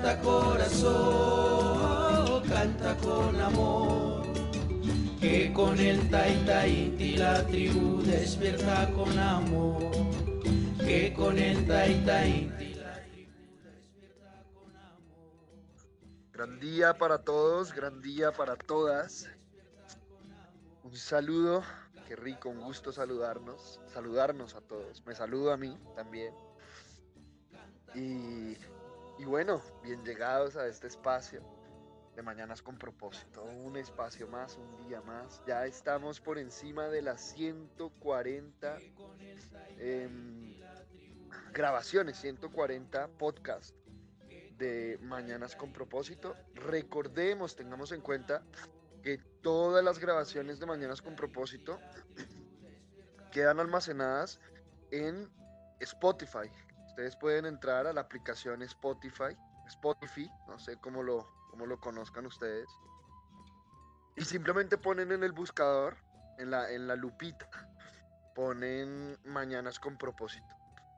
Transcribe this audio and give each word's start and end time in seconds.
Canta 0.00 0.20
corazón, 0.20 1.68
canta 2.48 2.96
con 2.98 3.40
amor, 3.40 4.22
que 5.20 5.52
con 5.52 5.76
el 5.76 6.08
Taita 6.08 6.68
Inti 6.68 7.16
la 7.16 7.44
tribu 7.44 8.00
despierta 8.04 8.88
con 8.92 9.18
amor, 9.18 9.90
que 10.78 11.12
con 11.12 11.36
el 11.36 11.66
Taita 11.66 12.24
Inti 12.24 12.74
la 12.74 13.02
tribu 13.10 13.32
despierta 13.64 14.44
con 14.54 14.76
amor. 14.76 15.10
Gran 16.32 16.60
día 16.60 16.96
para 16.96 17.18
todos, 17.24 17.74
gran 17.74 18.00
día 18.00 18.30
para 18.30 18.54
todas. 18.54 19.28
Un 20.84 20.94
saludo, 20.94 21.64
qué 22.06 22.14
rico, 22.14 22.50
un 22.50 22.60
gusto 22.60 22.92
saludarnos, 22.92 23.80
saludarnos 23.92 24.54
a 24.54 24.60
todos. 24.60 25.04
Me 25.04 25.16
saludo 25.16 25.52
a 25.52 25.56
mí 25.56 25.76
también. 25.96 26.32
Y, 27.96 28.56
y 29.18 29.24
bueno, 29.24 29.60
bien 29.82 30.04
llegados 30.04 30.56
a 30.56 30.66
este 30.68 30.86
espacio 30.86 31.42
de 32.14 32.22
Mañanas 32.22 32.62
con 32.62 32.78
propósito. 32.78 33.42
Un 33.42 33.76
espacio 33.76 34.28
más, 34.28 34.56
un 34.56 34.88
día 34.88 35.00
más. 35.00 35.42
Ya 35.46 35.66
estamos 35.66 36.20
por 36.20 36.38
encima 36.38 36.88
de 36.88 37.02
las 37.02 37.32
140 37.32 38.78
em, 39.78 40.60
grabaciones, 41.52 42.16
140 42.18 43.08
podcasts 43.18 43.74
de 44.56 44.98
Mañanas 45.02 45.56
con 45.56 45.72
propósito. 45.72 46.36
Recordemos, 46.54 47.56
tengamos 47.56 47.92
en 47.92 48.00
cuenta 48.00 48.42
que 49.02 49.18
todas 49.42 49.84
las 49.84 49.98
grabaciones 49.98 50.60
de 50.60 50.66
Mañanas 50.66 51.02
con 51.02 51.16
propósito 51.16 51.80
quedan 53.32 53.58
almacenadas 53.58 54.40
en 54.90 55.28
Spotify. 55.80 56.50
Ustedes 56.98 57.14
pueden 57.14 57.46
entrar 57.46 57.86
a 57.86 57.92
la 57.92 58.00
aplicación 58.00 58.60
Spotify, 58.62 59.38
Spotify, 59.68 60.28
no 60.48 60.58
sé 60.58 60.78
cómo 60.78 61.04
lo, 61.04 61.32
cómo 61.48 61.64
lo 61.64 61.78
conozcan 61.78 62.26
ustedes, 62.26 62.68
y 64.16 64.24
simplemente 64.24 64.76
ponen 64.76 65.12
en 65.12 65.22
el 65.22 65.30
buscador, 65.30 65.96
en 66.38 66.50
la, 66.50 66.68
en 66.72 66.88
la 66.88 66.96
lupita, 66.96 67.48
ponen 68.34 69.16
Mañanas 69.24 69.78
con 69.78 69.96
propósito. 69.96 70.48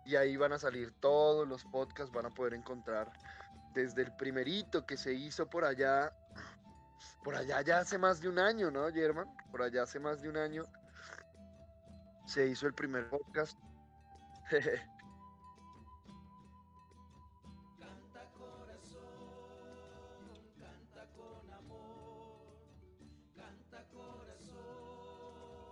Y 0.07 0.17
ahí 0.17 0.39
van 0.39 0.55
a 0.55 0.59
salir 0.59 0.91
todos 1.01 1.47
los 1.47 1.67
podcasts, 1.67 2.11
van 2.11 2.25
a 2.25 2.31
poder 2.31 2.55
encontrar 2.55 3.13
desde 3.75 4.01
el 4.01 4.17
primerito 4.17 4.87
que 4.87 4.97
se 4.97 5.13
hizo 5.13 5.51
por 5.51 5.67
allá, 5.67 6.17
por 7.23 7.35
allá 7.35 7.61
ya 7.61 7.81
hace 7.81 7.99
más 7.99 8.23
de 8.23 8.31
un 8.31 8.39
año, 8.39 8.71
¿no, 8.71 8.91
German? 8.91 9.27
Por 9.51 9.61
allá 9.61 9.83
hace 9.83 10.01
más 10.01 10.23
de 10.23 10.31
un 10.31 10.39
año 10.39 10.65
se 12.25 12.47
hizo 12.47 12.67
el 12.67 12.73
primer 12.73 13.11
podcast. 13.11 13.59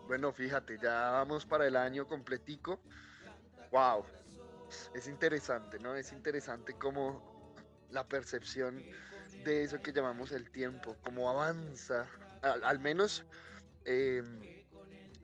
Bueno, 0.09 0.33
fíjate, 0.33 0.79
ya 0.83 1.11
vamos 1.11 1.45
para 1.45 1.67
el 1.67 1.77
año 1.77 2.07
completico. 2.07 2.81
Wow, 3.71 4.07
es 4.95 5.07
interesante, 5.07 5.79
¿no? 5.79 5.95
Es 5.95 6.13
interesante 6.13 6.73
cómo 6.73 7.55
la 7.91 8.09
percepción 8.09 8.83
de 9.45 9.65
eso 9.65 9.83
que 9.83 9.93
llamamos 9.93 10.33
el 10.33 10.51
tiempo, 10.51 10.97
cómo 11.03 11.29
avanza, 11.29 12.07
al, 12.41 12.65
al 12.65 12.79
menos 12.79 13.27
eh, 13.85 14.23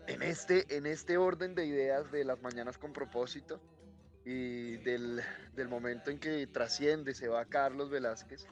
en, 0.07 0.23
este, 0.23 0.77
en 0.77 0.85
este 0.85 1.17
orden 1.17 1.55
de 1.55 1.65
ideas 1.65 2.13
de 2.13 2.23
las 2.25 2.43
mañanas 2.43 2.77
con 2.77 2.93
propósito 2.93 3.63
y 4.27 4.77
del, 4.79 5.23
del 5.55 5.69
momento 5.69 6.11
en 6.11 6.19
que 6.19 6.47
trasciende, 6.47 7.15
se 7.15 7.29
va 7.29 7.47
Carlos 7.47 7.89
Velázquez, 7.89 8.47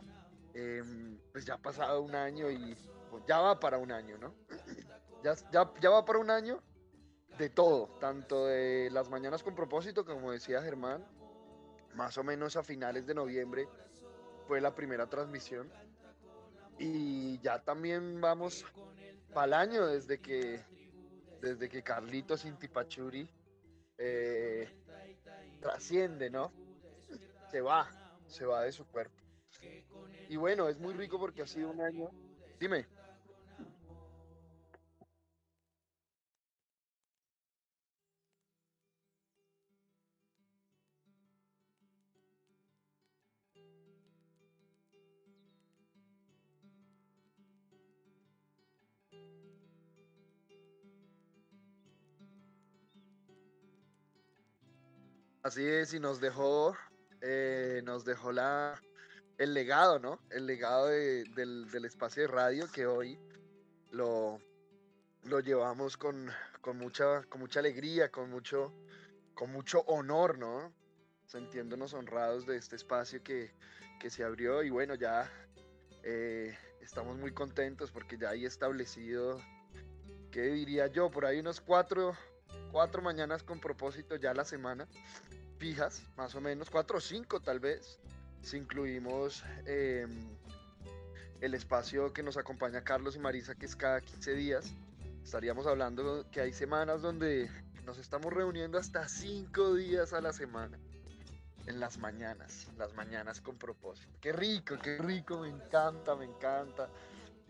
eh, 0.54 0.82
pues 1.30 1.44
ya 1.44 1.54
ha 1.54 1.58
pasado 1.58 2.00
un 2.00 2.14
año 2.14 2.50
y 2.50 2.74
pues 3.10 3.22
ya 3.28 3.38
va 3.40 3.60
para 3.60 3.76
un 3.76 3.92
año, 3.92 4.16
¿no? 4.16 4.34
Ya, 5.22 5.34
ya, 5.52 5.72
ya 5.80 5.90
va 5.90 6.04
para 6.04 6.18
un 6.18 6.30
año 6.30 6.60
de 7.38 7.48
todo, 7.48 7.88
tanto 8.00 8.46
de 8.46 8.90
las 8.90 9.08
mañanas 9.08 9.42
con 9.42 9.54
propósito, 9.54 10.04
como 10.04 10.32
decía 10.32 10.62
Germán, 10.62 11.04
más 11.94 12.16
o 12.18 12.24
menos 12.24 12.56
a 12.56 12.62
finales 12.62 13.06
de 13.06 13.14
noviembre 13.14 13.68
fue 14.46 14.60
la 14.60 14.74
primera 14.74 15.06
transmisión. 15.08 15.70
Y 16.78 17.38
ya 17.40 17.62
también 17.62 18.20
vamos 18.20 18.64
para 19.32 19.46
el 19.46 19.54
año 19.54 19.86
desde 19.86 20.20
que, 20.20 20.60
desde 21.40 21.68
que 21.68 21.82
Carlitos 21.82 22.44
Intipachuri 22.44 23.28
eh, 23.98 24.68
trasciende, 25.60 26.30
¿no? 26.30 26.52
Se 27.50 27.60
va, 27.60 27.88
se 28.26 28.46
va 28.46 28.62
de 28.62 28.72
su 28.72 28.86
cuerpo. 28.86 29.14
Y 30.28 30.36
bueno, 30.36 30.68
es 30.68 30.78
muy 30.78 30.94
rico 30.94 31.18
porque 31.18 31.42
ha 31.42 31.46
sido 31.46 31.70
un 31.70 31.80
año. 31.80 32.10
Dime. 32.58 32.86
Así 55.52 55.68
es, 55.68 55.92
y 55.92 56.00
nos 56.00 56.18
dejó, 56.18 56.74
eh, 57.20 57.82
nos 57.84 58.06
dejó 58.06 58.32
la, 58.32 58.80
el 59.36 59.52
legado, 59.52 59.98
¿no? 59.98 60.18
El 60.30 60.46
legado 60.46 60.86
de- 60.86 61.24
del, 61.24 61.84
espacio 61.84 62.22
de 62.22 62.28
radio 62.28 62.72
que 62.72 62.86
hoy 62.86 63.18
lo, 63.90 64.40
lo 65.24 65.40
llevamos 65.40 65.98
con, 65.98 66.30
con, 66.62 66.78
mucha, 66.78 67.24
con 67.24 67.42
mucha 67.42 67.60
alegría, 67.60 68.10
con 68.10 68.30
mucho, 68.30 68.72
con 69.34 69.52
mucho 69.52 69.80
honor, 69.82 70.38
¿no? 70.38 70.72
Sintiéndonos 71.26 71.92
honrados 71.92 72.46
de 72.46 72.56
este 72.56 72.76
espacio 72.76 73.22
que, 73.22 73.52
que 74.00 74.08
se 74.08 74.24
abrió 74.24 74.62
y 74.62 74.70
bueno, 74.70 74.94
ya 74.94 75.30
eh, 76.02 76.56
estamos 76.80 77.18
muy 77.18 77.34
contentos 77.34 77.90
porque 77.90 78.16
ya 78.16 78.30
hay 78.30 78.46
establecido, 78.46 79.38
¿qué 80.30 80.44
diría 80.44 80.86
yo? 80.86 81.10
Por 81.10 81.26
ahí 81.26 81.40
unos 81.40 81.60
cuatro, 81.60 82.16
cuatro 82.70 83.02
mañanas 83.02 83.42
con 83.42 83.60
propósito 83.60 84.16
ya 84.16 84.32
la 84.32 84.46
semana, 84.46 84.88
fijas, 85.62 86.02
más 86.16 86.34
o 86.34 86.40
menos, 86.40 86.68
cuatro 86.70 86.98
o 86.98 87.00
cinco 87.00 87.38
tal 87.38 87.60
vez, 87.60 88.00
si 88.42 88.56
incluimos 88.56 89.44
em, 89.64 90.10
el 91.40 91.54
espacio 91.54 92.12
que 92.12 92.24
nos 92.24 92.36
acompaña 92.36 92.82
Carlos 92.82 93.14
y 93.14 93.20
Marisa, 93.20 93.54
que 93.54 93.66
es 93.66 93.76
cada 93.76 94.00
15 94.00 94.34
días, 94.34 94.74
estaríamos 95.22 95.68
hablando 95.68 96.28
que 96.32 96.40
hay 96.40 96.52
semanas 96.52 97.00
donde 97.00 97.48
nos 97.86 97.98
estamos 97.98 98.32
reuniendo 98.32 98.76
hasta 98.76 99.06
cinco 99.06 99.76
días 99.76 100.12
a 100.12 100.20
la 100.20 100.32
semana. 100.32 100.76
En 101.68 101.78
las 101.78 101.96
mañanas, 101.96 102.66
las 102.76 102.92
mañanas 102.94 103.40
con 103.40 103.56
propósito. 103.56 104.18
Qué 104.20 104.32
rico, 104.32 104.76
qué 104.82 104.98
rico, 104.98 105.38
me 105.38 105.48
encanta, 105.48 106.16
me 106.16 106.24
encanta. 106.24 106.88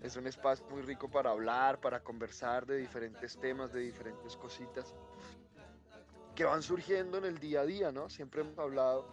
Es 0.03 0.17
un 0.17 0.27
espacio 0.27 0.67
muy 0.69 0.83
rico 0.83 1.11
para 1.11 1.31
hablar, 1.31 1.81
para 1.81 2.01
conversar 2.01 2.67
de 2.67 2.77
diferentes 2.77 3.39
temas, 3.39 3.73
de 3.73 3.81
diferentes 3.81 4.37
cositas 4.37 4.95
que 6.35 6.45
van 6.45 6.63
surgiendo 6.63 7.19
en 7.19 7.25
el 7.25 7.39
día 7.39 7.61
a 7.61 7.67
día, 7.67 7.93
¿no? 7.93 8.09
Siempre 8.09 8.41
hemos 8.41 8.59
hablado 8.59 9.07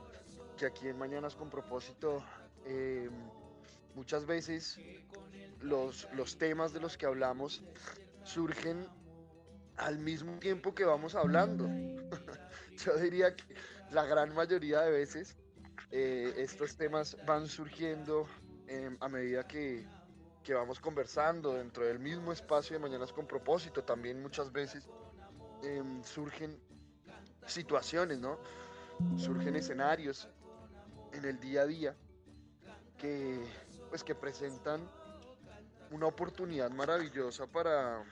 que 0.57 0.65
aquí 0.65 0.87
en 0.87 0.97
Mañanas 0.97 1.35
con 1.35 1.49
propósito 1.49 2.23
eh, 2.65 3.09
muchas 3.95 4.25
veces 4.25 4.79
los, 5.61 6.07
los 6.13 6.37
temas 6.37 6.73
de 6.73 6.79
los 6.79 6.97
que 6.97 7.05
hablamos 7.05 7.63
surgen 8.23 8.87
al 9.77 9.97
mismo 9.97 10.37
tiempo 10.39 10.73
que 10.75 10.85
vamos 10.85 11.15
hablando. 11.15 11.67
Yo 12.77 12.95
diría 12.97 13.35
que 13.35 13.43
la 13.91 14.05
gran 14.05 14.33
mayoría 14.33 14.81
de 14.81 14.91
veces 14.91 15.37
eh, 15.91 16.33
estos 16.37 16.75
temas 16.77 17.17
van 17.25 17.47
surgiendo 17.47 18.27
eh, 18.67 18.95
a 18.99 19.09
medida 19.09 19.47
que, 19.47 19.85
que 20.43 20.53
vamos 20.53 20.79
conversando 20.79 21.53
dentro 21.53 21.85
del 21.85 21.99
mismo 21.99 22.31
espacio 22.31 22.75
de 22.75 22.79
Mañanas 22.79 23.11
con 23.11 23.25
propósito. 23.25 23.83
También 23.83 24.21
muchas 24.21 24.51
veces 24.51 24.87
em, 25.63 26.03
surgen 26.03 26.59
situaciones, 27.49 28.19
¿no? 28.19 28.37
Surgen 29.17 29.55
escenarios 29.55 30.27
en 31.13 31.25
el 31.25 31.39
día 31.39 31.61
a 31.61 31.65
día 31.65 31.95
que, 32.97 33.43
pues, 33.89 34.03
que 34.03 34.15
presentan 34.15 34.81
una 35.91 36.05
oportunidad 36.05 36.69
maravillosa 36.71 37.47
para, 37.47 38.03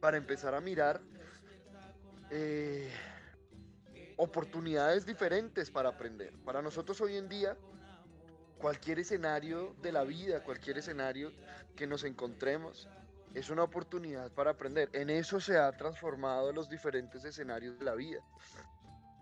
para 0.00 0.16
empezar 0.16 0.54
a 0.54 0.60
mirar 0.60 1.00
eh, 2.30 2.90
oportunidades 4.16 5.04
diferentes 5.04 5.70
para 5.70 5.90
aprender. 5.90 6.32
Para 6.44 6.62
nosotros 6.62 7.00
hoy 7.00 7.16
en 7.16 7.28
día, 7.28 7.56
cualquier 8.58 8.98
escenario 9.00 9.74
de 9.82 9.92
la 9.92 10.04
vida, 10.04 10.42
cualquier 10.42 10.78
escenario 10.78 11.32
que 11.74 11.86
nos 11.86 12.04
encontremos, 12.04 12.88
es 13.34 13.50
una 13.50 13.62
oportunidad 13.62 14.30
para 14.32 14.52
aprender. 14.52 14.90
En 14.92 15.10
eso 15.10 15.40
se 15.40 15.58
ha 15.58 15.70
transformado 15.72 16.52
los 16.52 16.68
diferentes 16.68 17.24
escenarios 17.24 17.78
de 17.78 17.84
la 17.84 17.94
vida. 17.94 18.20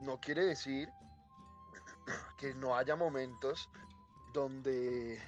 No 0.01 0.21
quiere 0.21 0.45
decir 0.45 0.89
que 2.39 2.55
no 2.55 2.77
haya 2.77 2.97
momentos 2.97 3.69
donde, 4.33 5.21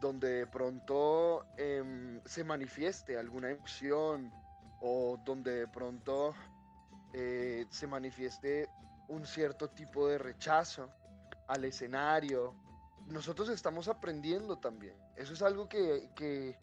donde 0.00 0.28
de 0.28 0.46
pronto 0.46 1.44
em, 1.56 2.20
se 2.24 2.44
manifieste 2.44 3.18
alguna 3.18 3.50
emoción 3.50 4.32
o 4.80 5.18
donde 5.24 5.60
de 5.60 5.68
pronto 5.68 6.34
eh, 7.12 7.66
se 7.70 7.86
manifieste 7.86 8.68
un 9.08 9.26
cierto 9.26 9.68
tipo 9.68 10.08
de 10.08 10.18
rechazo 10.18 10.90
al 11.48 11.64
escenario. 11.64 12.54
Nosotros 13.06 13.48
estamos 13.50 13.88
aprendiendo 13.88 14.58
también. 14.58 14.96
Eso 15.16 15.34
es 15.34 15.42
algo 15.42 15.68
que, 15.68 16.10
que, 16.16 16.58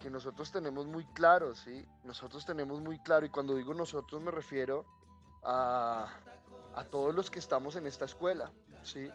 que 0.00 0.10
nosotros 0.10 0.50
tenemos 0.52 0.86
muy 0.86 1.04
claro, 1.06 1.54
¿sí? 1.54 1.86
Nosotros 2.04 2.44
tenemos 2.44 2.80
muy 2.80 2.98
claro, 3.00 3.26
y 3.26 3.30
cuando 3.30 3.54
digo 3.54 3.74
nosotros 3.74 4.20
me 4.22 4.30
refiero 4.30 4.84
a, 5.42 6.08
a 6.74 6.84
todos 6.84 7.14
los 7.14 7.30
que 7.30 7.38
estamos 7.38 7.76
en 7.76 7.86
esta 7.86 8.04
escuela, 8.04 8.50
¿sí? 8.82 9.10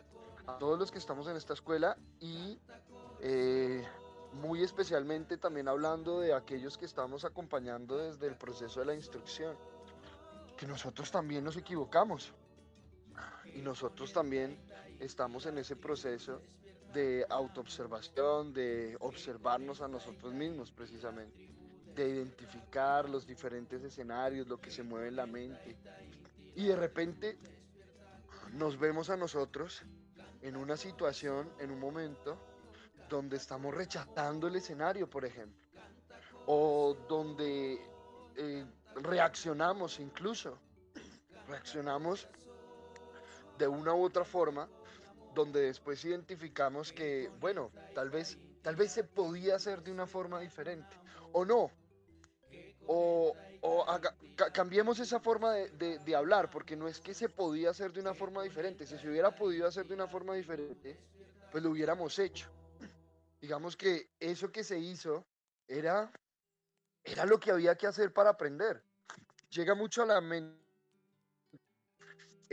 A 0.45 0.57
todos 0.57 0.77
los 0.77 0.91
que 0.91 0.97
estamos 0.97 1.27
en 1.27 1.37
esta 1.37 1.53
escuela 1.53 1.97
y 2.19 2.59
eh, 3.21 3.87
muy 4.33 4.63
especialmente 4.63 5.37
también 5.37 5.67
hablando 5.67 6.19
de 6.19 6.33
aquellos 6.33 6.77
que 6.77 6.85
estamos 6.85 7.23
acompañando 7.23 7.97
desde 7.97 8.27
el 8.27 8.35
proceso 8.35 8.81
de 8.81 8.87
la 8.87 8.95
instrucción, 8.95 9.55
que 10.57 10.67
nosotros 10.67 11.11
también 11.11 11.43
nos 11.43 11.55
equivocamos 11.55 12.33
y 13.55 13.61
nosotros 13.61 14.11
también 14.11 14.57
estamos 14.99 15.45
en 15.45 15.57
ese 15.57 15.75
proceso 15.75 16.41
de 16.93 17.25
autoobservación, 17.29 18.53
de 18.53 18.95
observarnos 18.99 19.81
a 19.81 19.87
nosotros 19.87 20.33
mismos 20.33 20.71
precisamente, 20.71 21.49
de 21.95 22.09
identificar 22.09 23.09
los 23.09 23.25
diferentes 23.25 23.83
escenarios, 23.83 24.47
lo 24.47 24.59
que 24.61 24.71
se 24.71 24.83
mueve 24.83 25.07
en 25.07 25.15
la 25.15 25.25
mente. 25.25 25.75
Y 26.55 26.65
de 26.65 26.75
repente 26.75 27.37
nos 28.53 28.77
vemos 28.77 29.09
a 29.09 29.17
nosotros 29.17 29.83
en 30.41 30.55
una 30.55 30.77
situación, 30.77 31.49
en 31.59 31.71
un 31.71 31.79
momento, 31.79 32.37
donde 33.09 33.37
estamos 33.37 33.73
rechazando 33.73 34.47
el 34.47 34.55
escenario, 34.55 35.09
por 35.09 35.25
ejemplo, 35.25 35.61
o 36.45 36.95
donde 37.07 37.79
eh, 38.35 38.65
reaccionamos 38.95 39.99
incluso, 39.99 40.57
reaccionamos 41.47 42.27
de 43.57 43.67
una 43.67 43.93
u 43.93 44.03
otra 44.03 44.25
forma, 44.25 44.67
donde 45.33 45.61
después 45.61 46.03
identificamos 46.05 46.91
que, 46.91 47.29
bueno, 47.39 47.71
tal 47.93 48.09
vez, 48.09 48.37
tal 48.61 48.75
vez 48.75 48.91
se 48.91 49.03
podía 49.03 49.55
hacer 49.55 49.83
de 49.83 49.91
una 49.91 50.07
forma 50.07 50.39
diferente, 50.39 50.95
o 51.31 51.45
no, 51.45 51.71
o, 52.85 53.35
cambiemos 54.51 54.99
esa 54.99 55.19
forma 55.19 55.53
de, 55.53 55.99
de, 55.99 56.15
hablar, 56.15 56.49
porque 56.49 56.75
no 56.75 56.87
es 56.87 56.99
que 56.99 57.13
se 57.13 57.29
podía 57.29 57.69
hacer 57.69 57.93
de 57.93 58.01
una 58.01 58.13
forma 58.13 58.43
diferente, 58.43 58.85
si 58.85 58.97
se 58.97 59.07
hubiera 59.07 59.33
podido 59.33 59.67
hacer 59.67 59.87
de 59.87 59.93
una 59.93 60.07
forma 60.07 60.35
diferente, 60.35 60.99
pues 61.51 61.63
lo 61.63 61.71
hubiéramos 61.71 62.19
hecho. 62.19 62.49
Digamos 63.39 63.77
que 63.77 64.09
eso 64.19 64.51
que 64.51 64.63
se 64.63 64.79
hizo 64.79 65.25
era, 65.67 66.11
era 67.03 67.25
lo 67.25 67.39
que 67.39 67.51
había 67.51 67.75
que 67.75 67.87
hacer 67.87 68.13
para 68.13 68.31
aprender. 68.31 68.83
Llega 69.49 69.75
mucho 69.75 70.03
a 70.03 70.07
la 70.07 70.21
mente 70.21 70.63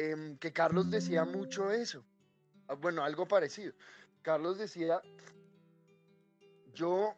Em, 0.00 0.38
que 0.38 0.50
Carlos 0.50 0.90
decía 0.90 1.26
mucho 1.26 1.70
eso. 1.70 2.02
Ah, 2.70 2.74
bueno, 2.74 3.02
algo 3.02 3.26
parecido. 3.26 3.72
Carlos 4.22 4.56
decía, 4.56 5.02
yo, 6.72 7.16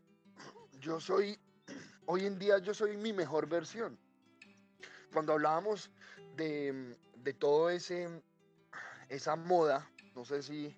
yo 0.81 0.99
soy, 0.99 1.39
hoy 2.07 2.25
en 2.25 2.39
día 2.39 2.57
yo 2.57 2.73
soy 2.73 2.97
mi 2.97 3.13
mejor 3.13 3.47
versión. 3.47 3.99
Cuando 5.13 5.35
hablábamos 5.35 5.91
de, 6.37 6.97
de 7.17 7.35
todo 7.35 7.69
ese, 7.69 8.09
esa 9.11 9.37
moda, 9.37 9.91
no 10.15 10.25
sé 10.25 10.43
si, 10.43 10.75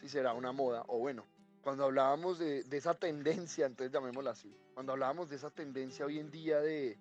si 0.00 0.08
será 0.08 0.32
una 0.32 0.50
moda, 0.50 0.82
o 0.88 0.98
bueno, 0.98 1.24
cuando 1.62 1.84
hablábamos 1.84 2.40
de, 2.40 2.64
de, 2.64 2.76
esa 2.78 2.94
tendencia, 2.94 3.66
entonces 3.66 3.92
llamémosla 3.92 4.32
así, 4.32 4.52
cuando 4.74 4.90
hablábamos 4.90 5.30
de 5.30 5.36
esa 5.36 5.50
tendencia 5.50 6.04
hoy 6.04 6.18
en 6.18 6.32
día 6.32 6.58
de, 6.58 6.98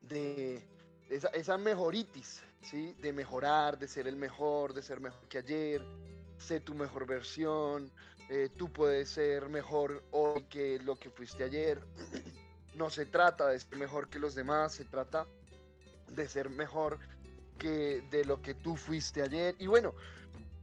de 0.00 0.66
esa, 1.10 1.28
esa 1.28 1.58
mejoritis, 1.58 2.42
¿sí? 2.62 2.94
De 3.00 3.12
mejorar, 3.12 3.78
de 3.78 3.88
ser 3.88 4.06
el 4.06 4.16
mejor, 4.16 4.72
de 4.72 4.82
ser 4.82 5.00
mejor 5.00 5.28
que 5.28 5.38
ayer, 5.38 5.82
sé 6.38 6.60
tu 6.60 6.74
mejor 6.74 7.06
versión, 7.06 7.90
eh, 8.28 8.48
tú 8.56 8.72
puedes 8.72 9.10
ser 9.10 9.48
mejor 9.48 10.04
hoy 10.12 10.44
que 10.44 10.78
lo 10.78 10.96
que 10.96 11.10
fuiste 11.10 11.44
ayer. 11.44 11.80
No 12.72 12.88
se 12.88 13.04
trata 13.04 13.48
de 13.48 13.58
ser 13.58 13.76
mejor 13.76 14.08
que 14.08 14.20
los 14.20 14.36
demás, 14.36 14.72
se 14.72 14.84
trata 14.84 15.26
de 16.06 16.28
ser 16.28 16.48
mejor 16.48 16.98
que 17.58 18.00
de 18.10 18.24
lo 18.24 18.40
que 18.40 18.54
tú 18.54 18.76
fuiste 18.76 19.22
ayer. 19.22 19.56
Y 19.58 19.66
bueno, 19.66 19.92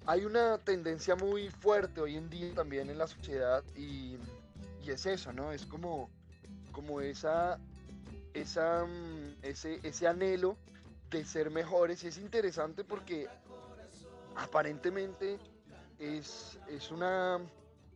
hay 0.05 0.23
una 0.23 0.57
tendencia 0.57 1.15
muy 1.15 1.50
fuerte 1.50 2.00
hoy 2.00 2.15
en 2.15 2.29
día 2.29 2.53
también 2.55 2.89
en 2.89 2.97
la 2.97 3.07
sociedad 3.07 3.61
y, 3.75 4.17
y 4.81 4.89
es 4.89 5.05
eso, 5.05 5.33
¿no? 5.33 5.51
Es 5.51 5.65
como, 5.65 6.09
como 6.71 7.01
esa, 7.01 7.59
esa, 8.42 8.86
mm, 8.86 9.38
ese, 9.42 9.80
ese 9.84 10.07
anhelo 10.07 10.57
de 11.10 11.25
ser 11.25 11.50
mejores. 11.50 12.04
Y 12.04 12.07
es 12.07 12.18
interesante 12.18 12.84
porque 12.84 13.28
aparentemente 14.36 15.39
es, 16.00 16.60
es, 16.68 16.92
una, 16.92 17.39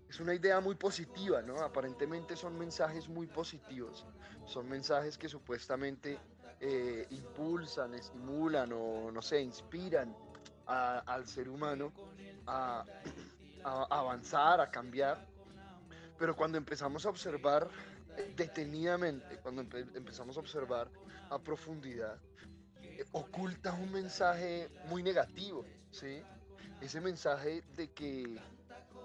es 0.10 0.20
una 0.20 0.34
idea 0.34 0.60
muy 0.60 0.76
positiva, 0.76 1.42
¿no? 1.42 1.60
Aparentemente 1.60 2.36
son 2.36 2.58
mensajes 2.58 3.08
muy 3.08 3.28
positivos. 3.28 4.06
Son 4.46 4.68
mensajes 4.68 5.18
que 5.18 5.30
supuestamente 5.30 6.18
eh, 6.60 7.08
impulsan, 7.12 7.94
estimulan 7.94 8.72
o, 8.74 9.12
no 9.12 9.22
sé, 9.22 9.42
inspiran 9.42 10.16
al 10.66 11.28
ser 11.28 11.50
humano 11.50 11.92
a, 12.48 12.86
a 13.64 13.84
avanzar, 13.90 14.62
a 14.62 14.72
cambiar. 14.72 15.26
Pero 16.18 16.36
cuando 16.36 16.58
empezamos 16.58 17.06
a 17.06 17.10
observar 17.10 17.68
detenidamente, 18.36 19.38
cuando 19.38 19.62
empezamos 19.62 20.38
a 20.38 20.40
observar 20.40 20.90
a 21.30 21.40
profundidad, 21.40 22.20
oculta 23.12 23.74
un 23.74 23.92
mensaje 23.92 24.70
muy 24.88 25.04
negativo, 25.04 25.66
¿sí? 25.92 26.22
Ese 26.82 27.00
mensaje 27.02 27.64
de 27.76 27.92
que, 27.92 28.40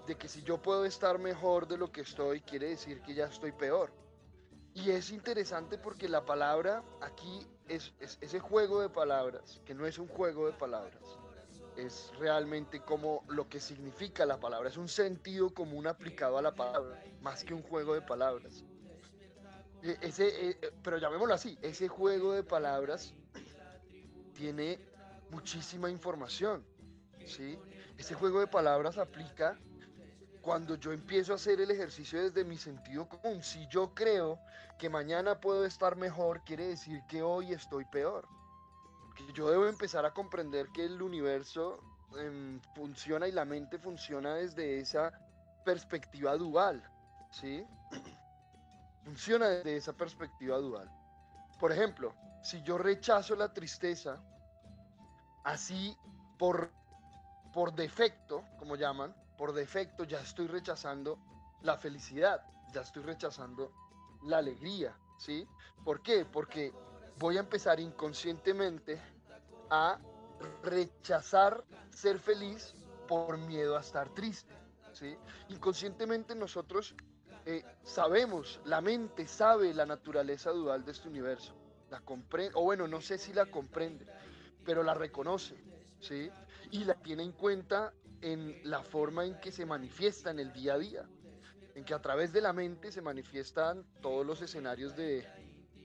de 0.05 0.15
que 0.15 0.27
si 0.27 0.41
yo 0.43 0.61
puedo 0.61 0.85
estar 0.85 1.19
mejor 1.19 1.67
de 1.67 1.77
lo 1.77 1.91
que 1.91 2.01
estoy, 2.01 2.41
quiere 2.41 2.69
decir 2.69 3.01
que 3.01 3.13
ya 3.13 3.25
estoy 3.25 3.51
peor. 3.51 3.91
Y 4.73 4.91
es 4.91 5.11
interesante 5.11 5.77
porque 5.77 6.07
la 6.07 6.25
palabra 6.25 6.83
aquí 7.01 7.47
es, 7.67 7.93
ese 7.99 8.39
juego 8.39 8.81
de 8.81 8.89
palabras, 8.89 9.61
que 9.65 9.73
no 9.73 9.85
es 9.85 9.97
un 9.97 10.07
juego 10.07 10.45
de 10.45 10.53
palabras, 10.53 11.01
es 11.75 12.11
realmente 12.19 12.81
como 12.81 13.23
lo 13.27 13.47
que 13.49 13.59
significa 13.59 14.25
la 14.25 14.39
palabra, 14.39 14.69
es 14.69 14.77
un 14.77 14.87
sentido 14.87 15.51
común 15.51 15.87
aplicado 15.87 16.37
a 16.37 16.41
la 16.41 16.53
palabra, 16.53 17.03
más 17.21 17.43
que 17.43 17.53
un 17.53 17.63
juego 17.63 17.93
de 17.93 18.01
palabras. 18.01 18.63
E, 19.83 19.97
ese, 20.01 20.49
e, 20.49 20.73
pero 20.83 20.97
llamémoslo 20.97 21.33
así, 21.33 21.57
ese 21.61 21.87
juego 21.87 22.33
de 22.33 22.43
palabras 22.43 23.13
tiene 24.33 24.79
muchísima 25.29 25.89
información, 25.89 26.65
¿sí? 27.25 27.57
Ese 27.97 28.13
juego 28.13 28.39
de 28.39 28.47
palabras 28.47 28.97
aplica 28.97 29.59
cuando 30.41 30.75
yo 30.75 30.93
empiezo 30.93 31.33
a 31.33 31.35
hacer 31.35 31.59
el 31.59 31.71
ejercicio 31.71 32.21
desde 32.23 32.45
mi 32.45 32.57
sentido 32.57 33.07
común. 33.09 33.43
Si 33.43 33.67
yo 33.67 33.93
creo 33.93 34.39
que 34.79 34.89
mañana 34.89 35.39
puedo 35.39 35.65
estar 35.65 35.97
mejor, 35.97 36.43
quiere 36.45 36.67
decir 36.67 37.01
que 37.09 37.21
hoy 37.21 37.51
estoy 37.51 37.83
peor. 37.85 38.27
Que 39.15 39.33
yo 39.33 39.49
debo 39.49 39.67
empezar 39.67 40.05
a 40.05 40.13
comprender 40.13 40.67
que 40.73 40.85
el 40.85 41.01
universo 41.01 41.79
em, 42.17 42.61
funciona 42.75 43.27
y 43.27 43.31
la 43.31 43.43
mente 43.43 43.77
funciona 43.77 44.35
desde 44.35 44.79
esa 44.79 45.11
perspectiva 45.65 46.37
dual, 46.37 46.81
¿sí? 47.31 47.65
Funciona 49.07 49.47
desde 49.47 49.77
esa 49.77 49.93
perspectiva 49.93 50.57
dual. 50.57 50.91
Por 51.61 51.71
ejemplo, 51.71 52.13
si 52.43 52.61
yo 52.63 52.77
rechazo 52.77 53.37
la 53.37 53.53
tristeza, 53.53 54.21
así 55.45 55.97
por, 56.37 56.69
por 57.53 57.73
defecto, 57.73 58.43
como 58.59 58.75
llaman, 58.75 59.15
por 59.37 59.53
defecto 59.53 60.03
ya 60.03 60.19
estoy 60.19 60.47
rechazando 60.47 61.17
la 61.61 61.77
felicidad, 61.77 62.45
ya 62.73 62.81
estoy 62.81 63.01
rechazando 63.01 63.71
la 64.23 64.39
alegría, 64.39 64.93
¿sí? 65.17 65.47
¿Por 65.85 66.01
qué? 66.01 66.25
Porque 66.25 66.73
voy 67.17 67.37
a 67.37 67.39
empezar 67.39 67.79
inconscientemente 67.79 68.99
a 69.69 69.99
rechazar 70.63 71.63
ser 71.91 72.19
feliz 72.19 72.75
por 73.07 73.37
miedo 73.37 73.77
a 73.77 73.79
estar 73.79 74.09
triste, 74.09 74.53
¿sí? 74.91 75.17
Inconscientemente 75.47 76.35
nosotros 76.35 76.93
eh, 77.47 77.63
sabemos, 77.83 78.59
la 78.65 78.81
mente 78.81 79.25
sabe 79.25 79.73
la 79.73 79.85
naturaleza 79.85 80.51
dual 80.51 80.83
de 80.83 80.91
este 80.91 81.07
universo 81.07 81.55
la 81.89 82.01
comprende, 82.01 82.51
o 82.55 82.63
bueno, 82.63 82.87
no 82.87 82.99
sé 83.01 83.17
si 83.17 83.31
la 83.33 83.45
comprende, 83.45 84.05
pero 84.65 84.83
la 84.83 84.93
reconoce, 84.93 85.55
¿sí? 86.01 86.29
Y 86.71 86.83
la 86.83 86.95
tiene 86.95 87.23
en 87.23 87.31
cuenta 87.31 87.93
en 88.21 88.59
la 88.69 88.83
forma 88.83 89.25
en 89.25 89.39
que 89.39 89.51
se 89.51 89.65
manifiesta 89.65 90.31
en 90.31 90.39
el 90.39 90.51
día 90.51 90.73
a 90.73 90.77
día, 90.77 91.09
en 91.75 91.85
que 91.85 91.93
a 91.93 92.01
través 92.01 92.33
de 92.33 92.41
la 92.41 92.51
mente 92.51 92.91
se 92.91 93.01
manifiestan 93.01 93.85
todos 94.01 94.25
los 94.25 94.41
escenarios 94.41 94.95
de, 94.97 95.25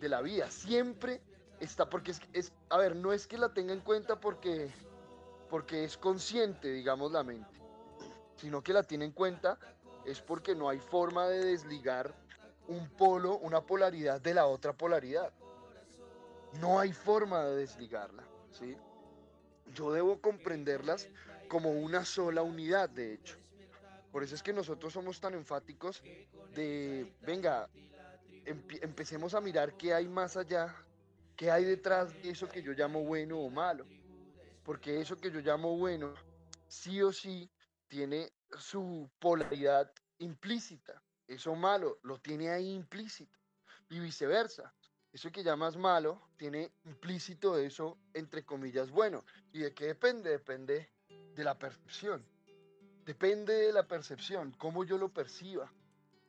de 0.01 0.09
la 0.09 0.21
vida. 0.21 0.51
Siempre 0.51 1.23
está, 1.61 1.89
porque 1.89 2.11
es, 2.11 2.21
es, 2.33 2.53
a 2.71 2.79
ver, 2.79 2.97
no 2.97 3.13
es 3.13 3.29
que 3.29 3.39
la 3.39 3.53
tenga 3.53 3.73
en 3.73 3.81
cuenta 3.81 4.19
porque, 4.19 4.73
porque 5.49 5.85
es 5.85 5.97
consciente, 5.97 6.73
digamos, 6.73 7.13
la 7.13 7.23
mente, 7.23 7.63
sino 8.35 8.63
que 8.63 8.73
la 8.73 8.83
tiene 8.83 9.05
en 9.05 9.13
cuenta 9.13 9.59
es 10.05 10.21
porque 10.21 10.55
no 10.55 10.69
hay 10.69 10.79
forma 10.79 11.29
de 11.29 11.45
desligar 11.45 12.15
un 12.69 12.89
polo, 12.91 13.39
una 13.39 13.61
polaridad 13.61 14.21
de 14.21 14.35
la 14.35 14.47
otra 14.47 14.73
polaridad. 14.73 15.33
No 16.61 16.79
hay 16.79 16.93
forma 16.93 17.45
de 17.45 17.57
desligarla, 17.57 18.25
¿sí? 18.51 18.77
Yo 19.75 19.93
debo 19.93 20.21
comprenderlas 20.21 21.09
como 21.49 21.71
una 21.71 22.05
sola 22.05 22.43
unidad, 22.43 22.91
de 22.91 23.15
hecho. 23.15 23.37
Por 24.11 24.23
eso 24.23 24.35
es 24.35 24.43
que 24.43 24.53
nosotros 24.53 24.93
somos 24.93 25.21
tan 25.21 25.35
enfáticos 25.35 26.03
de, 26.55 27.15
venga, 27.23 27.71
empecemos 28.45 29.35
a 29.35 29.41
mirar 29.41 29.77
qué 29.77 29.95
hay 29.95 30.07
más 30.09 30.37
allá, 30.37 30.75
qué 31.37 31.51
hay 31.51 31.65
detrás 31.65 32.13
de 32.23 32.31
eso 32.31 32.49
que 32.49 32.63
yo 32.63 32.73
llamo 32.73 33.03
bueno 33.03 33.39
o 33.39 33.49
malo. 33.49 33.87
Porque 34.63 35.01
eso 35.01 35.17
que 35.17 35.31
yo 35.31 35.41
llamo 35.41 35.77
bueno, 35.79 36.15
sí 36.69 37.03
o 37.03 37.13
sí, 37.13 37.51
tiene 37.89 38.31
su 38.59 39.11
polaridad 39.19 39.93
implícita. 40.19 41.03
Eso 41.27 41.55
malo 41.55 41.99
lo 42.03 42.19
tiene 42.19 42.51
ahí 42.51 42.73
implícito. 42.73 43.39
Y 43.89 44.01
viceversa. 44.01 44.75
Eso 45.13 45.31
que 45.31 45.45
llamas 45.45 45.77
malo 45.77 46.23
tiene 46.39 46.73
implícito 46.85 47.59
eso, 47.59 47.99
entre 48.15 48.45
comillas, 48.45 48.91
bueno. 48.91 49.25
¿Y 49.53 49.61
de 49.61 49.75
qué 49.75 49.87
depende? 49.87 50.31
Depende 50.31 50.91
de 51.35 51.45
la 51.45 51.59
percepción. 51.59 52.25
Depende 53.05 53.53
de 53.53 53.73
la 53.73 53.87
percepción, 53.87 54.53
cómo 54.53 54.85
yo 54.85 54.97
lo 54.97 55.09
perciba. 55.09 55.71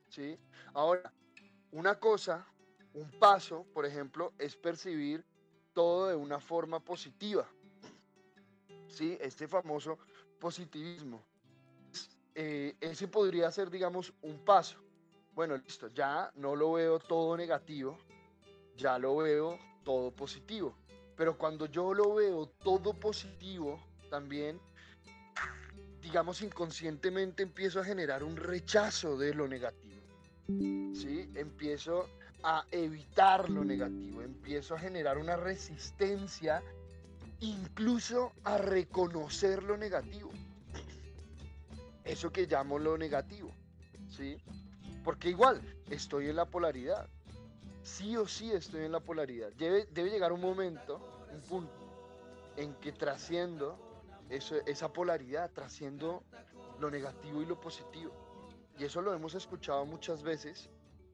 ¿sí? 0.10 0.38
Ahora, 0.74 1.14
una 1.72 2.00
cosa, 2.00 2.46
un 2.94 3.10
paso, 3.20 3.66
por 3.74 3.86
ejemplo, 3.86 4.34
es 4.38 4.56
percibir 4.56 5.24
todo 5.74 6.08
de 6.08 6.16
una 6.16 6.40
forma 6.40 6.80
positiva. 6.80 7.48
¿sí? 8.88 9.18
Este 9.22 9.48
famoso 9.48 9.98
positivismo. 10.40 11.24
Eh, 12.36 12.76
ese 12.82 13.08
podría 13.08 13.52
ser, 13.52 13.70
digamos, 13.70 14.14
un 14.22 14.40
paso. 14.44 14.78
Bueno, 15.34 15.58
listo, 15.58 15.88
ya 15.94 16.32
no 16.36 16.56
lo 16.56 16.74
veo 16.74 17.00
todo 17.00 17.36
negativo, 17.38 17.98
ya 18.76 18.98
lo 18.98 19.18
veo 19.18 19.58
todo 19.84 20.12
positivo. 20.12 20.76
Pero 21.16 21.38
cuando 21.38 21.68
yo 21.68 21.94
lo 21.94 22.16
veo 22.16 22.48
todo 22.64 22.94
positivo, 22.94 23.80
también, 24.10 24.60
digamos, 26.02 26.42
inconscientemente 26.42 27.44
empiezo 27.44 27.80
a 27.80 27.84
generar 27.84 28.24
un 28.24 28.36
rechazo 28.36 29.18
de 29.18 29.34
lo 29.34 29.48
negativo. 29.48 30.02
¿Sí? 30.94 31.30
Empiezo 31.36 32.10
a 32.44 32.66
evitar 32.72 33.50
lo 33.50 33.64
negativo, 33.64 34.22
empiezo 34.22 34.76
a 34.76 34.80
generar 34.80 35.18
una 35.18 35.38
resistencia 35.38 36.62
incluso 37.40 38.34
a 38.44 38.58
reconocer 38.58 39.64
lo 39.64 39.78
negativo. 39.78 40.32
Eso 42.04 42.32
que 42.32 42.46
llamo 42.46 42.80
lo 42.80 42.98
negativo, 42.98 43.52
¿sí? 44.10 44.38
Porque 45.04 45.30
igual 45.30 45.62
estoy 45.90 46.30
en 46.30 46.36
la 46.36 46.46
polaridad. 46.46 47.08
Sí 47.82 48.16
o 48.18 48.28
sí 48.28 48.52
estoy 48.52 48.86
en 48.86 48.92
la 48.92 49.00
polaridad. 49.00 49.52
Debe, 49.54 49.88
debe 49.92 50.10
llegar 50.10 50.32
un 50.32 50.42
momento, 50.42 51.00
un 51.34 51.42
punto, 51.42 51.74
en 52.56 52.74
que 52.76 52.92
trasciendo 52.92 53.78
eso, 54.30 54.56
esa 54.66 54.92
polaridad, 54.92 55.52
trasciendo 55.52 56.24
lo 56.80 56.90
negativo 56.90 57.42
y 57.42 57.46
lo 57.46 57.60
positivo. 57.60 58.14
Y 58.78 58.86
eso 58.86 59.02
lo 59.02 59.14
hemos 59.14 59.36
escuchado 59.36 59.86
muchas 59.86 60.24
veces 60.24 60.70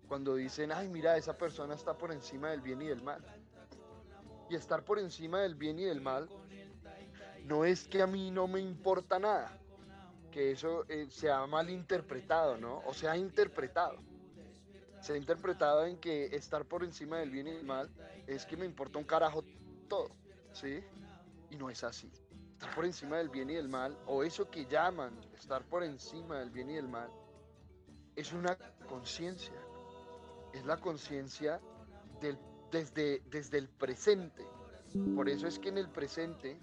cuando 0.08 0.36
dicen, 0.36 0.72
ay, 0.72 0.88
mira, 0.88 1.18
esa 1.18 1.38
persona 1.38 1.76
está 1.76 1.98
por 1.98 2.12
encima 2.12 2.50
del 2.50 2.62
bien 2.62 2.82
y 2.82 2.88
del 2.88 3.04
mal 3.04 3.24
y 4.50 4.56
estar 4.56 4.84
por 4.84 5.00
encima 5.00 5.42
del 5.42 5.56
bien 5.56 5.80
y 5.80 5.84
del 5.84 6.02
mal, 6.02 6.28
no 7.46 7.66
es 7.66 7.88
que 7.88 8.02
a 8.02 8.08
mí 8.08 8.32
no 8.32 8.48
me 8.48 8.60
importa 8.60 9.20
nada, 9.20 9.58
que 10.30 10.52
eso 10.52 10.86
eh, 10.88 11.08
se 11.10 11.30
ha 11.32 11.46
malinterpretado, 11.48 12.58
¿no? 12.58 12.82
O 12.86 12.94
se 12.94 13.08
ha 13.08 13.18
interpretado. 13.18 14.00
Se 15.02 15.14
ha 15.14 15.18
interpretado 15.18 15.86
en 15.86 15.98
que 15.98 16.26
estar 16.36 16.66
por 16.66 16.84
encima 16.84 17.18
del 17.18 17.32
bien 17.32 17.48
y 17.48 17.52
del 17.52 17.66
mal 17.66 17.90
es 18.28 18.46
que 18.46 18.58
me 18.58 18.66
importa 18.66 19.00
un 19.00 19.06
carajo 19.06 19.44
todo, 19.88 20.10
¿sí? 20.52 20.84
Y 21.50 21.56
no 21.56 21.70
es 21.70 21.84
así. 21.84 22.12
Estar 22.54 22.76
por 22.76 22.86
encima 22.86 23.18
del 23.18 23.30
bien 23.30 23.50
y 23.50 23.56
del 23.56 23.70
mal, 23.70 23.98
o 24.06 24.24
eso 24.24 24.50
que 24.50 24.66
llaman 24.66 25.18
estar 25.34 25.64
por 25.64 25.84
encima 25.84 26.40
del 26.40 26.50
bien 26.50 26.70
y 26.70 26.76
del 26.76 26.90
mal, 26.90 27.10
es 28.16 28.34
una 28.34 28.58
conciencia. 28.88 29.56
Es 30.54 30.66
la 30.66 30.78
conciencia 30.78 31.62
desde, 32.70 33.22
desde 33.30 33.58
el 33.58 33.70
presente. 33.70 34.46
Por 35.16 35.30
eso 35.30 35.48
es 35.48 35.60
que 35.60 35.70
en 35.70 35.78
el 35.78 35.90
presente, 35.90 36.60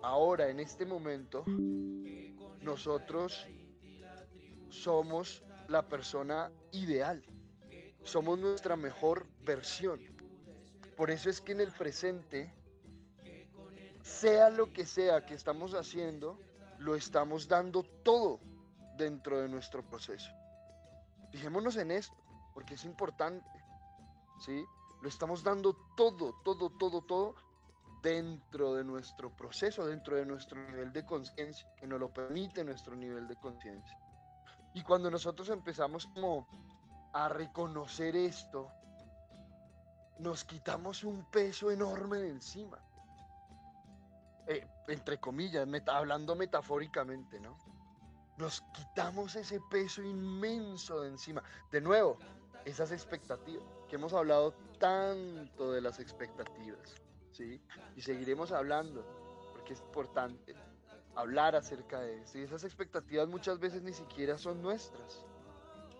ahora, 0.00 0.48
en 0.48 0.60
este 0.60 0.86
momento, 0.86 1.44
nosotros 2.62 3.46
somos 4.70 5.42
la 5.68 5.88
persona 5.88 6.50
ideal. 6.72 7.22
Somos 8.04 8.38
nuestra 8.38 8.76
mejor 8.76 9.26
versión. 9.44 10.00
Por 10.96 11.10
eso 11.10 11.30
es 11.30 11.40
que 11.40 11.52
en 11.52 11.60
el 11.60 11.72
presente, 11.72 12.52
sea 14.02 14.50
lo 14.50 14.72
que 14.72 14.86
sea 14.86 15.24
que 15.24 15.34
estamos 15.34 15.74
haciendo, 15.74 16.38
lo 16.78 16.94
estamos 16.94 17.48
dando 17.48 17.82
todo 17.82 18.40
dentro 18.96 19.40
de 19.40 19.48
nuestro 19.48 19.84
proceso. 19.84 20.30
Fijémonos 21.30 21.76
en 21.76 21.90
esto, 21.90 22.16
porque 22.54 22.74
es 22.74 22.84
importante. 22.84 23.48
¿sí? 24.44 24.64
Lo 25.02 25.08
estamos 25.08 25.42
dando 25.42 25.74
todo, 25.96 26.34
todo, 26.42 26.70
todo, 26.70 27.02
todo 27.02 27.34
dentro 28.08 28.74
de 28.74 28.84
nuestro 28.84 29.30
proceso, 29.36 29.86
dentro 29.86 30.16
de 30.16 30.24
nuestro 30.24 30.58
nivel 30.70 30.90
de 30.94 31.04
conciencia, 31.04 31.68
que 31.76 31.86
nos 31.86 32.00
lo 32.00 32.10
permite 32.10 32.64
nuestro 32.64 32.96
nivel 32.96 33.28
de 33.28 33.36
conciencia. 33.36 33.98
Y 34.72 34.82
cuando 34.82 35.10
nosotros 35.10 35.50
empezamos 35.50 36.06
como 36.06 36.48
a 37.12 37.28
reconocer 37.28 38.16
esto, 38.16 38.70
nos 40.20 40.42
quitamos 40.44 41.04
un 41.04 41.30
peso 41.30 41.70
enorme 41.70 42.16
de 42.18 42.30
encima. 42.30 42.78
Eh, 44.46 44.66
entre 44.88 45.18
comillas, 45.18 45.68
hablando 45.88 46.34
metafóricamente, 46.34 47.38
¿no? 47.40 47.58
Nos 48.38 48.62
quitamos 48.72 49.36
ese 49.36 49.60
peso 49.70 50.02
inmenso 50.02 51.02
de 51.02 51.08
encima. 51.08 51.42
De 51.70 51.82
nuevo, 51.82 52.16
esas 52.64 52.90
expectativas 52.90 53.66
que 53.86 53.96
hemos 53.96 54.14
hablado 54.14 54.54
tanto 54.78 55.72
de 55.72 55.82
las 55.82 55.98
expectativas, 55.98 56.94
¿sí? 57.38 57.60
Y 57.94 58.02
seguiremos 58.02 58.50
hablando, 58.50 59.04
porque 59.52 59.74
es 59.74 59.80
importante 59.80 60.54
hablar 61.14 61.54
acerca 61.54 62.00
de 62.00 62.20
eso. 62.22 62.38
Y 62.38 62.42
esas 62.42 62.64
expectativas 62.64 63.28
muchas 63.28 63.58
veces 63.60 63.82
ni 63.82 63.92
siquiera 63.92 64.36
son 64.36 64.60
nuestras, 64.60 65.24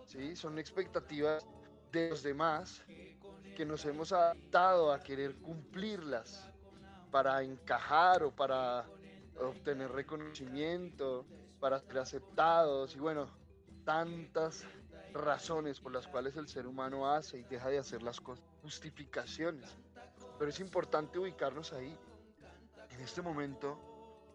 ¿sí? 0.05 0.35
Son 0.35 0.59
expectativas 0.59 1.47
de 1.91 2.09
los 2.09 2.21
demás 2.21 2.83
que 3.55 3.65
nos 3.65 3.85
hemos 3.85 4.11
adaptado 4.11 4.91
a 4.91 4.99
querer 4.99 5.35
cumplirlas 5.37 6.49
para 7.09 7.41
encajar 7.41 8.23
o 8.23 8.31
para 8.31 8.85
obtener 9.39 9.91
reconocimiento, 9.91 11.25
para 11.59 11.79
ser 11.79 11.97
aceptados 11.99 12.95
y 12.95 12.99
bueno, 12.99 13.27
tantas 13.85 14.65
razones 15.13 15.79
por 15.79 15.91
las 15.93 16.07
cuales 16.07 16.35
el 16.35 16.47
ser 16.47 16.67
humano 16.67 17.09
hace 17.09 17.39
y 17.39 17.43
deja 17.43 17.69
de 17.69 17.79
hacer 17.79 18.03
las 18.03 18.19
cosas, 18.19 18.45
justificaciones. 18.61 19.75
Pero 20.39 20.49
es 20.49 20.59
importante 20.59 21.19
ubicarnos 21.19 21.73
ahí. 21.73 21.95
En 22.89 23.01
este 23.01 23.21
momento, 23.21 23.77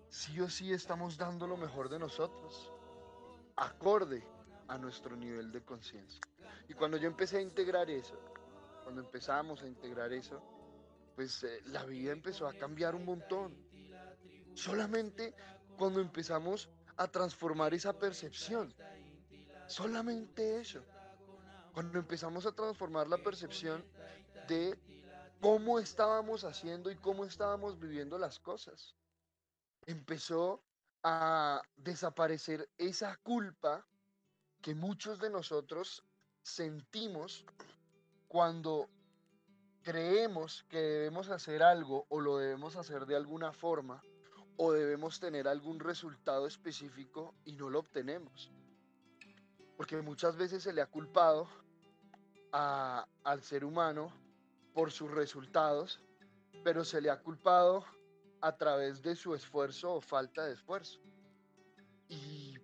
sí 0.08 0.40
o 0.40 0.48
sí 0.48 0.72
estamos 0.72 1.16
dando 1.16 1.46
lo 1.46 1.56
mejor 1.56 1.88
de 1.88 1.98
nosotros, 1.98 2.72
acorde 3.56 4.22
a 4.68 4.78
nuestro 4.78 5.16
nivel 5.16 5.50
de 5.50 5.64
conciencia. 5.64 6.20
Y 6.68 6.74
cuando 6.74 6.96
yo 6.96 7.08
empecé 7.08 7.38
a 7.38 7.40
integrar 7.40 7.90
eso, 7.90 8.16
cuando 8.84 9.00
empezamos 9.00 9.62
a 9.62 9.66
integrar 9.66 10.12
eso, 10.12 10.40
pues 11.16 11.42
eh, 11.42 11.60
la 11.64 11.84
vida 11.84 12.12
empezó 12.12 12.46
a 12.46 12.54
cambiar 12.54 12.94
un 12.94 13.04
montón. 13.04 13.56
Solamente 14.54 15.34
cuando 15.76 16.00
empezamos 16.00 16.68
a 16.96 17.08
transformar 17.08 17.74
esa 17.74 17.92
percepción 17.92 18.72
Solamente 19.66 20.60
eso. 20.60 20.82
Cuando 21.72 21.98
empezamos 21.98 22.46
a 22.46 22.52
transformar 22.52 23.08
la 23.08 23.18
percepción 23.18 23.84
de 24.48 24.78
cómo 25.44 25.78
estábamos 25.78 26.42
haciendo 26.44 26.90
y 26.90 26.96
cómo 26.96 27.26
estábamos 27.26 27.78
viviendo 27.78 28.16
las 28.16 28.40
cosas, 28.40 28.96
empezó 29.84 30.62
a 31.02 31.60
desaparecer 31.76 32.66
esa 32.78 33.14
culpa 33.18 33.86
que 34.62 34.74
muchos 34.74 35.20
de 35.20 35.28
nosotros 35.28 36.02
sentimos 36.42 37.44
cuando 38.26 38.88
creemos 39.82 40.64
que 40.70 40.78
debemos 40.78 41.28
hacer 41.28 41.62
algo 41.62 42.06
o 42.08 42.22
lo 42.22 42.38
debemos 42.38 42.76
hacer 42.76 43.04
de 43.04 43.16
alguna 43.16 43.52
forma 43.52 44.02
o 44.56 44.72
debemos 44.72 45.20
tener 45.20 45.46
algún 45.46 45.78
resultado 45.78 46.46
específico 46.46 47.34
y 47.44 47.52
no 47.52 47.68
lo 47.68 47.80
obtenemos. 47.80 48.50
Porque 49.76 50.00
muchas 50.00 50.38
veces 50.38 50.62
se 50.62 50.72
le 50.72 50.80
ha 50.80 50.86
culpado 50.86 51.46
al 52.50 53.42
ser 53.42 53.66
humano 53.66 54.23
por 54.74 54.90
sus 54.90 55.10
resultados, 55.10 56.00
pero 56.62 56.84
se 56.84 57.00
le 57.00 57.08
ha 57.08 57.20
culpado 57.20 57.84
a 58.40 58.56
través 58.56 59.00
de 59.00 59.16
su 59.16 59.34
esfuerzo 59.34 59.94
o 59.94 60.00
falta 60.00 60.44
de 60.44 60.52
esfuerzo. 60.52 61.00
Y 62.08 62.54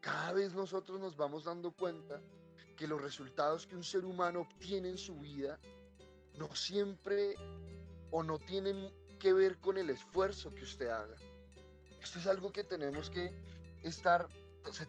cada 0.00 0.32
vez 0.32 0.54
nosotros 0.54 1.00
nos 1.00 1.16
vamos 1.16 1.44
dando 1.44 1.72
cuenta 1.72 2.20
que 2.76 2.86
los 2.86 3.00
resultados 3.00 3.66
que 3.66 3.76
un 3.76 3.82
ser 3.82 4.04
humano 4.04 4.42
obtiene 4.42 4.90
en 4.90 4.98
su 4.98 5.18
vida 5.18 5.58
no 6.38 6.54
siempre 6.54 7.34
o 8.10 8.22
no 8.22 8.38
tienen 8.38 8.92
que 9.18 9.32
ver 9.32 9.58
con 9.58 9.78
el 9.78 9.90
esfuerzo 9.90 10.54
que 10.54 10.64
usted 10.64 10.88
haga. 10.88 11.16
Esto 12.00 12.18
es 12.18 12.26
algo 12.26 12.52
que 12.52 12.64
tenemos 12.64 13.08
que 13.08 13.32
estar, 13.82 14.28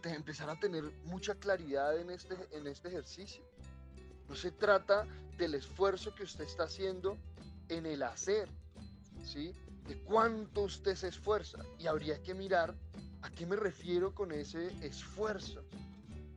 empezar 0.04 0.50
a 0.50 0.60
tener 0.60 0.84
mucha 1.06 1.36
claridad 1.36 1.98
en 1.98 2.10
este, 2.10 2.36
en 2.52 2.68
este 2.68 2.90
ejercicio. 2.90 3.44
No 4.28 4.36
se 4.36 4.52
trata 4.52 5.08
del 5.38 5.56
esfuerzo 5.56 6.14
que 6.16 6.24
usted 6.24 6.46
está 6.46 6.64
haciendo 6.64 7.18
en 7.70 7.86
el 7.86 8.04
hacer, 8.04 8.50
¿sí? 9.24 9.54
De 9.88 10.00
cuánto 10.00 10.62
usted 10.62 10.96
se 10.96 11.08
esfuerza. 11.10 11.60
Y 11.78 11.88
habría 11.88 12.22
que 12.22 12.34
mirar 12.34 12.76
a 13.22 13.30
qué 13.32 13.46
me 13.46 13.56
refiero 13.56 14.14
con 14.14 14.32
ese 14.32 14.68
esfuerzo. 14.86 15.64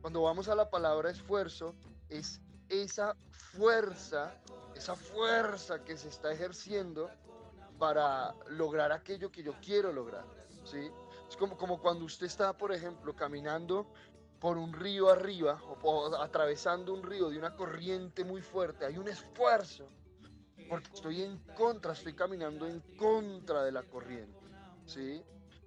Cuando 0.01 0.23
vamos 0.23 0.47
a 0.47 0.55
la 0.55 0.69
palabra 0.69 1.09
esfuerzo, 1.09 1.75
es 2.09 2.41
esa 2.69 3.15
fuerza, 3.29 4.33
esa 4.75 4.95
fuerza 4.95 5.83
que 5.83 5.97
se 5.97 6.09
está 6.09 6.31
ejerciendo 6.31 7.09
para 7.77 8.33
lograr 8.49 8.91
aquello 8.91 9.31
que 9.31 9.43
yo 9.43 9.53
quiero 9.61 9.91
lograr, 9.91 10.25
¿sí? 10.65 10.89
Es 11.27 11.37
como, 11.37 11.57
como 11.57 11.79
cuando 11.79 12.05
usted 12.05 12.25
está, 12.25 12.53
por 12.53 12.71
ejemplo, 12.73 13.15
caminando 13.15 13.87
por 14.39 14.57
un 14.57 14.73
río 14.73 15.09
arriba 15.09 15.61
o, 15.83 16.15
atravesando 16.15 16.93
un 16.93 17.03
río 17.03 17.29
de 17.29 17.37
una 17.37 17.55
corriente 17.55 18.23
muy 18.23 18.41
fuerte, 18.41 18.85
hay 18.85 18.97
un 18.97 19.07
esfuerzo, 19.07 19.89
porque 20.69 20.89
estoy 20.93 21.23
en 21.23 21.37
contra, 21.55 21.93
estoy 21.93 22.13
caminando 22.13 22.67
en 22.67 22.79
contra 22.97 23.63
de 23.63 23.71
la 23.71 23.83
corriente, 23.83 24.39
¿sí? 24.85 25.21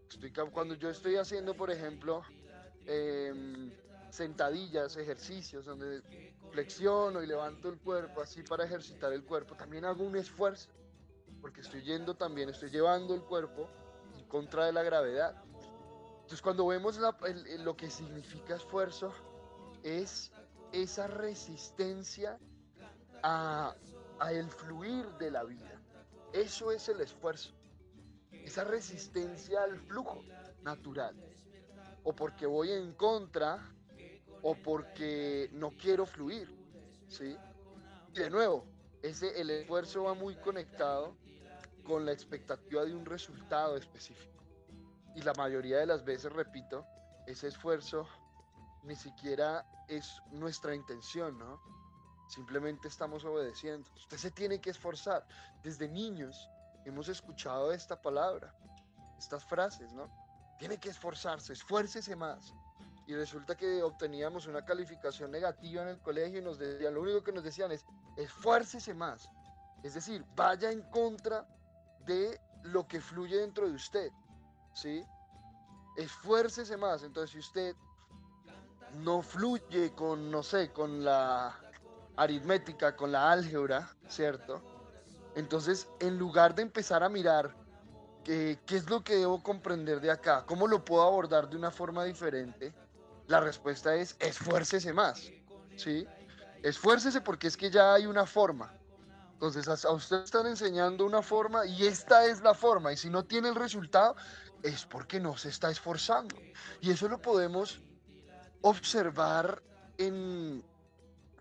Estoy, 0.09 0.33
cuando 0.51 0.75
yo 0.75 0.91
estoy 0.91 1.17
haciendo, 1.17 1.55
por 1.55 1.71
ejemplo, 1.71 2.23
eh, 2.87 3.71
sentadillas, 4.11 4.97
ejercicios, 4.97 5.65
donde 5.65 6.03
flexiono 6.51 7.23
y 7.23 7.27
levanto 7.27 7.71
el 7.71 7.79
cuerpo 7.79 8.21
así 8.21 8.43
para 8.43 8.65
ejercitar 8.65 9.13
el 9.13 9.25
cuerpo, 9.25 9.55
también 9.55 9.85
hago 9.85 10.05
un 10.05 10.17
esfuerzo, 10.17 10.69
porque 11.41 11.63
estoy 11.63 11.83
yendo 11.83 12.15
también, 12.15 12.51
estoy 12.51 12.71
llevando 12.71 13.15
el 13.15 13.23
cuerpo 13.23 13.69
en 14.19 14.25
contra 14.27 14.67
de 14.67 14.73
la 14.73 14.83
gravedad. 14.83 15.43
Entonces 16.23 16.43
cuando 16.43 16.67
vemos 16.67 16.99
lo 16.99 17.77
que 17.77 17.91
significa 17.91 18.57
esfuerzo, 18.57 19.13
es 19.83 20.33
esa 20.73 21.07
resistencia 21.07 22.39
a, 23.23 23.75
a 24.19 24.33
el 24.33 24.49
fluir 24.51 25.07
de 25.19 25.31
la 25.31 25.45
vida. 25.45 25.81
Eso 26.33 26.73
es 26.73 26.89
el 26.89 27.01
esfuerzo. 27.01 27.53
Esa 28.31 28.65
resistencia 28.65 29.63
al 29.63 29.79
flujo 29.79 30.23
natural. 30.63 31.15
O 32.05 32.15
porque 32.15 32.47
voy 32.47 32.73
en 32.73 32.95
contra 32.95 33.59
o 34.43 34.55
porque 34.57 35.49
no 35.53 35.71
quiero 35.71 36.05
fluir, 36.05 36.49
¿sí? 37.09 37.37
Y 38.13 38.19
de 38.19 38.31
nuevo, 38.31 38.67
ese, 39.03 39.41
el 39.41 39.51
esfuerzo 39.51 40.05
va 40.05 40.15
muy 40.15 40.35
conectado 40.37 41.17
con 41.85 42.05
la 42.05 42.13
expectativa 42.13 42.85
de 42.85 42.95
un 42.95 43.05
resultado 43.05 43.77
específico. 43.77 44.32
Y 45.15 45.23
la 45.23 45.33
mayoría 45.35 45.79
de 45.79 45.87
las 45.87 46.05
veces, 46.05 46.33
repito, 46.33 46.87
ese 47.27 47.49
esfuerzo 47.49 48.07
ni 48.85 48.97
siquiera 48.97 49.65
es 49.89 50.23
nuestra 50.31 50.75
intención, 50.75 51.39
¿no? 51.39 51.61
Simplemente 52.29 52.89
estamos 52.89 53.25
obedeciendo. 53.25 53.91
Usted 53.95 54.17
se 54.17 54.31
tiene 54.31 54.61
que 54.61 54.71
esforzar. 54.71 55.27
Desde 55.63 55.89
niños 55.89 56.49
hemos 56.85 57.09
escuchado 57.09 57.73
esta 57.73 58.01
palabra, 58.01 58.55
estas 59.19 59.45
frases, 59.45 59.93
¿no? 59.93 60.09
Tiene 60.59 60.79
que 60.79 60.89
esforzarse, 60.89 61.53
esfuércese 61.53 62.17
más 62.17 62.55
y 63.07 63.15
resulta 63.15 63.57
que 63.57 63.83
obteníamos 63.83 64.47
una 64.47 64.65
calificación 64.65 65.31
negativa 65.31 65.83
en 65.83 65.89
el 65.89 65.99
colegio 66.01 66.39
y 66.39 66.43
nos 66.43 66.59
decían, 66.59 66.95
lo 66.95 67.03
único 67.03 67.23
que 67.23 67.33
nos 67.33 67.43
decían 67.43 67.73
es, 67.73 67.85
esfuércese 68.17 68.95
más. 68.95 69.29
Es 69.83 69.95
decir, 69.95 70.25
vaya 70.37 70.71
en 70.71 70.83
contra 70.83 71.47
de 72.07 72.41
lo 72.63 72.87
que 72.87 73.01
fluye 73.01 73.39
dentro 73.39 73.69
de 73.69 73.75
usted, 73.75 74.11
¿sí? 74.75 75.05
Esfuércese 75.97 76.77
más. 76.77 77.03
Entonces, 77.03 77.31
si 77.31 77.39
usted 77.39 77.77
no 78.95 79.23
fluye 79.23 79.93
con, 79.95 80.31
no 80.31 80.43
sé, 80.43 80.71
con 80.73 81.05
la 81.05 81.59
aritmética, 82.17 82.95
con 82.95 83.13
la 83.13 83.31
álgebra, 83.31 83.91
¿cierto? 84.09 84.63
Entonces, 85.35 85.89
en 86.01 86.19
lugar 86.19 86.55
de 86.55 86.63
empezar 86.63 87.03
a 87.03 87.09
mirar 87.09 87.55
qué, 88.25 88.61
qué 88.67 88.77
es 88.77 88.89
lo 88.91 89.03
que 89.03 89.17
debo 89.17 89.43
comprender 89.43 90.01
de 90.01 90.11
acá, 90.11 90.45
cómo 90.47 90.67
lo 90.67 90.85
puedo 90.85 91.03
abordar 91.03 91.49
de 91.49 91.57
una 91.57 91.71
forma 91.71 92.05
diferente, 92.05 92.75
la 93.27 93.41
respuesta 93.41 93.95
es 93.95 94.17
esfuércese 94.19 94.93
más, 94.93 95.31
¿sí? 95.77 96.07
Esfuércese 96.63 97.21
porque 97.21 97.47
es 97.47 97.57
que 97.57 97.71
ya 97.71 97.95
hay 97.95 98.07
una 98.07 98.27
forma. 98.27 98.73
Entonces 99.33 99.67
a, 99.69 99.91
usted 99.91 100.23
están 100.23 100.47
enseñando 100.47 101.05
una 101.05 101.23
forma 101.23 101.67
y 101.67 101.87
esta 101.87 102.27
es 102.27 102.43
la 102.43 102.55
forma. 102.55 102.93
Y 102.93 102.97
si 102.97 103.11
no 103.11 103.25
tiene 103.25 103.49
el 103.49 103.57
resultado, 103.57 104.15
es 104.63 104.87
porque 104.87 105.21
no 105.21 105.37
se 105.37 105.49
está 105.49 105.71
esforzando. 105.71 106.37
Y 106.81 106.91
eso 106.91 107.09
lo 107.09 107.21
podemos 107.21 107.81
observar 108.63 109.63
en, 109.99 110.65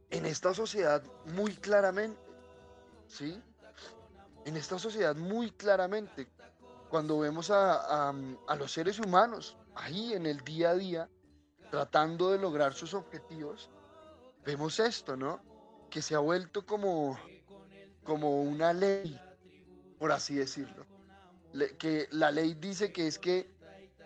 en 0.10 0.26
esta 0.26 0.54
sociedad 0.54 1.04
muy 1.26 1.56
claramente, 1.56 2.20
¿sí? 3.08 3.42
En 4.46 4.58
esta 4.58 4.80
sociedad 4.80 5.16
muy 5.16 5.52
claramente, 5.52 6.28
cuando 6.90 7.20
vemos 7.20 7.52
a, 7.52 8.10
a 8.10 8.56
los 8.56 8.72
seres 8.72 9.00
humanos 9.00 9.58
ahí 9.76 10.14
en 10.14 10.26
el 10.26 10.42
día 10.42 10.72
a 10.72 10.76
día, 10.76 11.10
tratando 11.70 12.32
de 12.32 12.38
lograr 12.38 12.74
sus 12.74 12.94
objetivos, 12.94 13.70
vemos 14.44 14.80
esto, 14.80 15.16
¿no? 15.16 15.42
Que 15.90 16.02
se 16.02 16.16
ha 16.16 16.20
vuelto 16.20 16.66
como, 16.66 17.18
como 18.04 18.42
una 18.42 18.74
ley, 18.74 19.20
por 19.98 20.12
así 20.12 20.36
decirlo. 20.36 20.91
Que 21.78 22.08
la 22.12 22.32
ley 22.32 22.56
dice 22.56 22.92
que 22.92 23.08
es 23.08 23.20
que, 23.20 23.52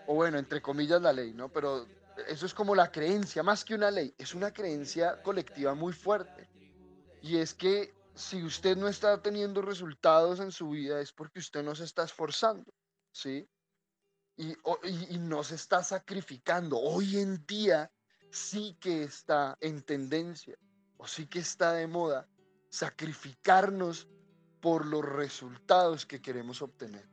o 0.07 0.15
bueno, 0.15 0.37
entre 0.37 0.61
comillas 0.61 1.01
la 1.01 1.13
ley, 1.13 1.33
¿no? 1.33 1.49
Pero 1.49 1.85
eso 2.27 2.45
es 2.45 2.53
como 2.53 2.75
la 2.75 2.91
creencia, 2.91 3.43
más 3.43 3.63
que 3.65 3.75
una 3.75 3.91
ley, 3.91 4.13
es 4.17 4.33
una 4.33 4.51
creencia 4.51 5.21
colectiva 5.21 5.75
muy 5.75 5.93
fuerte. 5.93 6.49
Y 7.21 7.37
es 7.37 7.53
que 7.53 7.93
si 8.13 8.43
usted 8.43 8.77
no 8.77 8.87
está 8.87 9.21
teniendo 9.21 9.61
resultados 9.61 10.39
en 10.39 10.51
su 10.51 10.69
vida 10.69 11.01
es 11.01 11.11
porque 11.11 11.39
usted 11.39 11.63
no 11.63 11.75
se 11.75 11.83
está 11.83 12.03
esforzando, 12.03 12.71
¿sí? 13.11 13.47
y, 14.37 14.53
y, 15.13 15.17
nos 15.17 15.51
está 15.51 15.83
sacrificando. 15.83 16.77
Hoy 16.77 17.17
en 17.17 17.45
día 17.45 17.91
sí 18.31 18.77
que 18.79 19.03
está 19.03 19.57
en 19.61 19.81
tendencia 19.81 20.57
o 20.97 21.07
sí 21.07 21.27
que 21.27 21.39
está 21.39 21.73
de 21.73 21.87
moda 21.87 22.27
sacrificarnos 22.69 24.07
por 24.61 24.85
los 24.85 25.05
resultados 25.05 26.05
que 26.05 26.21
queremos 26.21 26.61
obtener. 26.61 27.07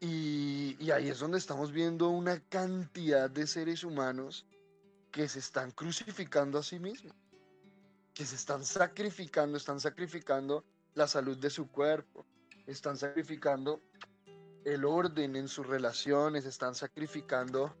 Y, 0.00 0.90
ahí 0.92 1.08
es 1.08 1.18
donde 1.18 1.38
estamos 1.38 1.72
viendo 1.72 2.08
una 2.08 2.40
cantidad 2.48 3.28
de 3.28 3.46
seres 3.46 3.82
humanos 3.82 4.46
que 5.10 5.28
se 5.28 5.40
están 5.40 5.72
crucificando 5.72 6.58
a 6.58 6.62
sí 6.62 6.78
mismos, 6.78 7.14
que 8.14 8.24
se 8.24 8.36
están 8.36 8.64
sacrificando, 8.64 9.56
están 9.56 9.80
sacrificando 9.80 10.64
la 10.94 11.08
salud 11.08 11.36
de 11.38 11.50
su 11.50 11.68
cuerpo, 11.68 12.24
están 12.66 12.96
sacrificando 12.96 13.82
el 14.64 14.84
orden 14.84 15.34
en 15.34 15.48
sus 15.48 15.66
relaciones, 15.66 16.44
están 16.44 16.74
sacrificando 16.74 17.74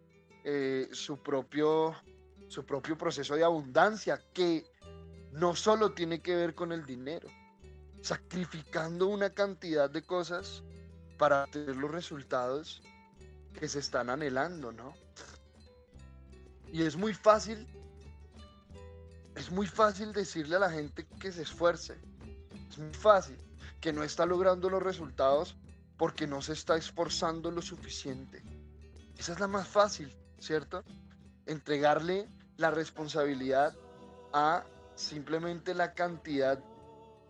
eh, 0.44 0.88
su, 0.92 1.22
propio, 1.22 1.94
su 2.48 2.64
propio 2.64 2.98
proceso 2.98 3.36
de 3.36 3.44
abundancia, 3.44 4.20
que 4.32 4.64
no 5.32 5.54
solo 5.54 5.92
tiene 5.92 6.20
que 6.20 6.34
ver 6.34 6.54
con 6.54 6.72
el 6.72 6.84
dinero, 6.84 7.28
sacrificando 8.00 9.06
una 9.06 9.30
cantidad 9.30 9.88
de 9.88 10.02
cosas 10.02 10.64
para 11.18 11.46
tener 11.46 11.76
los 11.76 11.90
resultados 11.90 12.80
que 13.52 13.68
se 13.68 13.80
están 13.80 14.08
anhelando, 14.08 14.72
¿no? 14.72 14.94
Y 16.72 16.82
es 16.82 16.96
muy 16.96 17.12
fácil, 17.12 17.66
es 19.34 19.50
muy 19.50 19.66
fácil 19.66 20.12
decirle 20.12 20.56
a 20.56 20.60
la 20.60 20.70
gente 20.70 21.06
que 21.20 21.32
se 21.32 21.42
esfuerce, 21.42 21.98
es 22.70 22.78
muy 22.78 22.94
fácil, 22.94 23.36
que 23.80 23.92
no 23.92 24.02
está 24.02 24.26
logrando 24.26 24.70
los 24.70 24.82
resultados 24.82 25.56
porque 25.96 26.26
no 26.26 26.40
se 26.40 26.52
está 26.52 26.76
esforzando 26.76 27.50
lo 27.50 27.62
suficiente. 27.62 28.42
Esa 29.18 29.32
es 29.32 29.40
la 29.40 29.48
más 29.48 29.66
fácil, 29.66 30.14
¿cierto? 30.38 30.84
Entregarle 31.46 32.28
la 32.56 32.70
responsabilidad 32.70 33.74
a 34.32 34.64
simplemente 34.94 35.74
la 35.74 35.94
cantidad 35.94 36.62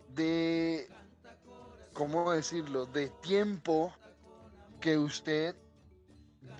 de, 0.09 0.89
¿cómo 1.99 2.31
decirlo?, 2.31 2.85
de 2.85 3.09
tiempo 3.21 3.93
que 4.79 4.97
usted 4.97 5.53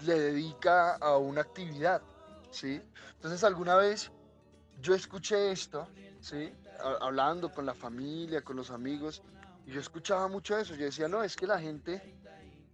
le 0.03 0.19
dedica 0.19 0.97
a 0.97 1.15
una 1.15 1.39
actividad, 1.39 2.01
¿sí? 2.51 2.81
Entonces 3.13 3.45
alguna 3.45 3.77
vez 3.77 4.11
yo 4.81 4.93
escuché 4.93 5.53
esto, 5.53 5.87
¿sí? 6.19 6.53
Hablando 6.99 7.53
con 7.53 7.65
la 7.65 7.73
familia, 7.73 8.41
con 8.41 8.57
los 8.57 8.69
amigos, 8.69 9.23
y 9.65 9.71
yo 9.71 9.79
escuchaba 9.79 10.27
mucho 10.27 10.57
eso. 10.57 10.75
Yo 10.75 10.83
decía, 10.83 11.07
no, 11.07 11.23
es 11.23 11.37
que 11.37 11.47
la 11.47 11.57
gente 11.57 12.17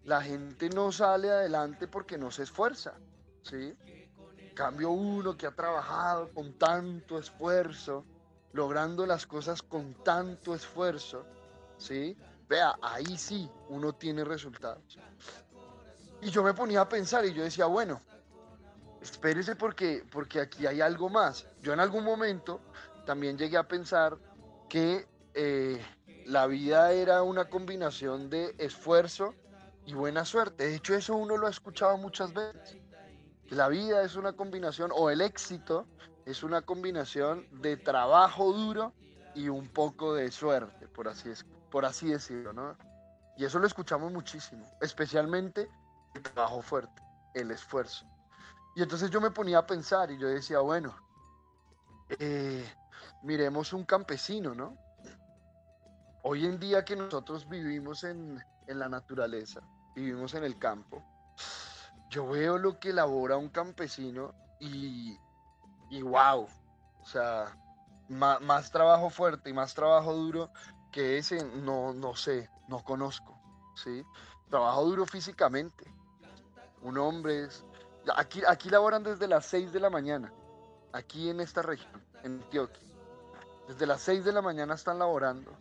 la 0.04 0.24
gente 0.24 0.68
no 0.70 0.92
sale 0.92 1.30
adelante 1.30 1.88
porque 1.88 2.18
no 2.18 2.32
se 2.32 2.44
esfuerza, 2.44 2.96
¿sí? 3.44 3.76
Cambio 4.56 4.90
uno 4.90 5.38
que 5.38 5.46
ha 5.46 5.52
trabajado 5.52 6.34
con 6.34 6.58
tanto 6.58 7.20
esfuerzo, 7.20 8.06
logrando 8.54 9.06
las 9.06 9.28
cosas 9.28 9.62
con 9.62 9.94
tanto 10.04 10.56
esfuerzo, 10.56 11.28
¿sí? 11.78 12.18
Vea, 12.48 12.76
ahí 12.82 13.18
sí 13.18 13.50
uno 13.70 13.94
tiene 13.94 14.24
resultados. 14.24 14.98
Y 16.22 16.30
yo 16.30 16.44
me 16.44 16.54
ponía 16.54 16.82
a 16.82 16.90
pensar 16.90 17.26
y 17.26 17.34
yo 17.34 17.44
decía, 17.44 17.66
bueno, 17.66 18.02
espérese 19.02 19.56
porque, 19.56 20.04
porque 20.12 20.40
aquí 20.40 20.66
hay 20.66 20.82
algo 20.82 21.10
más. 21.10 21.48
Yo 21.62 21.74
en 21.74 21.80
algún 21.80 22.04
momento 22.04 22.62
también 23.06 23.38
llegué 23.38 23.58
a 23.58 23.68
pensar 23.68 24.18
que 24.70 25.08
eh, 25.34 25.84
la 26.26 26.48
vida 26.48 26.92
era 26.92 27.22
una 27.24 27.50
combinación 27.50 28.30
de 28.30 28.56
esfuerzo 28.58 29.34
y 29.86 29.94
buena 29.94 30.26
suerte. 30.26 30.66
De 30.66 30.76
hecho, 30.76 30.96
eso 30.96 31.16
uno 31.16 31.38
lo 31.38 31.48
ha 31.48 31.52
escuchado 31.52 31.98
muchas 31.98 32.34
veces. 32.34 32.78
La 33.50 33.68
vida 33.68 34.04
es 34.04 34.16
una 34.16 34.34
combinación, 34.34 34.92
o 34.94 35.12
el 35.12 35.22
éxito 35.22 35.86
es 36.26 36.42
una 36.42 36.64
combinación 36.64 37.48
de 37.62 37.78
trabajo 37.78 38.52
duro 38.52 38.94
y 39.36 39.50
un 39.50 39.68
poco 39.68 40.16
de 40.16 40.32
suerte, 40.32 40.88
por 40.88 41.08
así, 41.08 41.30
por 41.76 41.86
así 41.86 42.08
decirlo, 42.08 42.54
¿no? 42.54 42.78
Y 43.36 43.44
eso 43.44 43.60
lo 43.60 43.68
escuchamos 43.68 44.10
muchísimo, 44.10 44.66
especialmente 44.80 45.70
el 46.14 46.22
trabajo 46.22 46.62
fuerte, 46.62 47.02
el 47.34 47.52
esfuerzo. 47.52 48.06
Y 48.78 48.82
entonces 48.82 49.10
yo 49.10 49.20
me 49.20 49.30
ponía 49.30 49.58
a 49.58 49.68
pensar 49.68 50.10
y 50.10 50.18
yo 50.18 50.30
decía, 50.30 50.60
bueno, 50.60 50.96
eh, 52.18 52.66
miremos 53.24 53.74
un 53.74 53.84
campesino, 53.84 54.56
¿no? 54.56 54.78
Hoy 56.24 56.46
en 56.46 56.62
día 56.62 56.86
que 56.86 56.96
nosotros 56.96 57.50
vivimos 57.50 58.06
en, 58.06 58.42
en 58.68 58.80
la 58.80 58.88
naturaleza, 58.88 59.60
vivimos 59.98 60.34
en 60.34 60.46
el 60.46 60.58
campo, 60.58 61.04
yo 62.10 62.26
veo 62.26 62.58
lo 62.58 62.80
que 62.80 62.92
elabora 62.92 63.36
un 63.36 63.50
campesino 63.50 64.34
y, 64.62 65.20
y 65.90 66.02
wow, 66.04 66.48
o 67.02 67.06
sea, 67.06 67.54
más, 68.10 68.72
trabajo 68.72 69.10
fuerte 69.10 69.50
y 69.50 69.54
más 69.54 69.74
trabajo 69.74 70.14
duro 70.14 70.52
que 70.96 71.18
ese, 71.18 71.44
no, 71.44 71.94
no 71.94 72.16
sé, 72.16 72.50
no 72.70 72.82
conozco, 72.82 73.38
¿sí? 73.76 74.06
Trabajo 74.50 74.86
duro 74.86 75.06
físicamente. 75.06 75.84
Un 76.82 76.98
hombre 76.98 77.44
es... 77.44 77.66
Aquí, 78.16 78.42
aquí 78.48 78.70
laboran 78.70 79.04
desde 79.04 79.28
las 79.28 79.46
6 79.48 79.74
de 79.74 79.82
la 79.82 79.90
mañana, 79.90 80.32
aquí 80.94 81.30
en 81.30 81.42
esta 81.42 81.62
región, 81.62 82.02
en 82.24 82.42
Antioquia. 82.42 82.88
Desde 83.68 83.86
las 83.86 84.04
6 84.04 84.24
de 84.24 84.32
la 84.32 84.42
mañana 84.42 84.74
están 84.74 84.98
laborando. 84.98 85.52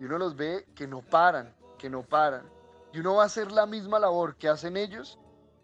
Y 0.00 0.04
uno 0.04 0.16
los 0.16 0.34
ve 0.34 0.66
que 0.74 0.86
no 0.86 1.02
paran, 1.02 1.54
que 1.76 1.90
no 1.90 2.02
paran. 2.02 2.48
Y 2.94 3.00
uno 3.00 3.16
va 3.16 3.24
a 3.24 3.26
hacer 3.26 3.52
la 3.52 3.66
misma 3.66 3.98
labor 3.98 4.36
que 4.36 4.48
hacen 4.48 4.78
ellos 4.78 5.18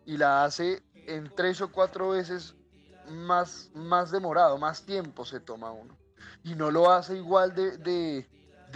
y 0.05 0.19
la 0.19 0.45
hace 0.45 0.83
en 1.07 1.35
tres 1.35 1.63
o 1.63 1.73
cuatro 1.73 2.11
veces 2.11 2.55
más, 3.09 3.71
más 3.73 4.11
demorado, 4.11 4.59
más 4.59 4.85
tiempo 4.85 5.25
se 5.25 5.41
toma 5.41 5.71
uno. 5.71 5.97
Y 6.45 6.55
no 6.55 6.71
lo 6.71 6.91
hace 6.91 7.17
igual 7.17 7.55
de, 7.55 8.29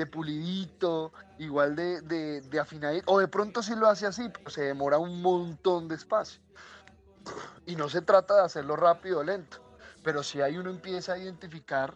pulidito, 0.06 1.12
igual 1.38 1.76
de, 1.76 2.00
de, 2.02 2.40
de 2.40 3.02
o 3.06 3.18
de 3.18 3.28
pronto 3.28 3.62
sí 3.62 3.74
lo 3.74 3.88
hace 3.88 4.06
así, 4.06 4.30
se 4.48 4.62
demora 4.62 4.98
un 4.98 5.22
montón 5.22 5.88
de 5.88 5.94
espacio. 5.94 6.40
Y 7.66 7.76
no 7.76 7.88
se 7.88 8.02
trata 8.02 8.34
de 8.34 8.42
hacerlo 8.42 8.76
rápido 8.76 9.20
o 9.20 9.24
lento, 9.24 9.58
pero 10.02 10.22
si 10.22 10.40
hay 10.40 10.58
uno 10.58 10.70
empieza 10.70 11.14
a 11.14 11.18
identificar 11.18 11.94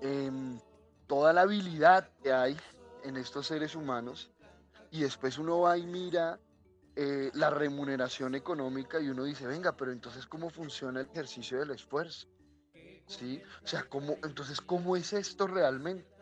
em, 0.00 0.60
toda 1.06 1.32
la 1.32 1.42
habilidad 1.42 2.08
que 2.22 2.32
hay 2.32 2.56
en 3.04 3.16
estos 3.16 3.46
seres 3.46 3.74
humanos 3.74 4.30
y 4.90 5.00
después 5.00 5.38
uno 5.38 5.60
va 5.60 5.76
y 5.76 5.86
mira 5.86 6.38
eh, 6.94 7.30
la 7.34 7.50
remuneración 7.50 8.34
económica 8.34 9.00
y 9.00 9.08
uno 9.08 9.24
dice, 9.24 9.46
venga, 9.46 9.76
pero 9.76 9.92
entonces 9.92 10.26
¿cómo 10.26 10.50
funciona 10.50 11.00
el 11.00 11.06
ejercicio 11.06 11.58
del 11.58 11.70
esfuerzo? 11.70 12.28
¿Sí? 13.06 13.42
O 13.64 13.66
sea, 13.66 13.84
¿cómo, 13.84 14.18
entonces, 14.22 14.60
¿cómo 14.60 14.94
es 14.94 15.12
esto 15.14 15.46
realmente? 15.46 16.17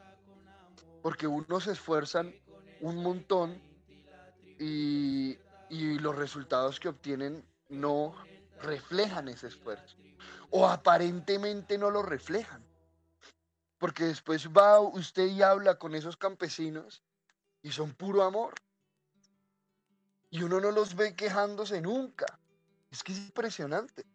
Porque 1.03 1.27
unos 1.27 1.65
se 1.65 1.73
esfuerzan 1.73 2.35
un 2.81 3.03
montón 3.03 3.61
y, 4.59 5.39
los 5.69 6.15
resultados 6.15 6.79
que 6.79 6.89
obtienen 6.89 7.45
no 7.69 8.15
reflejan 8.61 9.29
ese 9.29 9.49
esfuerzo. 9.49 9.97
O 10.51 10.67
aparentemente 10.67 11.77
no 11.77 11.91
lo 11.91 12.03
reflejan. 12.03 12.65
Porque 13.79 14.05
después 14.05 14.49
va 14.49 14.81
usted 14.81 15.27
y 15.27 15.43
habla 15.43 15.79
con 15.79 15.95
esos 15.95 16.17
campesinos 16.17 17.03
y 17.63 17.73
son 17.73 17.93
puro 17.95 18.23
amor. 18.23 18.55
Y 20.31 20.43
uno 20.43 20.61
no 20.61 20.71
los 20.71 20.95
ve 20.95 21.15
quejándose 21.15 21.81
nunca. 21.81 22.39
Es 22.91 23.03
que 23.03 23.13
es 23.13 23.19
impresionante. 23.19 24.07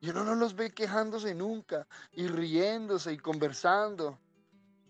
Y 0.00 0.10
uno 0.10 0.24
no 0.24 0.34
los 0.34 0.54
ve 0.54 0.72
quejándose 0.72 1.34
nunca 1.34 1.86
y 2.12 2.26
riéndose 2.28 3.12
y 3.12 3.18
conversando. 3.18 4.18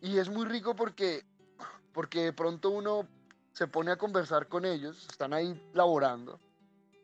Y 0.00 0.18
es 0.18 0.28
muy 0.28 0.46
rico 0.46 0.74
porque, 0.74 1.24
porque 1.92 2.24
de 2.24 2.32
pronto 2.32 2.70
uno 2.70 3.06
se 3.52 3.66
pone 3.66 3.90
a 3.90 3.96
conversar 3.96 4.48
con 4.48 4.64
ellos, 4.64 5.06
están 5.10 5.32
ahí 5.32 5.60
laborando, 5.74 6.38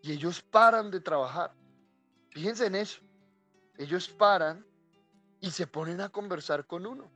y 0.03 0.13
ellos 0.13 0.41
paran 0.41 0.91
de 0.91 1.01
trabajar. 1.01 1.53
Fíjense 2.31 2.67
en 2.67 2.77
eso. 2.77 3.01
Ellos 3.77 4.09
paran 4.09 4.65
y 5.41 5.51
se 5.51 5.67
ponen 5.67 6.01
a 6.01 6.09
conversar 6.09 6.67
con 6.67 6.87
uno 6.87 7.11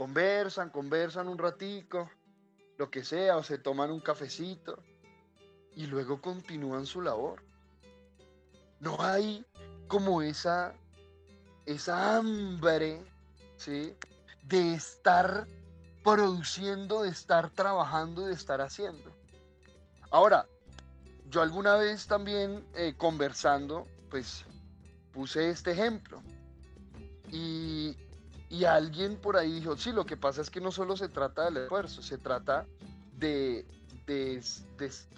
conversan, 0.00 0.70
conversan 0.70 1.28
un 1.28 1.36
ratico, 1.36 2.10
lo 2.78 2.90
que 2.90 3.04
sea, 3.04 3.36
o 3.36 3.42
se 3.42 3.58
toman 3.58 3.90
un 3.90 4.00
cafecito 4.00 4.82
y 5.76 5.84
luego 5.88 6.22
continúan 6.22 6.86
su 6.86 7.02
labor. 7.02 7.42
No 8.78 8.96
hay 9.02 9.44
como 9.88 10.22
esa, 10.22 10.72
esa 11.66 12.16
hambre, 12.16 13.04
¿sí? 13.58 13.94
De 14.50 14.74
estar 14.74 15.46
produciendo, 16.04 17.02
de 17.02 17.08
estar 17.08 17.48
trabajando, 17.50 18.26
de 18.26 18.34
estar 18.34 18.60
haciendo. 18.60 19.16
Ahora, 20.10 20.46
yo 21.30 21.40
alguna 21.40 21.76
vez 21.76 22.06
también 22.06 22.66
eh, 22.74 22.94
conversando, 22.96 23.86
pues 24.10 24.44
puse 25.12 25.50
este 25.50 25.72
ejemplo. 25.72 26.22
Y, 27.30 27.96
y 28.48 28.64
alguien 28.64 29.16
por 29.16 29.36
ahí 29.36 29.52
dijo, 29.52 29.76
sí, 29.76 29.92
lo 29.92 30.04
que 30.04 30.16
pasa 30.16 30.42
es 30.42 30.50
que 30.50 30.60
no 30.60 30.72
solo 30.72 30.96
se 30.96 31.08
trata 31.08 31.44
del 31.44 31.58
esfuerzo, 31.58 32.02
se 32.02 32.18
trata 32.18 32.66
de, 33.16 33.64
de, 34.06 34.42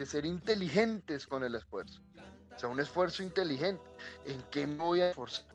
ser 0.05 0.27
inteligentes 0.27 1.27
con 1.27 1.43
el 1.45 1.55
esfuerzo. 1.55 2.03
O 2.55 2.59
sea, 2.59 2.69
un 2.69 2.81
esfuerzo 2.81 3.23
inteligente. 3.23 3.83
¿En 4.27 4.43
qué 4.51 4.67
me 4.67 4.77
voy 4.77 5.01
a 5.01 5.11
esforzar? 5.11 5.47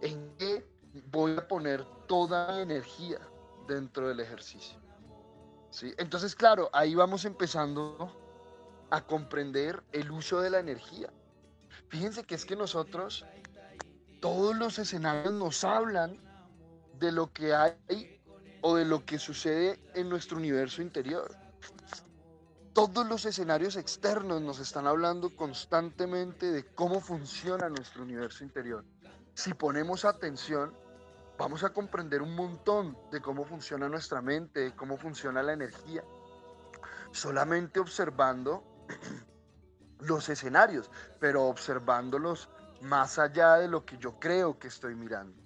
¿En 0.00 0.36
qué 0.36 0.64
voy 1.10 1.32
a 1.36 1.48
poner 1.48 1.84
toda 2.08 2.56
mi 2.56 2.62
energía 2.62 3.20
dentro 3.68 4.08
del 4.08 4.20
ejercicio? 4.20 4.80
¿Sí? 5.70 5.94
Entonces, 5.98 6.34
claro, 6.34 6.68
ahí 6.72 6.94
vamos 6.96 7.24
empezando 7.24 8.10
a 8.90 9.02
comprender 9.02 9.84
el 9.92 10.10
uso 10.10 10.40
de 10.40 10.50
la 10.50 10.58
energía. 10.58 11.12
Fíjense 11.88 12.24
que 12.24 12.34
es 12.34 12.44
que 12.44 12.56
nosotros, 12.56 13.24
todos 14.20 14.56
los 14.56 14.78
escenarios 14.78 15.32
nos 15.32 15.62
hablan 15.62 16.18
de 16.98 17.12
lo 17.12 17.32
que 17.32 17.54
hay 17.54 18.20
o 18.62 18.74
de 18.76 18.84
lo 18.84 19.04
que 19.04 19.18
sucede 19.18 19.78
en 19.94 20.08
nuestro 20.08 20.36
universo 20.36 20.82
interior. 20.82 21.36
Todos 22.72 23.06
los 23.06 23.24
escenarios 23.24 23.76
externos 23.76 24.40
nos 24.40 24.58
están 24.58 24.86
hablando 24.86 25.34
constantemente 25.34 26.50
de 26.50 26.64
cómo 26.74 27.00
funciona 27.00 27.68
nuestro 27.68 28.02
universo 28.02 28.44
interior. 28.44 28.84
Si 29.34 29.54
ponemos 29.54 30.04
atención, 30.04 30.74
vamos 31.38 31.62
a 31.62 31.70
comprender 31.70 32.20
un 32.20 32.34
montón 32.34 32.98
de 33.12 33.20
cómo 33.20 33.44
funciona 33.44 33.88
nuestra 33.88 34.20
mente, 34.20 34.60
de 34.60 34.74
cómo 34.74 34.98
funciona 34.98 35.42
la 35.42 35.52
energía. 35.52 36.02
Solamente 37.12 37.78
observando 37.78 38.64
los 40.00 40.28
escenarios, 40.28 40.90
pero 41.20 41.44
observándolos 41.44 42.50
más 42.82 43.18
allá 43.18 43.54
de 43.54 43.68
lo 43.68 43.84
que 43.84 43.96
yo 43.98 44.18
creo 44.18 44.58
que 44.58 44.68
estoy 44.68 44.94
mirando. 44.94 45.40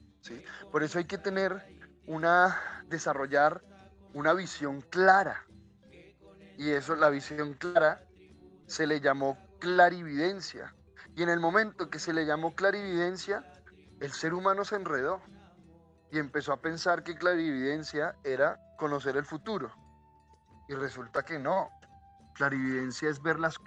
Por 0.70 0.82
eso 0.82 0.98
hay 0.98 1.04
que 1.04 1.18
tener 1.18 1.62
una, 2.06 2.84
desarrollar 2.86 3.62
una 4.14 4.32
visión 4.32 4.80
clara. 4.82 5.44
Y 6.56 6.70
eso, 6.70 6.96
la 6.96 7.10
visión 7.10 7.54
clara, 7.54 8.04
se 8.66 8.86
le 8.86 9.00
llamó 9.00 9.36
clarividencia. 9.58 10.74
Y 11.16 11.22
en 11.22 11.28
el 11.28 11.40
momento 11.40 11.90
que 11.90 11.98
se 11.98 12.12
le 12.12 12.24
llamó 12.24 12.54
clarividencia, 12.54 13.44
el 14.00 14.12
ser 14.12 14.32
humano 14.32 14.64
se 14.64 14.76
enredó 14.76 15.20
y 16.12 16.18
empezó 16.18 16.52
a 16.52 16.60
pensar 16.60 17.02
que 17.02 17.16
clarividencia 17.16 18.14
era 18.22 18.60
conocer 18.78 19.16
el 19.16 19.24
futuro. 19.24 19.72
Y 20.68 20.74
resulta 20.74 21.24
que 21.24 21.38
no. 21.38 21.70
Clarividencia 22.34 23.10
es 23.10 23.20
ver 23.20 23.40
las, 23.40 23.58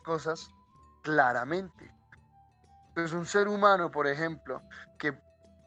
cosas 0.00 0.50
claramente. 1.02 1.94
Entonces 2.88 3.12
un 3.12 3.26
ser 3.26 3.46
humano, 3.48 3.90
por 3.90 4.08
ejemplo, 4.08 4.62
que 4.98 5.16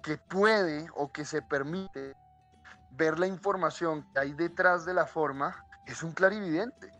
que 0.05 0.19
puede 0.19 0.87
o 0.93 1.11
que 1.11 1.25
se 1.25 1.41
permite 1.41 2.15
ver 2.91 3.17
la 3.17 3.25
información 3.25 4.07
que 4.13 4.19
hay 4.19 4.33
detrás 4.33 4.85
de 4.85 4.93
la 4.93 5.07
forma, 5.07 5.65
es 5.87 6.03
un 6.03 6.11
clarividente. 6.11 6.91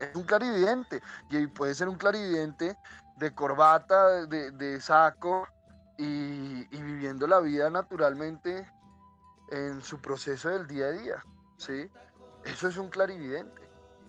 Es 0.00 0.16
un 0.16 0.24
clarividente. 0.24 1.02
Y 1.28 1.46
puede 1.48 1.74
ser 1.74 1.90
un 1.90 1.96
clarividente 1.96 2.74
de 3.16 3.34
corbata, 3.34 4.26
de, 4.26 4.80
saco 4.80 5.46
y, 5.98 6.64
viviendo 6.70 7.26
la 7.26 7.40
vida 7.40 7.70
naturalmente 7.70 8.70
en 9.50 9.82
su 9.82 10.00
proceso 10.00 10.48
del 10.48 10.66
día 10.66 10.86
a 10.86 10.90
día. 10.90 11.24
¿sí? 11.56 11.90
Eso 12.44 12.68
es 12.68 12.76
un 12.76 12.88
clarividente. 12.88 13.62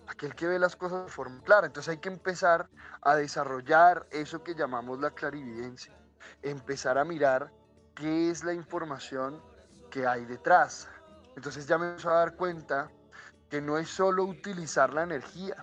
Aquel 0.06 0.34
que 0.34 0.46
ve 0.46 0.58
las 0.58 0.76
cosas 0.76 1.04
de 1.04 1.10
forma 1.10 1.42
clara. 1.42 1.66
Entonces 1.66 1.90
hay 1.90 1.98
que 1.98 2.08
empezar 2.08 2.68
a 3.02 3.16
desarrollar 3.16 4.06
eso 4.10 4.42
que 4.42 4.54
llamamos 4.54 5.00
la 5.00 5.10
clarividencia. 5.10 5.96
Empezar 6.42 6.98
a 6.98 7.04
mirar 7.04 7.52
qué 7.94 8.30
es 8.30 8.44
la 8.44 8.52
información 8.52 9.42
que 9.90 10.06
hay 10.06 10.24
detrás. 10.24 10.88
Entonces 11.36 11.66
ya 11.66 11.78
me 11.78 11.94
voy 11.94 12.02
a 12.06 12.10
dar 12.10 12.36
cuenta 12.36 12.90
que 13.48 13.60
no 13.60 13.78
es 13.78 13.88
solo 13.88 14.24
utilizar 14.24 14.92
la 14.92 15.04
energía, 15.04 15.56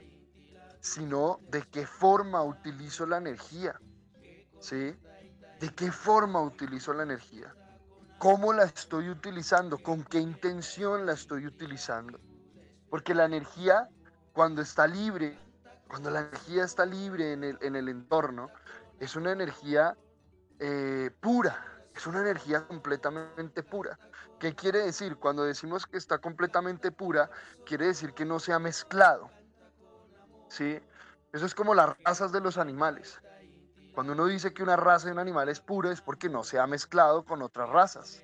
sino 0.79 1.39
de 1.49 1.63
qué 1.63 1.85
forma 1.85 2.43
utilizo 2.43 3.05
la 3.05 3.17
energía. 3.17 3.79
¿Sí? 4.59 4.95
¿De 5.61 5.69
qué 5.75 5.91
forma 5.91 6.41
utilizo 6.41 6.91
la 6.91 7.03
energía? 7.03 7.53
¿Cómo 8.17 8.51
la 8.51 8.63
estoy 8.63 9.11
utilizando? 9.11 9.77
¿Con 9.77 10.03
qué 10.03 10.17
intención 10.17 11.05
la 11.05 11.13
estoy 11.13 11.45
utilizando? 11.45 12.19
Porque 12.89 13.13
la 13.13 13.25
energía, 13.25 13.87
cuando 14.33 14.63
está 14.63 14.87
libre, 14.87 15.37
cuando 15.87 16.09
la 16.09 16.21
energía 16.21 16.63
está 16.63 16.83
libre 16.83 17.33
en 17.33 17.43
el, 17.43 17.59
en 17.61 17.75
el 17.75 17.89
entorno, 17.89 18.49
es 18.99 19.15
una 19.15 19.33
energía 19.33 19.95
eh, 20.57 21.11
pura, 21.19 21.63
es 21.95 22.07
una 22.07 22.21
energía 22.21 22.65
completamente 22.65 23.61
pura. 23.61 23.99
¿Qué 24.39 24.55
quiere 24.55 24.79
decir? 24.79 25.17
Cuando 25.17 25.43
decimos 25.43 25.85
que 25.85 25.97
está 25.99 26.17
completamente 26.17 26.91
pura, 26.91 27.29
quiere 27.67 27.85
decir 27.85 28.13
que 28.13 28.25
no 28.25 28.39
se 28.39 28.51
ha 28.51 28.57
mezclado. 28.57 29.29
¿Sí? 30.49 30.79
Eso 31.31 31.45
es 31.45 31.53
como 31.53 31.75
las 31.75 31.95
razas 31.99 32.31
de 32.31 32.41
los 32.41 32.57
animales. 32.57 33.21
Cuando 33.93 34.13
uno 34.13 34.25
dice 34.25 34.53
que 34.53 34.63
una 34.63 34.77
raza 34.77 35.07
de 35.07 35.13
un 35.13 35.19
animal 35.19 35.49
es 35.49 35.59
pura 35.59 35.91
es 35.91 36.01
porque 36.01 36.29
no 36.29 36.43
se 36.43 36.59
ha 36.59 36.67
mezclado 36.67 37.25
con 37.25 37.41
otras 37.41 37.69
razas. 37.69 38.23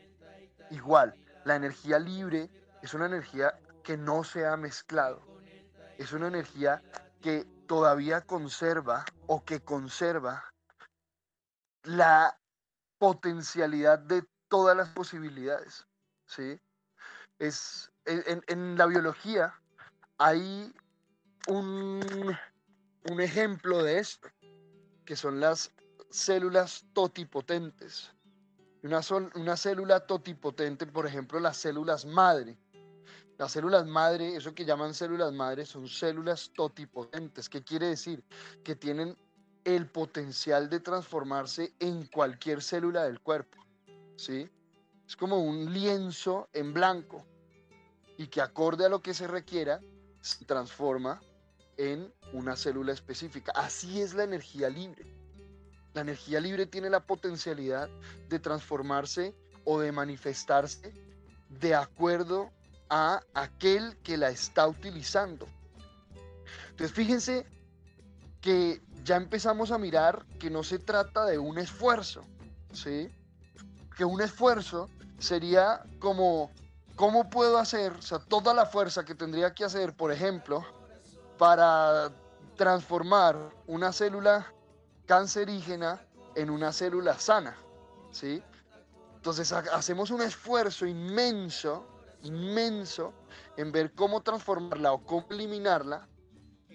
Igual, 0.72 1.16
la 1.46 1.56
energía 1.56 2.00
libre 2.00 2.50
es 2.82 2.94
una 2.94 3.06
energía 3.06 3.60
que 3.84 3.98
no 3.98 4.24
se 4.24 4.46
ha 4.46 4.56
mezclado. 4.56 5.22
Es 5.98 6.14
una 6.14 6.28
energía 6.28 6.82
que 7.22 7.46
todavía 7.68 8.22
conserva 8.22 9.06
o 9.26 9.44
que 9.44 9.60
conserva 9.62 10.46
la 11.84 12.38
potencialidad 12.98 14.00
de 14.00 14.24
todas 14.48 14.76
las 14.76 14.90
posibilidades. 14.90 15.86
¿sí? 16.26 16.60
Es, 17.40 17.92
en, 18.06 18.78
la 18.78 18.86
biología 18.86 19.54
hay 20.18 20.74
un, 21.48 22.38
un 23.10 23.22
ejemplo 23.22 23.84
de 23.84 24.00
esto, 24.00 24.30
que 25.08 25.16
son 25.16 25.40
las 25.40 25.72
células 26.10 26.86
totipotentes. 26.92 28.12
Una, 28.84 29.00
una 29.36 29.56
célula 29.56 30.02
totipotente, 30.02 30.86
por 30.86 31.08
ejemplo, 31.08 31.40
las 31.40 31.56
células 31.56 32.06
madre. 32.06 32.58
Las 33.38 33.54
células 33.54 33.88
madre, 33.88 34.36
eso 34.36 34.54
que 34.54 34.66
llaman 34.66 34.94
células 34.94 35.32
madre, 35.32 35.66
son 35.66 35.88
células 35.88 36.52
totipotentes. 36.54 37.48
¿Qué 37.48 37.64
quiere 37.64 37.88
decir? 37.88 38.22
Que 38.66 38.76
tienen 38.76 39.18
el 39.64 39.88
potencial 39.88 40.70
de 40.70 40.82
transformarse 40.82 41.74
en 41.80 42.06
cualquier 42.08 42.62
célula 42.62 43.06
del 43.06 43.22
cuerpo. 43.22 43.66
¿sí? 44.18 44.50
Es 45.08 45.16
como 45.16 45.38
un 45.38 45.72
lienzo 45.74 46.50
en 46.52 46.74
blanco 46.74 47.26
y 48.18 48.28
que 48.28 48.42
acorde 48.42 48.86
a 48.86 48.90
lo 48.90 49.02
que 49.02 49.14
se 49.14 49.26
requiera, 49.26 49.80
se 50.20 50.44
transforma 50.44 51.22
en 51.78 52.14
una 52.34 52.56
célula 52.56 52.94
específica. 52.94 53.52
Así 53.56 54.02
es 54.02 54.14
la 54.14 54.24
energía 54.24 54.70
libre. 54.70 55.06
La 55.94 56.02
energía 56.02 56.40
libre 56.40 56.66
tiene 56.66 56.90
la 56.90 57.00
potencialidad 57.00 57.90
de 58.30 58.40
transformarse 58.40 59.34
o 59.64 59.80
de 59.80 59.92
manifestarse 59.92 60.94
de 61.50 61.76
acuerdo 61.76 62.52
a 62.90 63.22
aquel 63.34 63.98
que 64.04 64.18
la 64.18 64.30
está 64.30 64.68
utilizando. 64.68 65.48
Entonces 66.70 66.96
fíjense 66.96 67.46
que 68.42 68.82
ya 69.04 69.16
empezamos 69.16 69.72
a 69.72 69.78
mirar 69.78 70.26
que 70.40 70.50
no 70.50 70.64
se 70.64 70.80
trata 70.80 71.26
de 71.26 71.38
un 71.38 71.58
esfuerzo, 71.58 72.24
¿sí? 72.72 73.10
Que 73.96 74.06
un 74.06 74.22
esfuerzo 74.22 74.90
sería 75.18 75.84
como, 76.00 76.52
¿cómo 76.96 77.30
puedo 77.30 77.58
hacer? 77.58 77.94
O 77.94 78.02
sea, 78.02 78.20
toda 78.20 78.54
la 78.54 78.66
fuerza 78.66 79.04
que 79.04 79.16
tendría 79.16 79.54
que 79.54 79.66
hacer, 79.66 79.96
por 79.96 80.12
ejemplo, 80.12 80.64
para 81.38 82.12
transformar 82.56 83.38
una 83.68 83.92
célula 83.94 84.52
cancerígena 85.06 86.02
en 86.36 86.50
una 86.50 86.72
célula 86.74 87.18
sana, 87.20 87.56
¿sí? 88.12 88.42
Entonces 89.16 89.52
hacemos 89.52 90.12
un 90.12 90.22
esfuerzo 90.22 90.86
inmenso, 90.86 91.86
inmenso, 92.24 93.14
en 93.58 93.72
ver 93.72 93.94
cómo 93.94 94.22
transformarla 94.22 94.94
o 94.94 95.04
cómo 95.04 95.28
eliminarla 95.32 96.08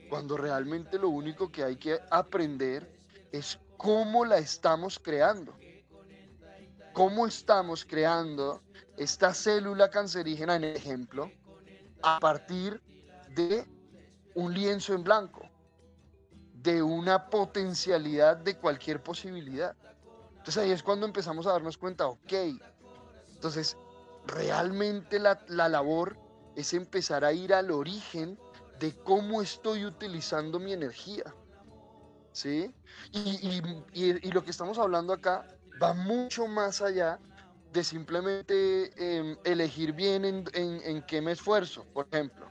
cuando 0.08 0.36
realmente 0.36 0.98
lo 0.98 1.08
único 1.08 1.50
que 1.50 1.64
hay 1.64 1.76
que 1.76 1.98
aprender 2.10 2.92
es 3.32 3.58
cómo 3.76 4.24
la 4.24 4.38
estamos 4.38 4.98
creando. 4.98 5.56
Cómo 6.92 7.26
estamos 7.26 7.84
creando 7.86 8.62
esta 8.98 9.32
célula 9.32 9.88
cancerígena, 9.88 10.56
en 10.56 10.64
ejemplo, 10.64 11.30
a 12.02 12.18
partir 12.20 12.82
de 13.30 13.66
un 14.34 14.54
lienzo 14.54 14.94
en 14.94 15.04
blanco, 15.04 15.48
de 16.54 16.82
una 16.82 17.28
potencialidad 17.28 18.36
de 18.36 18.56
cualquier 18.56 19.02
posibilidad. 19.02 19.74
Entonces 20.30 20.58
ahí 20.58 20.70
es 20.70 20.82
cuando 20.82 21.06
empezamos 21.06 21.46
a 21.46 21.52
darnos 21.52 21.76
cuenta, 21.76 22.06
ok, 22.06 22.32
entonces 23.34 23.76
realmente 24.26 25.18
la, 25.18 25.40
la 25.48 25.68
labor 25.68 26.16
es 26.56 26.72
empezar 26.74 27.24
a 27.24 27.32
ir 27.32 27.54
al 27.54 27.70
origen 27.70 28.38
de 28.78 28.92
cómo 29.04 29.40
estoy 29.42 29.84
utilizando 29.84 30.58
mi 30.58 30.72
energía. 30.72 31.34
¿Sí? 32.32 32.74
Y, 33.12 34.30
lo 34.32 34.42
que 34.42 34.50
estamos 34.50 34.78
hablando 34.78 35.12
acá 35.12 35.46
va 35.80 35.92
mucho 35.92 36.46
más 36.46 36.80
allá 36.80 37.20
de 37.72 37.84
simplemente 37.84 38.90
em, 38.96 39.36
elegir 39.44 39.92
bien 39.92 40.24
en, 40.24 41.02
qué 41.02 41.20
me 41.20 41.32
esfuerzo, 41.32 41.84
por 41.92 42.08
ejemplo, 42.10 42.46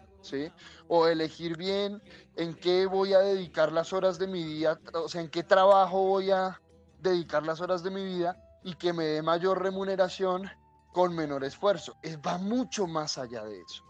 O 0.88 1.08
elegir 1.08 1.58
bien 1.58 2.02
en 2.36 2.54
qué 2.56 2.86
voy 2.86 3.14
a 3.14 3.20
dedicar 3.20 3.72
las 3.72 3.94
horas 3.94 4.20
de 4.20 4.28
mi 4.28 4.44
día, 4.44 4.80
o 4.94 5.10
sea, 5.10 5.22
en 5.22 5.30
qué 5.30 5.44
trabajo 5.44 6.02
voy 6.04 6.32
a 6.32 6.62
dedicar 7.00 7.46
las 7.46 7.62
horas 7.62 7.84
de 7.84 7.92
mi 7.92 8.04
vida 8.04 8.38
y 8.64 8.76
que 8.76 8.94
me 8.94 9.06
dé 9.06 9.22
mayor 9.22 9.62
remuneración 9.62 10.50
con 10.94 11.16
menor 11.16 11.44
esfuerzo. 11.44 11.96
Es, 12.02 12.18
va 12.20 12.38
mucho 12.38 12.88
más 12.88 13.18
allá 13.18 13.44
de 13.44 13.60
eso, 13.62 13.84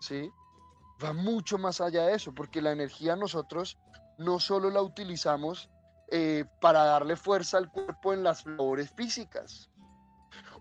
¿sí? 0.00 0.30
va 1.02 1.12
mucho 1.12 1.58
más 1.58 1.80
allá 1.80 2.06
de 2.06 2.14
eso, 2.14 2.32
porque 2.32 2.62
la 2.62 2.72
energía 2.72 3.16
nosotros 3.16 3.78
no 4.18 4.38
solo 4.38 4.70
la 4.70 4.82
utilizamos 4.82 5.68
eh, 6.10 6.44
para 6.60 6.84
darle 6.84 7.16
fuerza 7.16 7.58
al 7.58 7.70
cuerpo 7.70 8.12
en 8.12 8.22
las 8.22 8.46
labores 8.46 8.90
físicas 8.90 9.70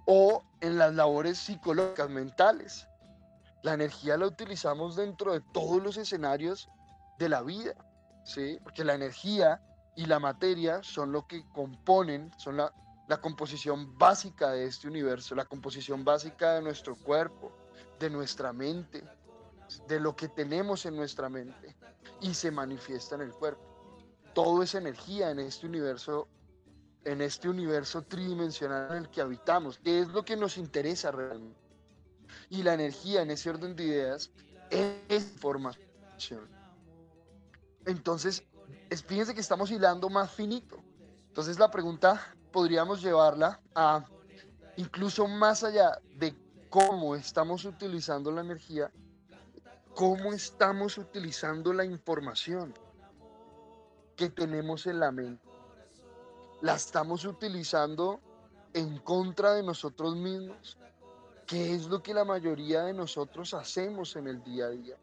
o 0.06 0.44
en 0.62 0.78
las 0.78 0.94
labores 0.94 1.38
psicológicas, 1.38 2.10
mentales. 2.10 2.88
La 3.64 3.74
energía 3.74 4.18
la 4.18 4.28
utilizamos 4.28 4.96
dentro 4.96 5.34
de 5.34 5.42
todos 5.54 5.82
los 5.82 5.98
escenarios 5.98 6.70
de 7.20 7.30
la 7.30 7.42
vida, 7.42 7.76
¿sí? 8.24 8.58
Porque 8.64 8.84
la 8.84 8.96
energía 8.96 9.62
y 9.96 10.06
la 10.06 10.20
materia 10.20 10.82
son 10.84 11.12
lo 11.12 11.28
que 11.28 11.48
componen, 11.50 12.32
son 12.38 12.58
la, 12.58 12.74
composición 13.22 13.98
básica 13.98 14.52
de 14.52 14.66
este 14.66 14.88
universo, 14.88 15.36
la 15.36 15.44
composición 15.44 16.06
básica 16.06 16.54
de 16.54 16.62
nuestro 16.62 16.96
cuerpo, 16.96 17.52
de 18.00 18.10
nuestra 18.10 18.54
mente, 18.54 19.04
de 19.88 20.00
lo 20.00 20.16
que 20.16 20.30
tenemos 20.30 20.86
en 20.86 20.96
nuestra 20.96 21.28
mente 21.28 21.76
y 22.22 22.34
se 22.34 22.52
manifiesta 22.52 23.16
en 23.16 23.22
el 23.22 23.34
cuerpo. 23.34 23.62
Todo 24.34 24.64
es 24.64 24.76
energía 24.76 25.30
en 25.30 25.40
este 25.40 25.68
universo, 25.68 26.30
en 27.04 27.22
este 27.22 27.50
universo 27.50 28.02
tridimensional 28.02 28.92
en 28.92 28.98
el 29.04 29.10
que 29.10 29.20
habitamos, 29.20 29.78
que 29.78 30.00
es 30.00 30.08
lo 30.08 30.24
que 30.24 30.38
nos 30.38 30.58
interesa 30.58 31.12
realmente. 31.12 31.61
Y 32.52 32.62
la 32.62 32.76
energía 32.76 33.24
en 33.24 33.32
ese 33.32 33.50
orden 33.50 33.76
de 33.76 33.86
ideas 33.86 34.30
es 34.70 35.32
información. 35.32 36.48
Entonces, 37.86 38.44
fíjense 39.08 39.34
que 39.34 39.42
estamos 39.42 39.72
hilando 39.72 40.10
más 40.10 40.30
finito. 40.32 40.78
Entonces 41.30 41.58
la 41.58 41.72
pregunta 41.72 42.36
podríamos 42.52 43.02
llevarla 43.02 43.62
a 43.74 44.06
incluso 44.76 45.28
más 45.28 45.64
allá 45.64 45.98
de 46.18 46.36
cómo 46.70 47.16
estamos 47.16 47.64
utilizando 47.64 48.32
la 48.32 48.42
energía, 48.42 48.92
cómo 49.96 50.34
estamos 50.34 50.98
utilizando 50.98 51.72
la 51.72 51.86
información 51.86 52.74
que 54.18 54.30
tenemos 54.30 54.88
en 54.88 55.00
la 55.00 55.12
mente. 55.12 55.48
La 56.62 56.76
estamos 56.76 57.24
utilizando 57.24 58.20
en 58.74 59.00
contra 59.00 59.54
de 59.54 59.64
nosotros 59.64 60.16
mismos, 60.16 60.78
que 61.52 61.76
es 61.76 61.88
lo 61.88 62.02
que 62.02 62.14
la 62.14 62.24
mayoría 62.24 62.84
de 62.84 62.94
nosotros 62.94 63.54
hacemos 63.54 64.16
en 64.16 64.28
el 64.30 64.42
día 64.42 64.68
a 64.68 64.70
día. 64.70 64.98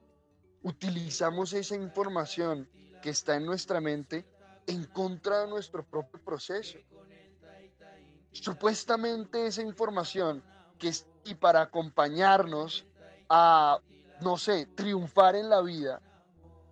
utilizamos 0.63 1.53
esa 1.53 1.75
información 1.75 2.67
que 3.03 3.11
está 3.11 3.37
en 3.37 3.45
nuestra 3.45 3.83
mente 3.83 4.25
en 4.67 4.85
contra 4.87 5.41
de 5.43 5.49
nuestro 5.49 5.85
propio 5.85 6.19
proceso. 6.25 6.79
Supuestamente 8.33 9.47
esa 9.47 9.61
información 9.61 10.43
que 10.79 10.89
es 10.89 11.07
y 11.25 11.35
para 11.35 11.61
acompañarnos 11.61 12.87
a, 13.29 13.79
no 14.23 14.39
sé, 14.39 14.65
triunfar 14.75 15.37
en 15.37 15.51
la 15.51 15.61
vida, 15.61 16.01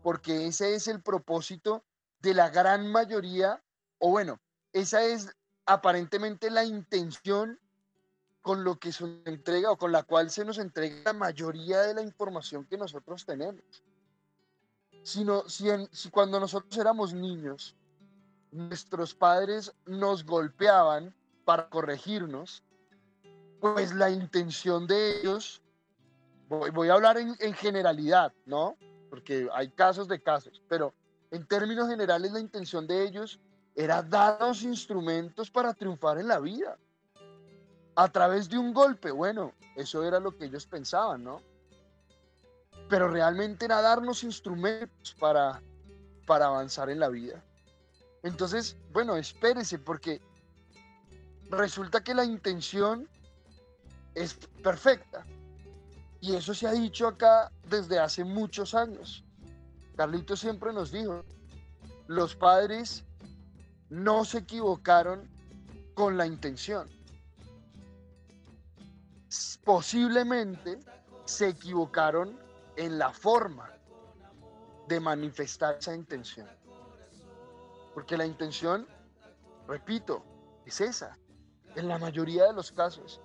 porque 0.02 0.46
ese 0.46 0.74
es 0.74 0.88
el 0.88 1.02
propósito 1.02 1.84
de 2.20 2.32
la 2.32 2.48
gran 2.48 2.90
mayoría, 2.90 3.62
o 3.98 4.08
bueno, 4.10 4.40
esa 4.72 5.04
es 5.04 5.36
aparentemente 5.66 6.50
la 6.50 6.64
intención 6.64 7.60
con 8.46 8.62
lo 8.62 8.78
que 8.78 8.92
se 8.92 9.04
entrega 9.24 9.72
o 9.72 9.76
con 9.76 9.90
la 9.90 10.04
cual 10.04 10.30
se 10.30 10.44
nos 10.44 10.58
entrega 10.58 10.94
la 11.06 11.12
mayoría 11.12 11.80
de 11.80 11.94
la 11.94 12.02
información 12.02 12.64
que 12.64 12.78
nosotros 12.78 13.26
tenemos. 13.26 13.82
Sino, 15.02 15.48
si, 15.48 15.66
cuando 16.12 16.38
nosotros 16.38 16.78
éramos 16.78 17.12
niños, 17.12 17.74
nuestros 18.52 19.16
padres 19.16 19.72
nos 19.84 20.24
golpeaban 20.24 21.12
para 21.44 21.68
corregirnos, 21.68 22.62
pues 23.60 23.92
la 23.92 24.10
intención 24.10 24.86
de 24.86 25.18
ellos, 25.18 25.60
voy, 26.48 26.88
a 26.88 26.94
hablar 26.94 27.18
en, 27.18 27.34
en, 27.40 27.52
generalidad, 27.52 28.32
¿no? 28.44 28.76
Porque 29.10 29.48
hay 29.54 29.70
casos 29.70 30.06
de 30.06 30.22
casos, 30.22 30.62
pero 30.68 30.94
en 31.32 31.44
términos 31.48 31.88
generales 31.88 32.30
la 32.30 32.38
intención 32.38 32.86
de 32.86 33.08
ellos 33.08 33.40
era 33.74 34.04
darnos 34.04 34.62
instrumentos 34.62 35.50
para 35.50 35.74
triunfar 35.74 36.18
en 36.18 36.28
la 36.28 36.38
vida 36.38 36.78
a 37.96 38.08
través 38.08 38.48
de 38.48 38.58
un 38.58 38.72
golpe. 38.72 39.10
Bueno, 39.10 39.52
eso 39.74 40.04
era 40.04 40.20
lo 40.20 40.36
que 40.36 40.44
ellos 40.44 40.66
pensaban, 40.66 41.24
¿no? 41.24 41.40
Pero 42.88 43.08
realmente 43.08 43.64
era 43.64 43.80
darnos 43.80 44.22
instrumentos 44.22 45.16
para, 45.18 45.60
para 46.26 46.46
avanzar 46.46 46.90
en 46.90 47.00
la 47.00 47.08
vida. 47.08 47.42
Entonces, 48.22 48.76
bueno, 48.92 49.16
espérese 49.16 49.78
porque 49.78 50.20
resulta 51.50 52.04
que 52.04 52.14
la 52.14 52.24
intención 52.24 53.08
es 54.14 54.34
perfecta. 54.62 55.24
Y 56.20 56.34
eso 56.34 56.54
se 56.54 56.66
ha 56.66 56.72
dicho 56.72 57.08
acá 57.08 57.50
desde 57.68 57.98
hace 57.98 58.24
muchos 58.24 58.74
años. 58.74 59.24
Carlito 59.96 60.36
siempre 60.36 60.72
nos 60.72 60.92
dijo, 60.92 61.24
los 62.08 62.36
padres 62.36 63.04
no 63.88 64.24
se 64.24 64.38
equivocaron 64.38 65.28
con 65.94 66.16
la 66.16 66.26
intención 66.26 66.95
posiblemente 69.66 70.78
se 71.24 71.48
equivocaron 71.48 72.38
en 72.76 72.98
la 72.98 73.10
forma 73.10 73.68
de 74.86 75.00
manifestar 75.00 75.78
esa 75.80 75.92
intención. 75.92 76.46
Porque 77.92 78.16
la 78.16 78.24
intención, 78.24 78.86
repito, 79.66 80.24
es 80.64 80.80
esa. 80.80 81.18
En 81.74 81.88
la 81.88 81.98
mayoría 81.98 82.44
de 82.44 82.52
los 82.52 82.70
casos, 82.70 83.20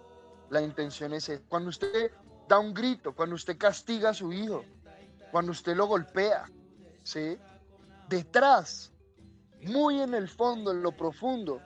la 0.50 0.64
intención 0.64 1.14
es 1.14 1.30
esa. 1.30 1.44
Cuando 1.48 1.70
usted 1.70 2.12
da 2.48 2.58
un 2.58 2.74
grito, 2.74 3.14
cuando 3.16 3.36
usted 3.36 3.56
castiga 3.60 4.10
a 4.10 4.14
su 4.16 4.34
hijo, 4.34 4.66
cuando 5.32 5.52
usted 5.52 5.76
lo 5.76 5.86
golpea, 5.86 6.50
¿sí? 7.04 7.38
Detrás, 8.10 8.92
muy 9.62 10.02
en 10.02 10.16
el 10.16 10.28
fondo, 10.28 10.72
en 10.72 10.82
lo 10.82 10.92
profundo, 10.92 11.62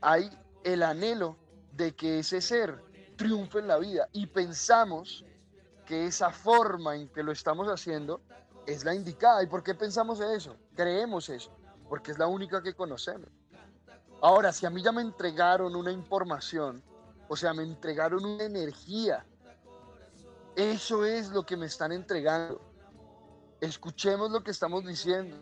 hay 0.00 0.30
el 0.64 0.82
anhelo 0.82 1.36
de 1.72 1.94
que 1.94 2.20
ese 2.20 2.40
ser 2.40 2.87
triunfe 3.18 3.58
en 3.58 3.66
la 3.66 3.76
vida 3.76 4.08
y 4.12 4.26
pensamos 4.26 5.24
que 5.84 6.06
esa 6.06 6.30
forma 6.30 6.96
en 6.96 7.08
que 7.08 7.22
lo 7.22 7.32
estamos 7.32 7.68
haciendo 7.68 8.22
es 8.66 8.84
la 8.84 8.94
indicada. 8.94 9.42
¿Y 9.42 9.46
por 9.46 9.62
qué 9.62 9.74
pensamos 9.74 10.20
eso? 10.20 10.56
Creemos 10.74 11.28
eso, 11.28 11.50
porque 11.88 12.12
es 12.12 12.18
la 12.18 12.26
única 12.26 12.62
que 12.62 12.74
conocemos. 12.74 13.28
Ahora, 14.22 14.52
si 14.52 14.64
a 14.66 14.70
mí 14.70 14.82
ya 14.82 14.92
me 14.92 15.02
entregaron 15.02 15.76
una 15.76 15.92
información, 15.92 16.82
o 17.28 17.36
sea, 17.36 17.52
me 17.52 17.62
entregaron 17.62 18.24
una 18.24 18.44
energía, 18.44 19.26
eso 20.56 21.04
es 21.04 21.28
lo 21.30 21.44
que 21.44 21.56
me 21.56 21.66
están 21.66 21.92
entregando. 21.92 22.60
Escuchemos 23.60 24.30
lo 24.30 24.42
que 24.42 24.50
estamos 24.50 24.84
diciendo. 24.84 25.36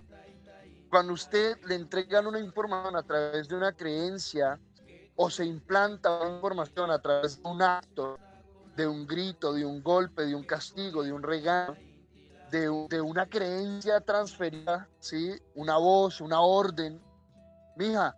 Cuando 0.91 1.13
usted 1.13 1.59
le 1.65 1.75
entregan 1.75 2.27
una 2.27 2.39
información 2.39 2.97
a 2.97 3.03
través 3.03 3.49
de 3.49 3.57
una 3.57 3.73
creencia, 3.73 4.59
o 5.17 5.31
se 5.31 5.45
implanta 5.45 6.21
una 6.21 6.37
información 6.37 6.91
a 6.91 7.01
través 7.01 7.43
de 7.43 7.49
un 7.49 7.63
acto, 7.63 8.19
de 8.77 8.87
un 8.87 9.07
grito, 9.07 9.53
de 9.53 9.65
un 9.65 9.83
golpe, 9.83 10.27
de 10.27 10.35
un 10.35 10.45
castigo, 10.45 11.03
de 11.03 11.13
un 11.13 11.23
regalo, 11.23 11.77
de, 12.51 13.01
una 13.01 13.27
creencia 13.27 14.01
transferida, 14.01 14.89
¿sí? 15.01 15.35
Una 15.55 15.79
voz, 15.79 16.21
una 16.21 16.41
orden. 16.41 17.03
Mija, 17.77 18.17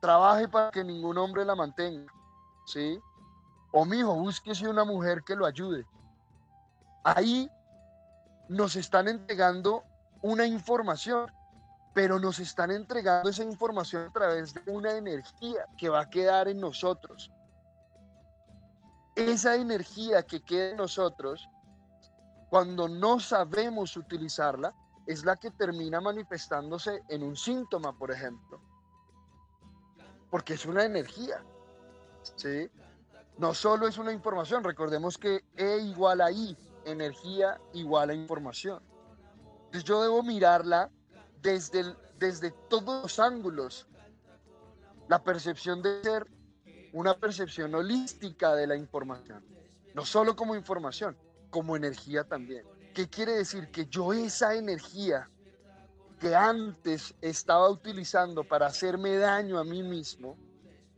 trabaje 0.00 0.48
para 0.48 0.70
que 0.70 0.84
ningún 0.84 1.16
hombre 1.18 1.44
la 1.44 1.54
mantenga, 1.54 2.12
¿sí? 2.66 2.98
O 3.72 3.84
mijo, 3.84 4.14
búsquese 4.14 4.68
una 4.68 4.84
mujer 4.84 5.22
que 5.24 5.36
lo 5.36 5.46
ayude. 5.46 5.86
Ahí 7.04 7.50
nos 8.48 8.76
están 8.76 9.08
entregando 9.08 9.84
una 10.22 10.46
información 10.46 11.30
pero 11.98 12.20
nos 12.20 12.38
están 12.38 12.70
entregando 12.70 13.28
esa 13.28 13.42
información 13.42 14.06
a 14.06 14.12
través 14.12 14.54
de 14.54 14.62
una 14.70 14.92
energía 14.92 15.66
que 15.76 15.88
va 15.88 16.02
a 16.02 16.08
quedar 16.08 16.46
en 16.46 16.60
nosotros. 16.60 17.28
Esa 19.16 19.56
energía 19.56 20.22
que 20.22 20.40
queda 20.40 20.70
en 20.70 20.76
nosotros, 20.76 21.48
cuando 22.50 22.88
no 22.88 23.18
sabemos 23.18 23.96
utilizarla, 23.96 24.72
es 25.08 25.24
la 25.24 25.34
que 25.34 25.50
termina 25.50 26.00
manifestándose 26.00 27.02
en 27.08 27.24
un 27.24 27.36
síntoma, 27.36 27.98
por 27.98 28.12
ejemplo. 28.12 28.60
Porque 30.30 30.54
es 30.54 30.66
una 30.66 30.84
energía. 30.84 31.42
¿sí? 32.36 32.70
No 33.38 33.54
solo 33.54 33.88
es 33.88 33.98
una 33.98 34.12
información, 34.12 34.62
recordemos 34.62 35.18
que 35.18 35.44
E 35.56 35.78
igual 35.78 36.20
a 36.20 36.30
I, 36.30 36.56
energía 36.84 37.60
igual 37.72 38.10
a 38.10 38.14
información. 38.14 38.84
Entonces 39.64 39.82
yo 39.82 40.00
debo 40.00 40.22
mirarla 40.22 40.92
desde, 41.42 41.94
desde 42.18 42.50
todos 42.68 43.02
los 43.02 43.18
ángulos. 43.18 43.86
La 45.08 45.22
percepción 45.22 45.82
de 45.82 46.02
ser 46.02 46.26
una 46.92 47.14
percepción 47.16 47.74
holística 47.74 48.54
de 48.54 48.66
la 48.66 48.76
información. 48.76 49.44
No 49.94 50.04
solo 50.04 50.36
como 50.36 50.54
información, 50.54 51.16
como 51.50 51.76
energía 51.76 52.24
también. 52.24 52.64
¿Qué 52.94 53.08
quiere 53.08 53.32
decir? 53.32 53.70
Que 53.70 53.86
yo 53.86 54.12
esa 54.12 54.54
energía 54.54 55.30
que 56.18 56.34
antes 56.34 57.14
estaba 57.20 57.68
utilizando 57.70 58.44
para 58.44 58.66
hacerme 58.66 59.16
daño 59.16 59.58
a 59.58 59.64
mí 59.64 59.82
mismo, 59.82 60.36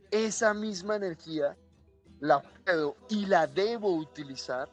esa 0.09 0.53
misma 0.53 0.95
energía 0.95 1.55
la 2.19 2.41
puedo 2.41 2.95
y 3.09 3.25
la 3.25 3.47
debo 3.47 3.95
utilizar 3.95 4.69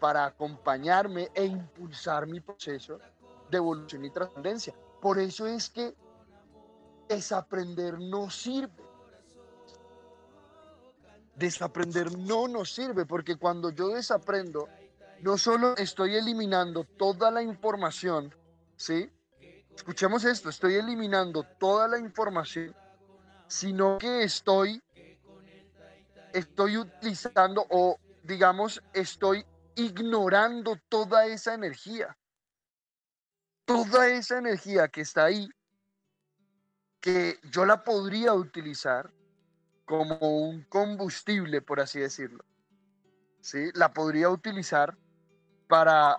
para 0.00 0.26
acompañarme 0.26 1.30
e 1.34 1.44
impulsar 1.44 2.26
mi 2.26 2.40
proceso 2.40 2.98
de 3.50 3.56
evolución 3.56 4.04
y 4.04 4.10
trascendencia. 4.10 4.74
Por 5.06 5.20
eso 5.20 5.46
es 5.46 5.70
que 5.70 5.94
desaprender 7.08 7.96
no 8.00 8.28
sirve. 8.28 8.82
Desaprender 11.36 12.18
no 12.18 12.48
nos 12.48 12.72
sirve 12.74 13.06
porque 13.06 13.36
cuando 13.36 13.70
yo 13.70 13.90
desaprendo, 13.90 14.68
no 15.20 15.38
solo 15.38 15.76
estoy 15.76 16.16
eliminando 16.16 16.82
toda 16.82 17.30
la 17.30 17.40
información, 17.40 18.34
¿sí? 18.74 19.08
Escuchemos 19.76 20.24
esto, 20.24 20.48
estoy 20.48 20.74
eliminando 20.74 21.44
toda 21.60 21.86
la 21.86 22.00
información, 22.00 22.74
sino 23.46 23.98
que 23.98 24.24
estoy, 24.24 24.82
estoy 26.32 26.78
utilizando 26.78 27.64
o 27.70 27.96
digamos, 28.24 28.82
estoy 28.92 29.46
ignorando 29.76 30.76
toda 30.88 31.26
esa 31.26 31.54
energía 31.54 32.16
toda 33.66 34.08
esa 34.08 34.38
energía 34.38 34.88
que 34.88 35.02
está 35.02 35.24
ahí, 35.26 35.50
que 37.00 37.38
yo 37.50 37.66
la 37.66 37.84
podría 37.84 38.32
utilizar 38.32 39.12
como 39.84 40.16
un 40.18 40.62
combustible, 40.64 41.60
por 41.60 41.80
así 41.80 42.00
decirlo. 42.00 42.44
¿Sí? 43.40 43.70
La 43.74 43.92
podría 43.92 44.30
utilizar 44.30 44.96
para, 45.68 46.16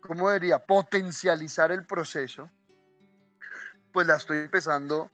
¿cómo 0.00 0.30
diría? 0.32 0.58
Potencializar 0.58 1.72
el 1.72 1.86
proceso. 1.86 2.50
Pues 3.92 4.06
la 4.06 4.16
estoy 4.16 4.38
empezando 4.38 5.10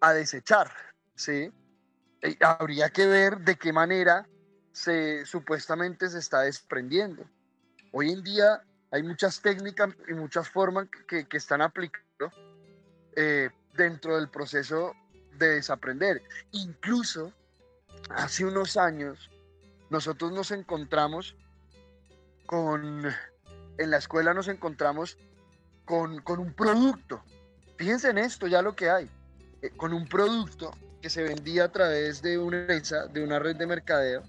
a 0.00 0.12
desechar, 0.12 0.70
¿sí? 1.14 1.52
habría 2.40 2.90
que 2.90 3.06
ver 3.06 3.38
de 3.40 3.56
qué 3.56 3.72
manera 3.72 4.28
se 4.72 5.24
supuestamente 5.24 6.08
se 6.08 6.18
está 6.18 6.42
desprendiendo. 6.42 7.24
Hoy 7.92 8.12
en 8.12 8.22
día 8.22 8.62
hay 8.90 9.02
muchas 9.02 9.40
técnicas 9.40 9.90
y 10.08 10.14
muchas 10.14 10.48
formas 10.48 10.88
que, 11.06 11.26
están 11.32 11.62
aplicando 11.62 12.32
eh, 13.16 13.50
dentro 13.74 14.16
del 14.16 14.28
proceso 14.28 14.94
de 15.38 15.54
desaprender. 15.56 16.22
Incluso 16.52 17.32
hace 18.10 18.44
unos 18.44 18.76
años 18.76 19.30
nosotros 19.90 20.32
nos 20.32 20.50
encontramos 20.50 21.36
con, 22.46 23.06
en 23.78 23.90
la 23.90 23.98
escuela 23.98 24.34
nos 24.34 24.48
encontramos 24.48 25.16
con, 25.84 26.20
con 26.22 26.40
un 26.40 26.52
producto. 26.52 27.22
Fíjense 27.76 28.10
en 28.10 28.18
esto, 28.18 28.46
ya 28.46 28.60
lo 28.60 28.74
que 28.74 28.90
hay. 28.90 29.08
Eh, 29.62 29.70
con 29.76 29.92
un 29.92 30.06
producto 30.06 30.72
que 31.00 31.10
se 31.10 31.22
vendía 31.22 31.64
a 31.64 31.72
través 31.72 32.22
de 32.22 32.38
una 32.38 32.66
de 32.66 33.24
una 33.24 33.38
red 33.38 33.56
de 33.56 33.66
mercadeo. 33.66 34.22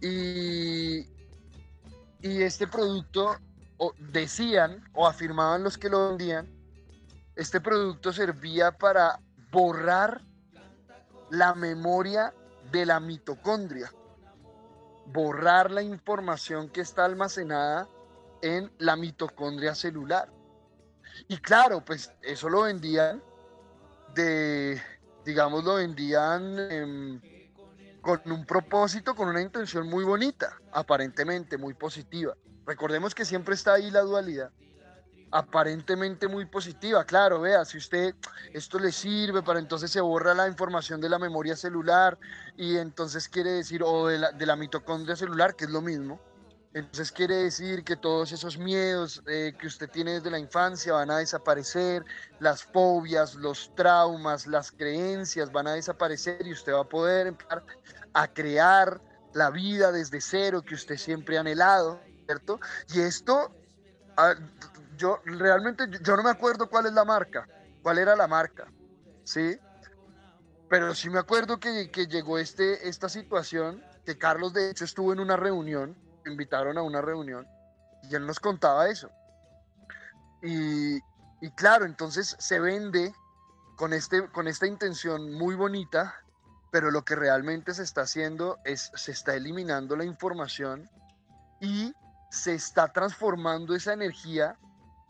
Y, 0.00 1.06
y 2.22 2.42
este 2.42 2.66
producto 2.66 3.36
o 3.78 3.92
decían 3.98 4.82
o 4.94 5.06
afirmaban 5.06 5.62
los 5.62 5.78
que 5.78 5.88
lo 5.88 6.08
vendían, 6.08 6.48
este 7.34 7.60
producto 7.60 8.12
servía 8.12 8.72
para 8.72 9.20
borrar 9.50 10.22
la 11.30 11.54
memoria 11.54 12.32
de 12.70 12.86
la 12.86 13.00
mitocondria, 13.00 13.92
borrar 15.06 15.70
la 15.70 15.82
información 15.82 16.68
que 16.68 16.80
está 16.80 17.04
almacenada 17.04 17.88
en 18.42 18.70
la 18.78 18.96
mitocondria 18.96 19.74
celular. 19.74 20.30
Y 21.28 21.38
claro, 21.38 21.84
pues 21.84 22.12
eso 22.22 22.48
lo 22.48 22.62
vendían 22.62 23.22
de, 24.14 24.80
digamos, 25.24 25.64
lo 25.64 25.74
vendían 25.74 26.58
em, 26.70 27.20
con 28.00 28.20
un 28.26 28.46
propósito, 28.46 29.14
con 29.14 29.28
una 29.28 29.42
intención 29.42 29.88
muy 29.88 30.04
bonita, 30.04 30.58
aparentemente 30.72 31.58
muy 31.58 31.74
positiva. 31.74 32.34
Recordemos 32.66 33.14
que 33.14 33.24
siempre 33.24 33.54
está 33.54 33.74
ahí 33.74 33.90
la 33.90 34.00
dualidad 34.00 34.50
aparentemente 35.30 36.28
muy 36.28 36.46
positiva. 36.46 37.04
Claro, 37.04 37.40
vea, 37.40 37.64
si 37.64 37.78
usted 37.78 38.14
esto 38.52 38.78
le 38.78 38.92
sirve 38.92 39.42
para 39.42 39.58
entonces 39.58 39.90
se 39.90 40.00
borra 40.00 40.34
la 40.34 40.48
información 40.48 41.00
de 41.00 41.08
la 41.08 41.18
memoria 41.18 41.56
celular 41.56 42.18
y 42.56 42.76
entonces 42.76 43.28
quiere 43.28 43.50
decir, 43.52 43.82
o 43.82 44.06
de 44.08 44.18
la, 44.18 44.32
de 44.32 44.46
la 44.46 44.56
mitocondria 44.56 45.16
celular, 45.16 45.54
que 45.54 45.64
es 45.64 45.70
lo 45.70 45.82
mismo. 45.82 46.20
Entonces 46.72 47.10
quiere 47.10 47.36
decir 47.36 47.84
que 47.84 47.96
todos 47.96 48.32
esos 48.32 48.58
miedos 48.58 49.22
eh, 49.26 49.54
que 49.58 49.66
usted 49.66 49.88
tiene 49.88 50.12
desde 50.12 50.30
la 50.30 50.38
infancia 50.38 50.92
van 50.92 51.10
a 51.10 51.18
desaparecer, 51.18 52.04
las 52.38 52.64
fobias, 52.64 53.34
los 53.34 53.74
traumas, 53.74 54.46
las 54.46 54.72
creencias 54.72 55.50
van 55.50 55.68
a 55.68 55.72
desaparecer 55.72 56.46
y 56.46 56.52
usted 56.52 56.74
va 56.74 56.80
a 56.80 56.88
poder 56.88 57.28
empezar 57.28 57.64
a 58.12 58.28
crear 58.28 59.00
la 59.32 59.50
vida 59.50 59.90
desde 59.90 60.20
cero 60.20 60.62
que 60.62 60.74
usted 60.74 60.98
siempre 60.98 61.38
ha 61.38 61.40
anhelado, 61.40 61.98
¿cierto? 62.26 62.60
Y 62.92 63.00
esto 63.00 63.54
ah, 64.16 64.34
yo 64.96 65.20
realmente, 65.24 65.84
yo 66.02 66.16
no 66.16 66.22
me 66.22 66.30
acuerdo 66.30 66.68
cuál 66.68 66.86
es 66.86 66.92
la 66.92 67.04
marca, 67.04 67.46
cuál 67.82 67.98
era 67.98 68.16
la 68.16 68.26
marca, 68.26 68.66
¿sí? 69.24 69.58
Pero 70.68 70.94
sí 70.94 71.08
me 71.08 71.18
acuerdo 71.18 71.58
que, 71.58 71.90
que 71.90 72.06
llegó 72.06 72.38
este, 72.38 72.88
esta 72.88 73.08
situación, 73.08 73.82
que 74.04 74.18
Carlos 74.18 74.52
de 74.52 74.70
hecho 74.70 74.84
estuvo 74.84 75.12
en 75.12 75.20
una 75.20 75.36
reunión, 75.36 75.96
invitaron 76.26 76.76
a 76.78 76.82
una 76.82 77.00
reunión, 77.00 77.46
y 78.02 78.14
él 78.14 78.26
nos 78.26 78.40
contaba 78.40 78.88
eso. 78.88 79.10
Y, 80.42 80.96
y 81.40 81.50
claro, 81.54 81.84
entonces 81.84 82.36
se 82.38 82.58
vende 82.58 83.14
con, 83.76 83.92
este, 83.92 84.28
con 84.30 84.48
esta 84.48 84.66
intención 84.66 85.32
muy 85.32 85.54
bonita, 85.54 86.14
pero 86.70 86.90
lo 86.90 87.04
que 87.04 87.14
realmente 87.14 87.74
se 87.74 87.82
está 87.82 88.02
haciendo 88.02 88.58
es, 88.64 88.90
se 88.94 89.12
está 89.12 89.34
eliminando 89.34 89.96
la 89.96 90.04
información 90.04 90.90
y 91.60 91.94
se 92.36 92.54
está 92.54 92.92
transformando 92.92 93.74
esa 93.74 93.92
energía 93.92 94.56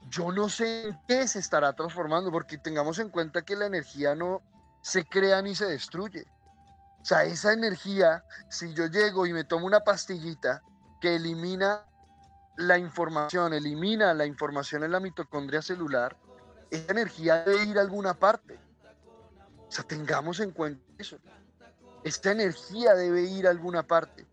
yo 0.08 0.30
no 0.32 0.48
sé 0.48 0.88
en 0.88 1.00
qué 1.08 1.26
se 1.26 1.38
estará 1.38 1.72
transformando, 1.72 2.30
porque 2.30 2.58
tengamos 2.58 2.98
en 2.98 3.08
cuenta 3.08 3.42
que 3.42 3.56
la 3.56 3.66
energía 3.66 4.14
no 4.14 4.42
se 4.80 5.04
crea 5.04 5.42
ni 5.42 5.54
se 5.54 5.66
destruye. 5.66 6.26
O 7.00 7.04
sea, 7.04 7.24
esa 7.24 7.52
energía, 7.52 8.24
si 8.48 8.72
yo 8.74 8.86
llego 8.86 9.26
y 9.26 9.32
me 9.32 9.44
tomo 9.44 9.66
una 9.66 9.80
pastillita 9.80 10.62
que 11.00 11.16
elimina 11.16 11.84
la 12.56 12.78
información, 12.78 13.52
elimina 13.52 14.14
la 14.14 14.26
información 14.26 14.84
en 14.84 14.92
la 14.92 15.00
mitocondria 15.00 15.62
celular, 15.62 16.16
esa 16.70 16.92
energía 16.92 17.44
debe 17.44 17.64
ir 17.64 17.78
a 17.78 17.82
alguna 17.82 18.14
parte. 18.14 18.58
O 19.68 19.70
sea, 19.70 19.84
tengamos 19.84 20.40
en 20.40 20.52
cuenta 20.52 20.82
eso. 20.98 21.18
Esta 22.04 22.30
energía 22.30 22.94
debe 22.94 23.22
ir 23.22 23.46
a 23.46 23.50
alguna 23.50 23.82
parte. 23.82 24.26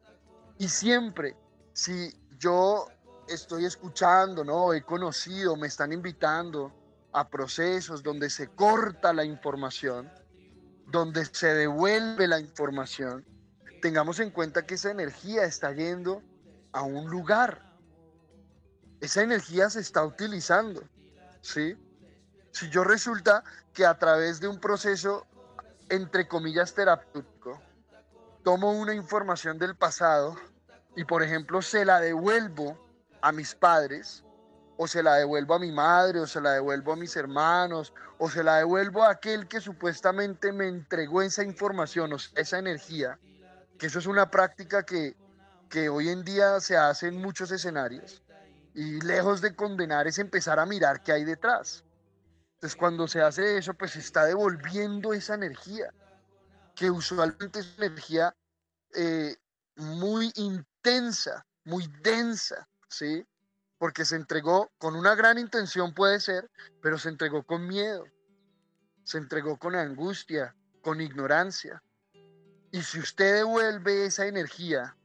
Y 0.59 0.67
siempre, 0.67 1.35
si 1.73 2.13
yo 2.43 2.87
estoy 3.29 3.63
escuchando, 3.63 4.43
¿no? 4.43 4.73
He 4.73 4.83
conocido, 4.83 5.55
me 5.55 5.67
están 5.67 5.93
invitando 5.93 6.73
a 7.13 7.29
procesos 7.29 8.03
donde 8.03 8.29
se 8.29 8.49
corta 8.49 9.13
la 9.13 9.23
información, 9.23 10.11
donde 10.87 11.23
se 11.25 11.53
devuelve 11.53 12.27
la 12.27 12.39
información. 12.39 13.25
Tengamos 13.81 14.19
en 14.19 14.29
cuenta 14.29 14.65
que 14.65 14.75
esa 14.75 14.91
energía 14.91 15.45
está 15.45 15.71
yendo 15.71 16.21
a 16.73 16.81
un 16.81 17.09
lugar. 17.09 17.61
Esa 18.99 19.21
energía 19.21 19.69
se 19.69 19.79
está 19.79 20.03
utilizando, 20.03 20.81
¿sí? 21.41 21.77
Si 22.51 22.69
yo 22.69 22.83
resulta 22.83 23.43
que 23.73 23.85
a 23.85 23.97
través 23.97 24.41
de 24.41 24.49
un 24.49 24.59
proceso, 24.59 25.25
entre 25.89 26.27
comillas, 26.27 26.73
terapéutico, 26.73 27.61
tomo 28.43 28.71
una 28.71 28.93
información 28.93 29.57
del 29.57 29.75
pasado 29.75 30.35
y, 30.95 31.05
por 31.05 31.23
ejemplo, 31.23 31.61
se 31.61 31.85
la 31.85 31.99
devuelvo 31.99 32.77
a 33.21 33.31
mis 33.31 33.55
padres, 33.55 34.23
o 34.77 34.87
se 34.87 35.03
la 35.03 35.15
devuelvo 35.15 35.55
a 35.55 35.59
mi 35.59 35.71
madre, 35.71 36.19
o 36.19 36.27
se 36.27 36.41
la 36.41 36.51
devuelvo 36.51 36.93
a 36.93 36.95
mis 36.95 37.15
hermanos, 37.15 37.93
o 38.17 38.29
se 38.29 38.43
la 38.43 38.57
devuelvo 38.57 39.03
a 39.03 39.11
aquel 39.11 39.47
que 39.47 39.61
supuestamente 39.61 40.51
me 40.51 40.67
entregó 40.67 41.21
esa 41.21 41.43
información, 41.43 42.13
o 42.13 42.17
esa 42.35 42.59
energía, 42.59 43.19
que 43.77 43.87
eso 43.87 43.99
es 43.99 44.07
una 44.07 44.29
práctica 44.29 44.83
que, 44.83 45.15
que 45.69 45.89
hoy 45.89 46.09
en 46.09 46.23
día 46.23 46.59
se 46.59 46.77
hace 46.77 47.07
en 47.07 47.21
muchos 47.21 47.51
escenarios, 47.51 48.23
y 48.73 49.01
lejos 49.01 49.41
de 49.41 49.55
condenar 49.55 50.07
es 50.07 50.19
empezar 50.19 50.59
a 50.59 50.65
mirar 50.65 51.03
qué 51.03 51.11
hay 51.11 51.23
detrás. 51.23 51.83
Entonces 52.55 52.75
cuando 52.75 53.07
se 53.07 53.21
hace 53.21 53.57
eso, 53.57 53.73
pues 53.73 53.91
se 53.91 53.99
está 53.99 54.25
devolviendo 54.25 55.13
esa 55.13 55.35
energía, 55.35 55.93
que 56.75 56.89
usualmente 56.89 57.59
es 57.59 57.77
energía 57.77 58.35
eh, 58.95 59.35
muy 59.75 60.31
intensa, 60.83 61.45
muy 61.63 61.87
densa, 62.01 62.67
¿sí? 62.89 63.25
Porque 63.77 64.03
se 64.03 64.17
entregó 64.17 64.71
con 64.77 64.95
una 64.95 65.15
gran 65.15 65.37
intención, 65.37 65.93
puede 65.93 66.19
ser, 66.19 66.49
pero 66.81 66.97
se 66.97 67.07
entregó 67.07 67.43
con 67.43 67.65
miedo, 67.65 68.03
se 69.03 69.17
entregó 69.17 69.57
con 69.57 69.75
angustia, 69.75 70.53
con 70.81 70.99
ignorancia. 70.99 71.81
Y 72.71 72.81
si 72.81 72.99
usted 72.99 73.35
devuelve 73.35 74.05
esa 74.05 74.25
energía, 74.27 74.97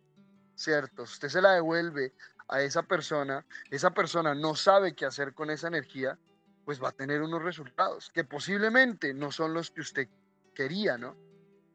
¿cierto? 0.56 1.04
Usted 1.04 1.28
se 1.28 1.42
la 1.42 1.52
devuelve 1.52 2.12
a 2.48 2.60
esa 2.60 2.82
persona, 2.82 3.46
esa 3.70 3.90
persona 3.90 4.34
no 4.34 4.56
sabe 4.56 4.96
qué 4.96 5.06
hacer 5.06 5.32
con 5.32 5.48
esa 5.50 5.68
energía, 5.68 6.18
pues 6.64 6.82
va 6.82 6.88
a 6.88 6.92
tener 6.92 7.22
unos 7.22 7.42
resultados 7.42 8.10
que 8.12 8.24
posiblemente 8.24 9.14
no 9.14 9.30
son 9.30 9.54
los 9.54 9.70
que 9.70 9.82
usted 9.82 10.08
quería, 10.54 10.98
¿no? 10.98 11.16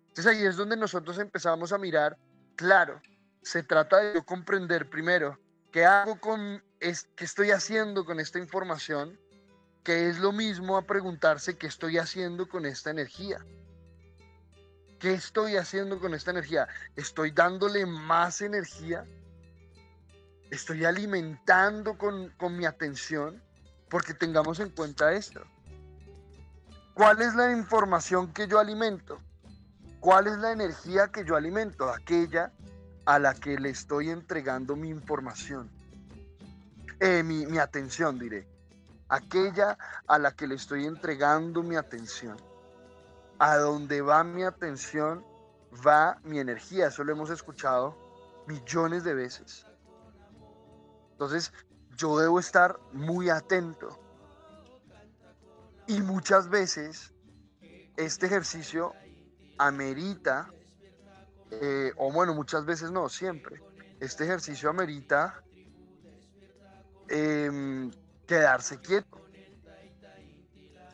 Entonces 0.09 0.25
ahí 0.25 0.43
es 0.43 0.57
donde 0.57 0.75
nosotros 0.75 1.17
empezamos 1.19 1.71
a 1.71 1.77
mirar, 1.77 2.17
claro, 2.55 3.01
se 3.43 3.63
trata 3.63 3.97
de 3.97 4.23
comprender 4.23 4.89
primero 4.89 5.37
¿Qué 5.73 5.87
hago 5.87 6.19
con, 6.19 6.63
es, 6.79 7.09
qué 7.15 7.25
estoy 7.25 7.49
haciendo 7.49 8.05
con 8.05 8.19
esta 8.19 8.37
información? 8.37 9.19
Que 9.83 10.07
es 10.07 10.19
lo 10.19 10.31
mismo 10.31 10.77
a 10.77 10.83
preguntarse 10.83 11.57
qué 11.57 11.65
estoy 11.65 11.97
haciendo 11.97 12.47
con 12.47 12.67
esta 12.67 12.91
energía. 12.91 13.43
¿Qué 14.99 15.15
estoy 15.15 15.57
haciendo 15.57 15.99
con 15.99 16.13
esta 16.13 16.29
energía? 16.29 16.67
¿Estoy 16.95 17.31
dándole 17.31 17.87
más 17.87 18.41
energía? 18.41 19.03
¿Estoy 20.51 20.85
alimentando 20.85 21.97
con, 21.97 22.29
con 22.37 22.55
mi 22.55 22.67
atención? 22.67 23.43
Porque 23.89 24.13
tengamos 24.13 24.59
en 24.59 24.69
cuenta 24.69 25.11
esto. 25.11 25.41
¿Cuál 26.93 27.19
es 27.23 27.33
la 27.33 27.51
información 27.51 28.31
que 28.31 28.47
yo 28.47 28.59
alimento? 28.59 29.19
¿Cuál 29.99 30.27
es 30.27 30.37
la 30.37 30.51
energía 30.51 31.07
que 31.07 31.25
yo 31.25 31.35
alimento? 31.35 31.89
Aquella 31.89 32.53
a 33.05 33.19
la 33.19 33.33
que 33.33 33.57
le 33.57 33.69
estoy 33.69 34.09
entregando 34.09 34.75
mi 34.75 34.89
información, 34.89 35.69
eh, 36.99 37.23
mi, 37.23 37.45
mi 37.45 37.57
atención, 37.57 38.17
diré, 38.17 38.47
aquella 39.09 39.77
a 40.07 40.17
la 40.17 40.31
que 40.31 40.47
le 40.47 40.55
estoy 40.55 40.85
entregando 40.85 41.61
mi 41.63 41.75
atención. 41.75 42.37
A 43.39 43.57
donde 43.57 44.01
va 44.01 44.23
mi 44.23 44.43
atención, 44.43 45.25
va 45.85 46.17
mi 46.23 46.39
energía. 46.39 46.87
Eso 46.87 47.03
lo 47.03 47.11
hemos 47.11 47.29
escuchado 47.29 47.95
millones 48.47 49.03
de 49.03 49.13
veces. 49.13 49.65
Entonces, 51.11 51.51
yo 51.97 52.17
debo 52.17 52.39
estar 52.39 52.79
muy 52.91 53.29
atento. 53.29 53.99
Y 55.87 56.01
muchas 56.01 56.49
veces 56.49 57.13
este 57.97 58.25
ejercicio 58.25 58.93
amerita 59.57 60.49
eh, 61.61 61.91
o 61.97 62.11
bueno, 62.11 62.33
muchas 62.33 62.65
veces 62.65 62.91
no, 62.91 63.09
siempre. 63.09 63.61
Este 63.99 64.23
ejercicio 64.23 64.69
amerita 64.69 65.41
em, 67.09 67.91
quedarse 68.27 68.79
quieto. 68.79 69.21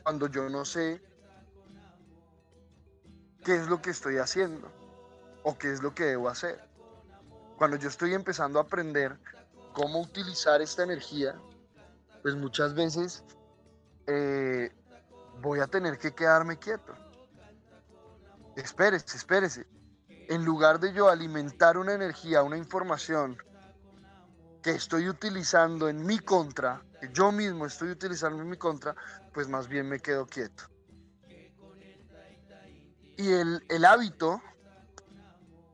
Cuando 0.03 0.27
yo 0.27 0.49
no 0.49 0.65
sé 0.65 1.01
qué 3.43 3.55
es 3.55 3.67
lo 3.67 3.81
que 3.81 3.91
estoy 3.91 4.17
haciendo 4.17 4.71
o 5.43 5.57
qué 5.57 5.71
es 5.71 5.81
lo 5.81 5.93
que 5.93 6.05
debo 6.05 6.29
hacer. 6.29 6.59
Cuando 7.57 7.77
yo 7.77 7.89
estoy 7.89 8.13
empezando 8.13 8.59
a 8.59 8.63
aprender 8.63 9.17
cómo 9.73 10.01
utilizar 10.01 10.61
esta 10.61 10.83
energía, 10.83 11.39
pues 12.21 12.35
muchas 12.35 12.73
veces 12.73 13.23
eh, 14.07 14.71
voy 15.41 15.59
a 15.59 15.67
tener 15.67 15.97
que 15.97 16.13
quedarme 16.13 16.57
quieto. 16.57 16.93
Espérese, 18.55 19.17
espérese. 19.17 19.65
En 20.29 20.45
lugar 20.45 20.79
de 20.79 20.93
yo 20.93 21.09
alimentar 21.09 21.75
una 21.75 21.93
energía, 21.93 22.43
una 22.43 22.55
información 22.55 23.35
que 24.61 24.69
estoy 24.69 25.09
utilizando 25.09 25.89
en 25.89 26.05
mi 26.05 26.19
contra, 26.19 26.83
que 27.01 27.09
yo 27.11 27.31
mismo 27.31 27.65
estoy 27.65 27.89
utilizando 27.89 28.43
en 28.43 28.49
mi 28.49 28.55
contra, 28.55 28.95
pues 29.33 29.47
más 29.47 29.67
bien 29.67 29.89
me 29.89 29.99
quedo 29.99 30.27
quieto. 30.27 30.65
Y 33.17 33.31
el, 33.31 33.85
hábito 33.85 34.39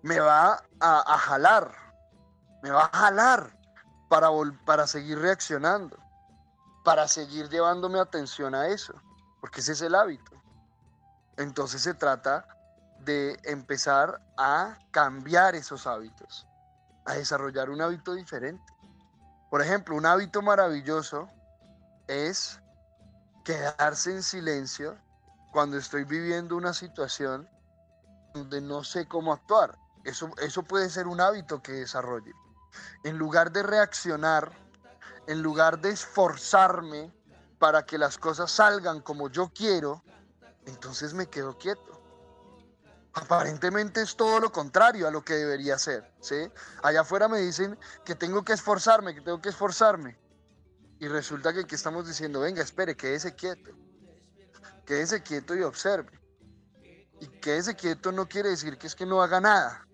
me 0.04 0.22
va 0.22 0.64
a, 0.80 1.18
jalar, 1.18 1.76
me 2.64 2.72
va 2.72 2.86
a 2.86 2.98
jalar 2.98 3.60
para, 4.08 4.30
para 4.66 4.88
seguir 4.88 5.20
reaccionando, 5.20 6.00
para 6.86 7.10
seguir 7.10 7.50
llevándome 7.50 8.00
atención 8.00 8.56
a 8.56 8.68
eso, 8.70 8.94
porque 9.42 9.60
ese 9.60 9.74
es 9.74 9.82
el 9.82 9.96
hábito. 9.96 10.32
Entonces 11.36 11.82
se 11.82 11.94
trata 11.94 12.55
de 13.06 13.40
empezar 13.44 14.20
a 14.38 14.78
cambiar 14.92 15.56
esos 15.56 15.88
hábitos, 15.88 16.48
a 17.06 17.14
desarrollar 17.14 17.70
un 17.70 17.82
hábito 17.82 18.14
diferente. 18.14 18.64
Por 19.50 19.62
ejemplo, 19.62 19.96
un 19.96 20.06
hábito 20.06 20.42
maravilloso 20.42 21.30
es 22.08 22.60
quedarse 23.44 24.12
en 24.12 24.24
silencio 24.24 24.98
cuando 25.52 25.78
estoy 25.78 26.04
viviendo 26.04 26.58
una 26.58 26.74
situación 26.74 27.48
donde 28.34 28.60
no 28.60 28.84
sé 28.84 29.08
cómo 29.08 29.32
actuar. 29.32 29.78
Eso, 30.04 30.30
eso 30.42 30.64
puede 30.64 30.90
ser 30.90 31.08
un 31.08 31.22
hábito 31.22 31.62
que 31.62 31.72
desarrolle. 31.72 32.34
En 33.04 33.18
lugar 33.18 33.52
de 33.52 33.64
reaccionar, 33.64 34.52
en 35.28 35.42
lugar 35.42 35.80
de 35.80 35.92
esforzarme 35.92 37.14
para 37.60 37.86
que 37.86 37.98
las 37.98 38.18
cosas 38.18 38.52
salgan 38.52 39.00
como 39.00 39.30
yo 39.30 39.52
quiero, 39.56 40.04
entonces 40.66 41.14
me 41.14 41.28
quedo 41.28 41.58
quieto. 41.58 41.95
Aparentemente 43.16 44.02
es 44.02 44.18
todo 44.18 44.42
lo 44.42 44.52
contrario 44.52 45.08
a 45.08 45.12
lo 45.12 45.24
que 45.24 45.36
debería 45.36 45.80
ser, 45.80 46.14
¿sí? 46.20 46.52
Allá 46.84 47.02
afuera 47.02 47.30
me 47.30 47.40
dicen 47.40 47.80
que 48.04 48.14
tengo 48.14 48.44
que 48.44 48.52
esforzarme, 48.52 49.16
que 49.16 49.22
tengo 49.22 49.42
que 49.42 49.50
esforzarme. 49.50 50.18
Y 51.00 51.08
resulta 51.08 51.54
que 51.54 51.62
aquí 51.62 51.76
estamos 51.76 52.06
diciendo, 52.08 52.42
venga, 52.42 52.62
espere, 52.62 52.98
quédese 52.98 53.34
quieto. 53.34 53.72
Quédese 54.86 55.24
quieto 55.24 55.56
y 55.56 55.64
observe. 55.64 56.20
Y 57.22 57.28
quédese 57.40 57.76
quieto 57.76 58.12
no 58.12 58.28
quiere 58.28 58.50
decir 58.50 58.78
que 58.78 58.88
es 58.88 58.96
que 58.96 59.06
no 59.06 59.22
haga 59.22 59.40
nada. 59.40 59.88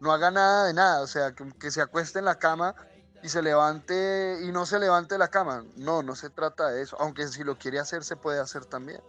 No 0.00 0.10
haga 0.10 0.30
nada 0.30 0.66
de 0.66 0.72
nada. 0.72 1.02
O 1.02 1.06
sea, 1.06 1.32
que, 1.32 1.52
que 1.58 1.70
se 1.70 1.82
acueste 1.82 2.20
en 2.20 2.24
la 2.24 2.38
cama 2.38 2.74
y 3.22 3.28
se 3.28 3.42
levante 3.42 4.38
y 4.42 4.50
no 4.50 4.64
se 4.64 4.78
levante 4.78 5.16
de 5.16 5.18
la 5.18 5.28
cama. 5.28 5.62
No, 5.76 6.02
no 6.02 6.16
se 6.16 6.30
trata 6.30 6.70
de 6.70 6.80
eso. 6.80 6.96
Aunque 7.00 7.28
si 7.28 7.44
lo 7.44 7.58
quiere 7.58 7.78
hacer, 7.78 8.02
se 8.02 8.16
puede 8.16 8.40
hacer 8.40 8.64
también. 8.64 9.02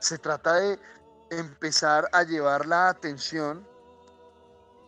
Se 0.00 0.18
trata 0.18 0.54
de 0.54 0.78
empezar 1.30 2.08
a 2.12 2.22
llevar 2.22 2.66
la 2.66 2.88
atención 2.88 3.66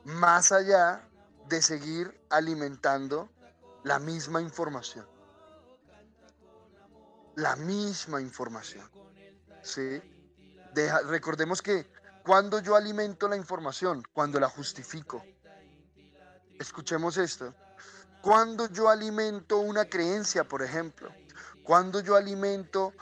más 0.05 0.53
allá 0.53 1.09
de 1.49 1.63
seguir 1.63 2.21
alimentando 2.31 3.29
la 3.85 3.99
misma 3.99 4.41
información. 4.41 5.07
La 7.37 7.57
misma 7.57 8.21
información. 8.21 8.89
¿Sí? 9.63 10.03
recordemos 11.09 11.63
que 11.63 11.91
cuando 12.23 12.59
yo 12.59 12.77
alimento 12.77 13.29
la 13.29 13.37
información, 13.37 14.03
cuando 14.13 14.39
la 14.39 14.49
justifico. 14.49 15.25
Escuchemos 16.59 17.17
esto. 17.17 17.55
Cuando 18.21 18.69
yo 18.69 18.89
alimento 18.89 19.59
una 19.59 19.85
creencia, 19.85 20.45
por 20.45 20.63
ejemplo, 20.63 21.11
cuando 21.63 22.01
yo 22.01 22.17
alimento 22.17 22.93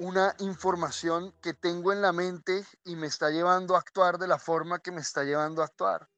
una 0.00 0.34
información 0.38 1.34
que 1.42 1.52
tengo 1.52 1.92
en 1.92 2.00
la 2.00 2.10
mente 2.10 2.64
y 2.84 2.96
me 2.96 3.06
está 3.06 3.28
llevando 3.28 3.76
a 3.76 3.80
actuar 3.80 4.16
de 4.16 4.26
la 4.26 4.38
forma 4.38 4.78
que 4.78 4.92
me 4.92 5.02
está 5.02 5.24
llevando 5.24 5.60
a 5.60 5.66
actuar. 5.66 6.08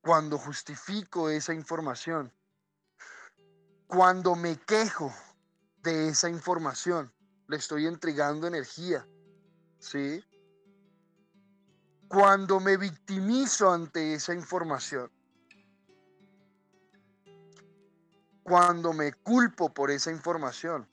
Cuando 0.00 0.38
justifico 0.38 1.28
esa 1.28 1.52
información, 1.52 2.32
cuando 3.86 4.34
me 4.34 4.56
quejo 4.56 5.12
de 5.82 6.08
esa 6.08 6.30
información, 6.30 7.12
le 7.48 7.58
estoy 7.58 7.86
entregando 7.86 8.46
energía, 8.46 9.06
¿sí? 9.78 10.24
Cuando 12.08 12.60
me 12.60 12.78
victimizo 12.78 13.70
ante 13.70 14.14
esa 14.14 14.32
información, 14.32 15.12
cuando 18.42 18.94
me 18.94 19.12
culpo 19.12 19.68
por 19.68 19.90
esa 19.90 20.10
información, 20.10 20.88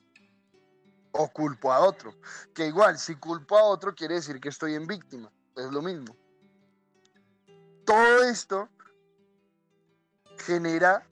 o 1.12 1.28
culpo 1.28 1.72
a 1.72 1.80
otro. 1.80 2.14
Que 2.54 2.66
igual, 2.66 2.98
si 2.98 3.16
culpo 3.16 3.58
a 3.58 3.64
otro 3.64 3.94
quiere 3.94 4.14
decir 4.14 4.40
que 4.40 4.48
estoy 4.48 4.74
en 4.74 4.86
víctima. 4.86 5.30
Es 5.56 5.70
lo 5.70 5.82
mismo. 5.82 6.16
Todo 7.84 8.24
esto 8.24 8.68
genera 10.38 11.06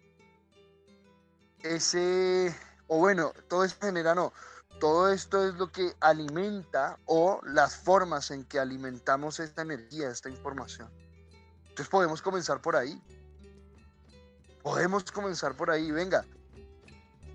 ese, 1.62 2.54
o 2.86 2.98
bueno, 2.98 3.32
todo 3.48 3.64
esto 3.64 3.86
genera 3.86 4.14
no. 4.14 4.32
Todo 4.80 5.10
esto 5.10 5.48
es 5.48 5.54
lo 5.54 5.72
que 5.72 5.92
alimenta 6.00 6.98
o 7.04 7.40
las 7.42 7.76
formas 7.76 8.30
en 8.30 8.44
que 8.44 8.60
alimentamos 8.60 9.40
esta 9.40 9.62
energía, 9.62 10.08
esta 10.08 10.30
información. 10.30 10.88
Entonces 11.62 11.88
podemos 11.88 12.22
comenzar 12.22 12.60
por 12.60 12.76
ahí. 12.76 13.02
Podemos 14.62 15.10
comenzar 15.10 15.56
por 15.56 15.70
ahí. 15.70 15.90
Venga, 15.90 16.24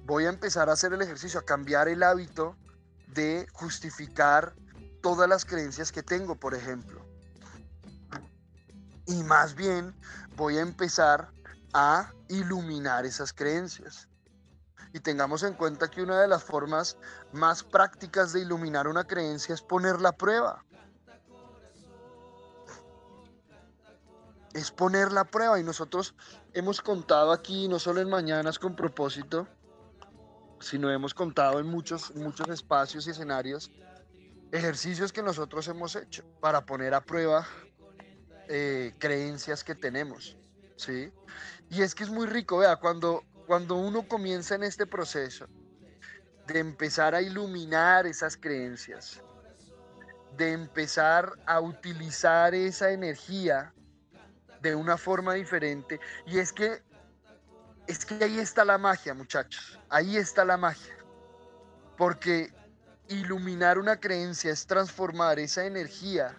voy 0.05 0.25
a 0.25 0.29
empezar 0.29 0.69
a 0.69 0.73
hacer 0.73 0.93
el 0.93 1.01
ejercicio, 1.01 1.39
a 1.39 1.45
cambiar 1.45 1.87
el 1.87 2.03
hábito 2.03 2.55
de 3.07 3.47
justificar 3.53 4.53
todas 5.01 5.29
las 5.29 5.45
creencias 5.45 5.91
que 5.91 6.03
tengo, 6.03 6.35
por 6.35 6.55
ejemplo. 6.55 7.05
Y 9.05 9.23
más 9.23 9.55
bien 9.55 9.93
voy 10.35 10.57
a 10.57 10.61
empezar 10.61 11.29
a 11.73 12.11
iluminar 12.29 13.05
esas 13.05 13.33
creencias. 13.33 14.07
Y 14.93 14.99
tengamos 14.99 15.43
en 15.43 15.53
cuenta 15.55 15.89
que 15.89 16.03
una 16.03 16.21
de 16.21 16.27
las 16.27 16.43
formas 16.43 16.97
más 17.31 17.63
prácticas 17.63 18.31
de 18.31 18.41
iluminar 18.41 18.87
una 18.87 19.05
creencia 19.05 19.55
es 19.55 19.61
ponerla 19.61 20.09
a 20.09 20.17
prueba. 20.17 20.63
Es 24.53 24.69
ponerla 24.69 25.21
a 25.21 25.25
prueba 25.25 25.59
y 25.59 25.63
nosotros 25.63 26.13
hemos 26.53 26.79
contado 26.81 27.31
aquí, 27.31 27.67
no 27.67 27.79
solo 27.79 28.01
en 28.01 28.09
Mañanas 28.09 28.59
con 28.59 28.75
propósito, 28.75 29.47
sino 30.63 30.89
hemos 30.89 31.13
contado 31.13 31.59
en 31.59 31.67
muchos, 31.67 32.15
muchos 32.15 32.47
espacios 32.49 33.05
y 33.05 33.11
escenarios 33.11 33.69
ejercicios 34.53 35.11
que 35.11 35.23
nosotros 35.23 35.67
hemos 35.67 35.95
hecho 35.95 36.23
para 36.39 36.63
poner 36.63 36.93
a 36.93 37.01
prueba 37.01 37.47
eh, 38.47 38.93
creencias 38.99 39.63
que 39.63 39.73
tenemos, 39.73 40.37
¿sí? 40.75 41.11
Y 41.69 41.81
es 41.81 41.95
que 41.95 42.03
es 42.03 42.11
muy 42.11 42.27
rico, 42.27 42.59
vea, 42.59 42.75
cuando, 42.75 43.23
cuando 43.47 43.75
uno 43.75 44.07
comienza 44.07 44.53
en 44.53 44.63
este 44.63 44.85
proceso 44.85 45.47
de 46.45 46.59
empezar 46.59 47.15
a 47.15 47.21
iluminar 47.23 48.05
esas 48.05 48.37
creencias, 48.37 49.23
de 50.37 50.51
empezar 50.51 51.33
a 51.47 51.59
utilizar 51.59 52.53
esa 52.53 52.91
energía 52.91 53.73
de 54.61 54.75
una 54.75 54.97
forma 54.97 55.33
diferente, 55.33 55.99
y 56.27 56.37
es 56.37 56.53
que 56.53 56.83
es 57.87 58.05
que 58.05 58.23
ahí 58.23 58.39
está 58.39 58.65
la 58.65 58.77
magia, 58.77 59.13
muchachos. 59.13 59.79
Ahí 59.89 60.17
está 60.17 60.45
la 60.45 60.57
magia. 60.57 60.95
Porque 61.97 62.53
iluminar 63.07 63.77
una 63.77 63.99
creencia 63.99 64.51
es 64.51 64.65
transformar 64.65 65.39
esa 65.39 65.65
energía 65.65 66.35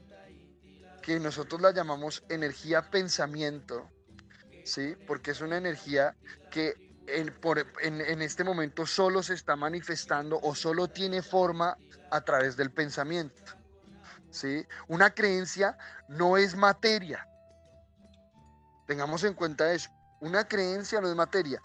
que 1.02 1.20
nosotros 1.20 1.60
la 1.60 1.70
llamamos 1.70 2.24
energía 2.30 2.90
pensamiento, 2.90 3.90
¿sí? 4.64 4.96
Porque 5.06 5.32
es 5.32 5.40
una 5.42 5.58
energía 5.58 6.16
que 6.50 6.74
en, 7.06 8.22
este 8.22 8.42
momento 8.42 8.86
solo 8.86 9.22
se 9.22 9.34
está 9.34 9.54
manifestando 9.54 10.40
o 10.42 10.54
solo 10.54 10.88
tiene 10.88 11.20
forma 11.20 11.76
a 12.10 12.22
través 12.22 12.56
del 12.56 12.70
pensamiento, 12.70 13.52
¿sí? 14.30 14.66
Una 14.88 15.10
creencia 15.10 15.76
no 16.08 16.38
es 16.38 16.56
materia. 16.56 17.28
Tengamos 18.86 19.24
en 19.24 19.34
cuenta 19.34 19.72
eso. 19.74 19.90
Una 20.24 20.48
creencia 20.48 21.02
no 21.02 21.08
es 21.08 21.14
materia. 21.14 21.60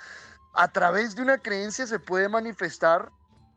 A 0.53 0.67
través 0.67 1.15
de 1.15 1.21
una 1.21 1.37
creencia 1.37 1.87
se 1.87 1.97
puede 1.97 2.27
manifestar 2.27 3.09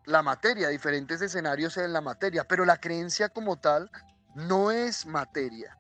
la 0.04 0.22
materia, 0.22 0.68
diferentes 0.68 1.20
escenarios 1.20 1.76
en 1.76 1.92
la 1.92 2.00
materia, 2.00 2.44
pero 2.44 2.64
la 2.64 2.76
creencia 2.76 3.28
como 3.28 3.58
tal 3.58 3.90
no 4.36 4.70
es 4.70 5.04
materia. 5.04 5.76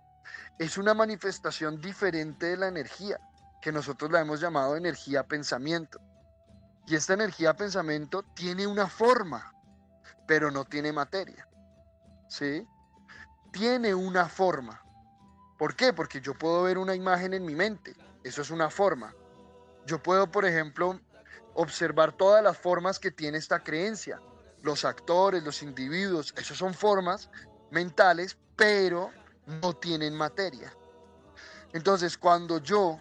Es 0.58 0.76
una 0.76 0.92
manifestación 0.92 1.80
diferente 1.80 2.46
de 2.46 2.56
la 2.56 2.66
energía, 2.66 3.20
que 3.60 3.70
nosotros 3.70 4.10
la 4.10 4.18
hemos 4.18 4.40
llamado 4.40 4.74
energía 4.76 5.22
pensamiento. 5.22 6.00
Y 6.88 6.96
esta 6.96 7.14
energía 7.14 7.54
pensamiento 7.54 8.24
tiene 8.34 8.66
una 8.66 8.88
forma, 8.88 9.52
pero 10.26 10.50
no 10.50 10.64
tiene 10.64 10.92
materia. 10.92 11.46
¿Sí? 12.26 12.66
Tiene 13.52 13.94
una 13.94 14.28
forma. 14.28 14.82
¿Por 15.58 15.76
qué? 15.76 15.92
Porque 15.92 16.20
yo 16.20 16.34
puedo 16.36 16.64
ver 16.64 16.76
una 16.76 16.96
imagen 16.96 17.34
en 17.34 17.44
mi 17.44 17.54
mente 17.54 17.94
eso 18.24 18.42
es 18.42 18.50
una 18.50 18.70
forma. 18.70 19.14
Yo 19.86 20.02
puedo, 20.02 20.30
por 20.30 20.44
ejemplo, 20.44 21.00
observar 21.54 22.16
todas 22.16 22.42
las 22.42 22.56
formas 22.56 22.98
que 22.98 23.10
tiene 23.10 23.38
esta 23.38 23.62
creencia. 23.62 24.20
Los 24.62 24.84
actores, 24.84 25.42
los 25.42 25.62
individuos, 25.62 26.32
esos 26.36 26.56
son 26.56 26.72
formas 26.74 27.30
mentales, 27.70 28.36
pero 28.56 29.10
no 29.46 29.74
tienen 29.74 30.14
materia. 30.14 30.72
Entonces, 31.72 32.16
cuando 32.16 32.58
yo 32.58 32.98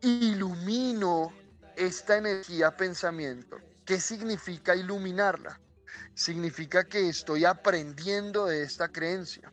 ilumino 0.00 1.32
esta 1.76 2.16
energía 2.16 2.76
pensamiento, 2.76 3.58
¿qué 3.84 4.00
significa 4.00 4.74
iluminarla? 4.74 5.60
Significa 6.14 6.84
que 6.84 7.08
estoy 7.08 7.44
aprendiendo 7.44 8.46
de 8.46 8.62
esta 8.62 8.88
creencia. 8.88 9.50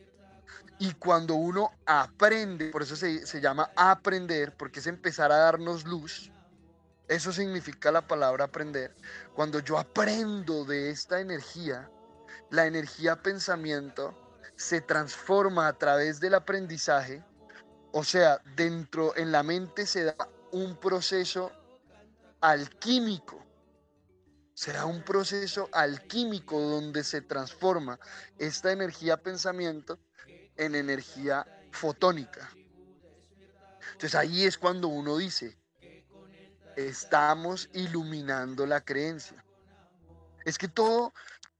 Y 0.78 0.92
cuando 0.94 1.34
uno 1.34 1.72
aprende, 1.86 2.70
por 2.70 2.82
eso 2.82 2.96
se, 2.96 3.26
se, 3.26 3.40
llama 3.40 3.70
aprender, 3.76 4.54
porque 4.56 4.80
es 4.80 4.86
empezar 4.86 5.32
a 5.32 5.36
darnos 5.36 5.84
luz, 5.84 6.30
eso 7.08 7.32
significa 7.32 7.90
la 7.92 8.06
palabra 8.06 8.46
aprender. 8.46 8.94
Cuando 9.34 9.60
yo 9.60 9.78
aprendo 9.78 10.64
de 10.64 10.90
esta 10.90 11.20
energía, 11.20 11.88
la 12.50 12.66
energía 12.66 13.22
pensamiento 13.22 14.14
se 14.56 14.80
transforma 14.80 15.68
a 15.68 15.78
través 15.78 16.18
del 16.20 16.34
aprendizaje, 16.34 17.22
o 17.92 18.02
sea, 18.02 18.40
dentro 18.56 19.16
en 19.16 19.30
la 19.32 19.42
mente 19.42 19.86
se 19.86 20.04
da 20.04 20.16
un 20.50 20.76
proceso 20.76 21.52
alquímico. 22.40 23.44
Será 24.54 24.86
un 24.86 25.02
proceso 25.02 25.68
alquímico 25.72 26.58
donde 26.58 27.04
se 27.04 27.20
transforma 27.20 28.00
esta 28.38 28.72
energía 28.72 29.18
pensamiento 29.18 29.98
en 30.56 30.74
energía 30.74 31.46
fotónica. 31.70 32.50
Entonces 33.92 34.14
ahí 34.14 34.44
es 34.44 34.58
cuando 34.58 34.88
uno 34.88 35.16
dice, 35.16 35.56
estamos 36.76 37.68
iluminando 37.72 38.66
la 38.66 38.82
creencia. 38.82 39.44
Es 40.44 40.58
que 40.58 40.68
todo, 40.68 41.14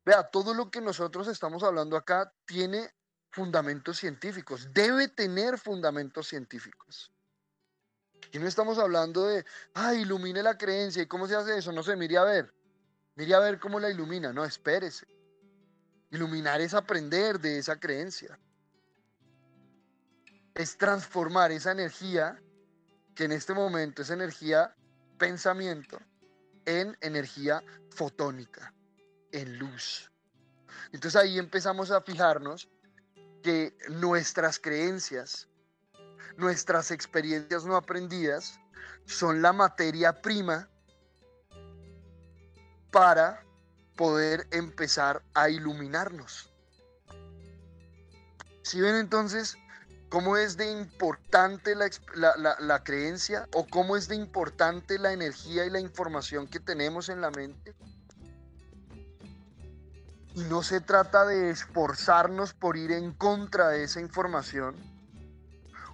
vea, 0.05 0.25
todo 0.25 0.55
lo 0.55 0.71
que 0.71 0.81
nosotros 0.81 1.29
estamos 1.29 1.63
hablando 1.63 1.97
acá 1.97 2.33
tiene 2.45 2.91
fundamentos 3.31 3.99
científicos, 3.99 4.69
debe 4.73 5.09
tener 5.09 5.59
fundamentos 5.59 6.29
científicos. 6.29 7.13
Y 8.33 8.39
no 8.39 8.47
estamos 8.47 8.79
hablando 8.79 9.27
de, 9.27 9.45
ah, 9.75 9.95
ilumine 9.95 10.43
la 10.43 10.59
creencia. 10.59 11.03
¿Y 11.03 11.07
cómo 11.07 11.27
se 11.27 11.37
hace 11.37 11.57
eso? 11.57 11.73
No 11.73 11.83
sé, 11.83 11.97
mire 11.97 12.19
a 12.19 12.25
ver. 12.25 12.53
Mire 13.15 13.35
a 13.35 13.39
ver 13.39 13.59
cómo 13.59 13.79
la 13.79 13.89
ilumina. 13.89 14.33
No, 14.33 14.45
espérese. 14.45 15.07
Iluminar 16.11 16.61
es 16.61 16.75
aprender 16.75 17.39
de 17.39 17.59
esa 17.59 17.79
creencia 17.79 18.39
es 20.57 20.79
transformar 20.79 21.53
esa 21.53 21.73
energía, 21.73 22.41
que 23.15 23.25
en 23.25 23.33
este 23.33 23.53
momento 23.53 24.03
es 24.03 24.11
energía 24.11 24.75
pensamiento, 25.19 25.99
en 26.65 26.97
energía 27.01 27.63
fotónica, 27.91 28.73
en 29.33 29.59
luz. 29.59 30.11
Entonces 30.93 31.21
ahí 31.21 31.39
empezamos 31.39 31.91
a 31.91 32.01
fijarnos 32.01 32.69
que 33.43 33.77
nuestras 33.91 34.59
creencias, 34.59 35.49
nuestras 36.37 36.91
experiencias 36.91 37.65
no 37.65 37.77
aprendidas, 37.77 38.59
son 39.05 39.43
la 39.43 39.53
materia 39.53 40.23
prima 40.23 40.69
para 42.91 43.43
poder 43.95 44.47
empezar 44.51 45.23
a 45.35 45.51
iluminarnos. 45.51 46.53
Si 48.63 48.81
ven 48.81 48.97
entonces, 48.97 49.57
cómo 50.17 50.39
es 50.39 50.57
de 50.57 50.71
importante 50.71 51.75
la, 51.75 52.83
creencia 52.85 53.47
o 53.53 53.67
cómo 53.67 53.99
es 53.99 54.09
de 54.09 54.15
importante 54.15 54.99
la 54.99 55.13
energía 55.13 55.67
y 55.67 55.69
la 55.69 55.79
información 55.79 56.49
que 56.49 56.59
tenemos 56.59 57.11
en 57.11 57.21
la 57.21 57.31
mente. 57.31 57.75
Y 60.33 60.41
no 60.45 60.63
se 60.63 60.81
trata 60.81 61.27
de 61.27 61.51
esforzarnos 61.51 62.55
por 62.55 62.79
ir 62.79 62.93
en 62.93 63.13
contra 63.13 63.69
de 63.69 63.85
esa 63.85 64.01
información 64.01 64.75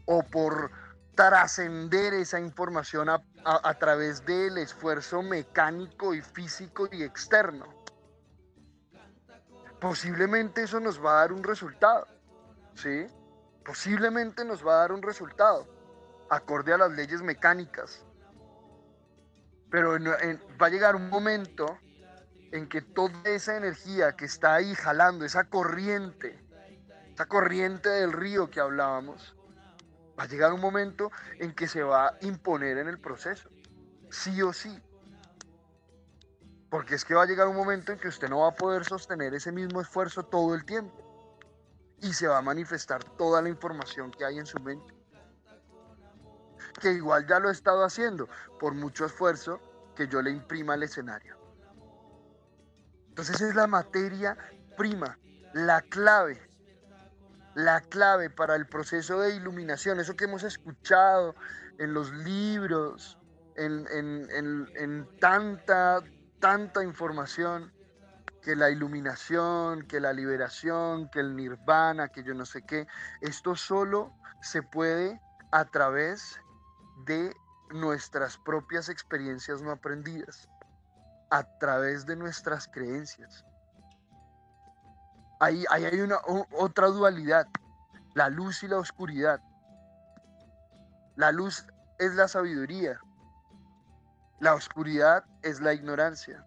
o 0.07 0.23
por 0.23 0.71
trascender 1.17 2.15
esa 2.15 2.39
información 2.39 3.09
a, 3.09 3.25
a 3.45 3.75
través 3.75 4.25
del 4.25 4.57
esfuerzo 4.59 5.23
mecánico 5.23 6.15
y 6.15 6.23
físico 6.23 6.89
y 6.93 7.03
externo. 7.03 7.67
Posiblemente 9.81 10.63
eso 10.63 10.79
nos 10.79 11.05
va 11.05 11.11
a 11.11 11.21
dar 11.23 11.33
un 11.33 11.43
resultado, 11.43 12.07
¿sí? 12.77 13.09
Posiblemente 13.65 14.45
nos 14.45 14.67
va 14.67 14.75
a 14.75 14.79
dar 14.79 14.93
un 14.93 15.03
resultado 15.03 15.67
acorde 16.29 16.73
a 16.73 16.79
las 16.79 16.93
leyes 16.93 17.23
mecánicas. 17.23 18.05
Pero 19.71 19.93
va 20.61 20.67
a 20.67 20.71
llegar 20.71 20.97
un 20.97 21.09
momento 21.09 21.79
en 22.53 22.69
que 22.69 22.83
toda 22.83 23.23
esa 23.25 23.57
energía 23.57 24.13
que 24.13 24.27
está 24.27 24.55
ahí 24.55 24.75
jalando, 24.75 25.25
esa 25.25 25.45
corriente, 25.45 26.39
esa 27.13 27.27
corriente 27.27 27.89
del 27.89 28.13
río 28.13 28.51
que 28.51 28.61
hablábamos, 28.61 29.35
va 30.19 30.25
a 30.25 30.27
llegar 30.27 30.53
un 30.53 30.61
momento 30.61 31.11
en 31.39 31.55
que 31.55 31.69
se 31.69 31.83
va 31.83 32.09
a 32.09 32.19
imponer 32.21 32.79
en 32.79 32.89
el 32.89 32.99
proceso, 32.99 33.49
sí 34.11 34.43
o 34.43 34.53
sí. 34.53 34.79
Porque 36.71 36.95
es 36.95 37.05
que 37.05 37.15
va 37.15 37.23
a 37.23 37.27
llegar 37.27 37.49
un 37.49 37.57
momento 37.57 37.93
en 37.93 37.99
que 37.99 38.09
usted 38.09 38.29
no 38.29 38.41
va 38.41 38.49
a 38.49 38.55
poder 38.55 38.85
sostener 38.85 39.35
ese 39.35 39.53
mismo 39.53 39.81
esfuerzo 39.81 40.23
todo 40.23 40.55
el 40.55 40.65
tiempo 40.65 41.02
y 42.03 42.13
se 42.13 42.27
va 42.27 42.39
a 42.39 42.43
manifestar 42.43 43.03
toda 43.17 43.41
la 43.41 43.49
información 43.49 44.11
que 44.11 44.25
hay 44.25 44.39
en 44.39 44.47
su 44.47 44.59
mente. 44.59 44.93
Que 46.81 46.93
igual 46.93 47.27
ya 47.27 47.39
lo 47.39 47.49
he 47.49 47.53
estado 47.53 47.85
haciendo 47.85 48.29
por 48.59 48.75
mucho 48.75 49.07
esfuerzo 49.07 49.61
que 49.95 50.09
yo 50.09 50.21
le 50.21 50.31
imprima 50.31 50.75
al 50.75 50.83
escenario. 50.83 51.39
Entonces 53.09 53.41
es 53.41 53.55
la 53.55 53.69
materia 53.69 54.37
prima, 54.77 55.19
la 55.53 55.81
clave, 55.83 56.51
la 57.55 57.81
clave 57.83 58.31
para 58.31 58.57
el 58.57 58.67
proceso 58.67 59.21
de 59.21 59.37
iluminación, 59.37 60.01
eso 60.01 60.17
que 60.17 60.25
hemos 60.25 60.43
escuchado 60.43 61.37
en 61.79 61.95
los 61.95 62.11
libros, 62.13 63.19
en, 63.55 63.87
en 63.91 65.09
tanta, 65.21 66.01
tanta 66.41 66.83
información 66.83 67.71
que 68.43 68.57
la 68.57 68.71
iluminación, 68.71 69.83
que 69.87 70.01
la 70.01 70.13
liberación, 70.13 71.09
que 71.09 71.21
el 71.21 71.37
nirvana, 71.37 72.09
que 72.09 72.25
yo 72.25 72.35
no 72.35 72.45
sé 72.45 72.63
qué, 72.63 72.87
esto 73.21 73.55
solo 73.55 74.13
se 74.41 74.63
puede 74.63 75.21
a 75.53 75.65
través 75.65 76.41
de 77.07 77.35
nuestras 77.71 78.37
propias 78.39 78.89
experiencias 78.89 79.63
no 79.63 79.71
aprendidas, 79.71 80.49
a 81.31 81.45
través 81.59 82.05
de 82.05 82.17
nuestras 82.17 82.69
creencias. 82.69 83.45
Ahí, 85.41 85.65
hay 85.71 86.01
una 86.01 86.19
otra 86.53 86.89
dualidad, 86.89 87.47
la 88.15 88.29
luz 88.29 88.63
y 88.63 88.69
la 88.69 88.79
oscuridad. 88.79 89.41
La 91.17 91.33
luz 91.33 91.67
es 91.99 92.15
la 92.15 92.27
sabiduría, 92.27 92.99
la 94.41 94.55
oscuridad 94.55 95.25
es 95.43 95.61
la 95.61 95.73
ignorancia 95.73 96.45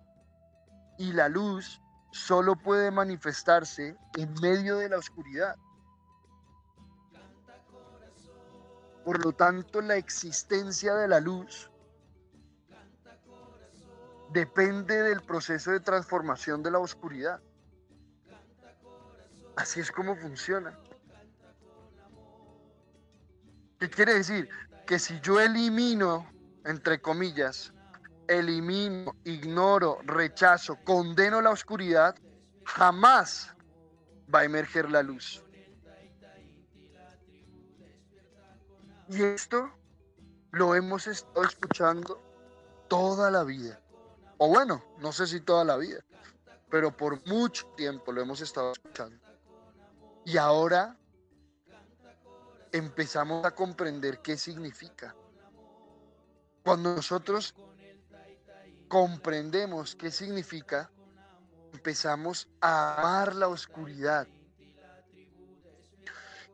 y 0.98 1.14
la 1.14 1.30
luz 1.30 1.82
solo 2.16 2.56
puede 2.56 2.92
manifestarse 2.92 3.98
en 4.18 4.34
medio 4.42 4.78
de 4.78 4.88
la 4.88 4.98
oscuridad. 4.98 5.58
Por 9.04 9.24
lo 9.24 9.34
tanto, 9.34 9.82
la 9.82 9.98
existencia 9.98 10.96
de 10.96 11.10
la 11.10 11.20
luz 11.20 11.70
depende 14.32 15.04
del 15.04 15.22
proceso 15.24 15.72
de 15.72 15.82
transformación 15.82 16.64
de 16.64 16.72
la 16.72 16.80
oscuridad. 16.80 17.42
Así 19.58 19.82
es 19.82 19.92
como 19.92 20.16
funciona. 20.16 20.80
¿Qué 23.78 23.90
quiere 23.90 24.14
decir? 24.14 24.50
Que 24.88 25.00
si 25.00 25.20
yo 25.20 25.42
elimino, 25.42 26.26
entre 26.64 27.02
comillas, 27.02 27.74
elimino, 28.28 29.16
ignoro, 29.24 30.00
rechazo, 30.04 30.78
condeno 30.84 31.42
la 31.42 31.52
oscuridad, 31.52 32.16
jamás 32.66 33.54
va 34.34 34.40
a 34.40 34.44
emerger 34.46 34.90
la 34.90 35.04
luz. 35.04 35.44
Y 39.10 39.22
esto 39.22 39.72
lo 40.52 40.74
hemos 40.74 41.06
estado 41.08 41.44
escuchando 41.44 42.20
toda 42.88 43.30
la 43.30 43.44
vida. 43.44 43.80
O 44.38 44.48
bueno, 44.48 44.84
no 45.00 45.12
sé 45.12 45.28
si 45.28 45.42
toda 45.42 45.64
la 45.64 45.78
vida, 45.78 46.00
pero 46.70 46.96
por 46.96 47.26
mucho 47.28 47.68
tiempo 47.78 48.12
lo 48.12 48.22
hemos 48.22 48.42
estado 48.42 48.72
escuchando. 48.72 49.18
Y 50.26 50.38
ahora 50.38 50.98
empezamos 52.72 53.46
a 53.46 53.52
comprender 53.52 54.20
qué 54.20 54.38
significa. 54.38 55.16
Cuando 56.64 56.96
nosotros 56.96 57.54
comprendemos 58.96 59.94
qué 59.94 60.10
significa, 60.10 60.90
empezamos 61.74 62.48
a 62.62 62.96
amar 62.96 63.36
la 63.36 63.50
oscuridad. 63.50 64.26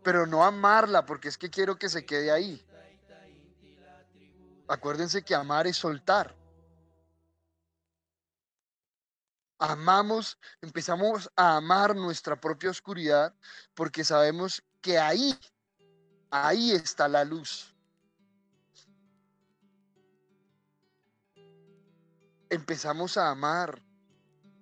Pero 0.02 0.26
no 0.26 0.44
amarla 0.44 1.06
porque 1.06 1.28
es 1.28 1.38
que 1.38 1.52
quiero 1.52 1.78
que 1.78 1.88
se 1.88 2.04
quede 2.04 2.32
ahí. 2.32 2.66
Acuérdense 4.68 5.22
que 5.22 5.36
amar 5.36 5.68
es 5.68 5.78
soltar. 5.78 6.36
Amamos, 9.60 10.40
empezamos 10.64 11.30
a 11.36 11.58
amar 11.58 11.96
nuestra 11.96 12.42
propia 12.42 12.72
oscuridad 12.72 13.36
porque 13.76 14.04
sabemos 14.04 14.64
que 14.82 14.98
ahí, 14.98 15.38
ahí 16.32 16.72
está 16.72 17.08
la 17.08 17.24
luz. 17.24 17.76
Empezamos 22.52 23.16
a 23.16 23.30
amar 23.30 23.82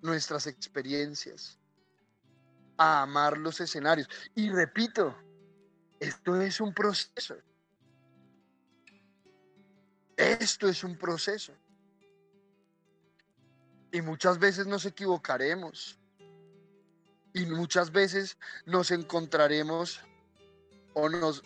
nuestras 0.04 0.46
experiencias, 0.46 1.60
a 2.78 3.02
amar 3.02 3.38
los 3.38 3.60
escenarios. 3.60 4.08
Y 4.36 4.52
repito, 4.52 5.16
esto 6.00 6.40
es 6.40 6.62
un 6.62 6.72
proceso. 6.72 7.36
Esto 10.16 10.70
es 10.70 10.84
un 10.84 10.98
proceso. 10.98 11.52
Y 13.92 14.02
muchas 14.02 14.38
veces 14.38 14.68
nos 14.68 14.86
equivocaremos. 14.86 16.00
Y 17.34 17.48
muchas 17.48 17.92
veces 17.92 18.38
nos 18.66 18.92
encontraremos 18.92 20.00
o 20.94 21.10
nos, 21.10 21.42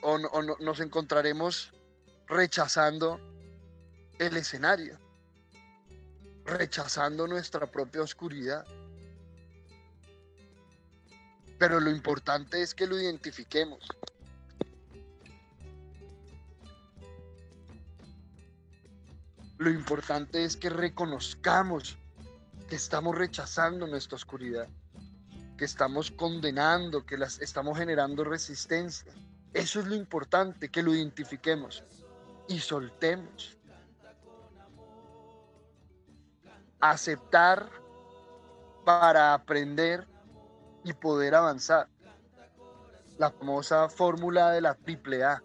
nos 0.59 0.79
encontraremos 0.81 1.71
rechazando 2.27 3.19
el 4.19 4.37
escenario, 4.37 4.97
rechazando 6.45 7.27
nuestra 7.27 7.69
propia 7.69 8.01
oscuridad. 8.01 8.65
Pero 11.57 11.79
lo 11.79 11.89
importante 11.89 12.61
es 12.61 12.73
que 12.73 12.87
lo 12.87 12.99
identifiquemos. 12.99 13.87
Lo 19.57 19.69
importante 19.69 20.43
es 20.43 20.57
que 20.57 20.69
reconozcamos 20.69 21.97
que 22.67 22.75
estamos 22.75 23.17
rechazando 23.17 23.87
nuestra 23.87 24.17
oscuridad, 24.17 24.67
que 25.57 25.63
estamos 25.63 26.11
condenando, 26.11 27.05
que 27.05 27.17
las 27.17 27.39
estamos 27.39 27.77
generando 27.77 28.23
resistencia. 28.25 29.13
Eso 29.53 29.79
es 29.79 29.85
lo 29.85 29.95
importante, 29.95 30.69
que 30.69 30.83
lo 30.83 30.93
identifiquemos 30.93 31.83
y 32.49 32.59
soltemos. 32.59 33.57
Aceptar 36.83 37.69
para 38.83 39.33
aprender 39.33 40.05
y 40.83 40.91
poder 40.91 41.33
avanzar. 41.33 41.87
La 43.17 43.31
famosa 43.31 43.87
fórmula 43.87 44.51
de 44.51 44.59
la 44.59 44.75
triple 44.75 45.23
A. 45.23 45.41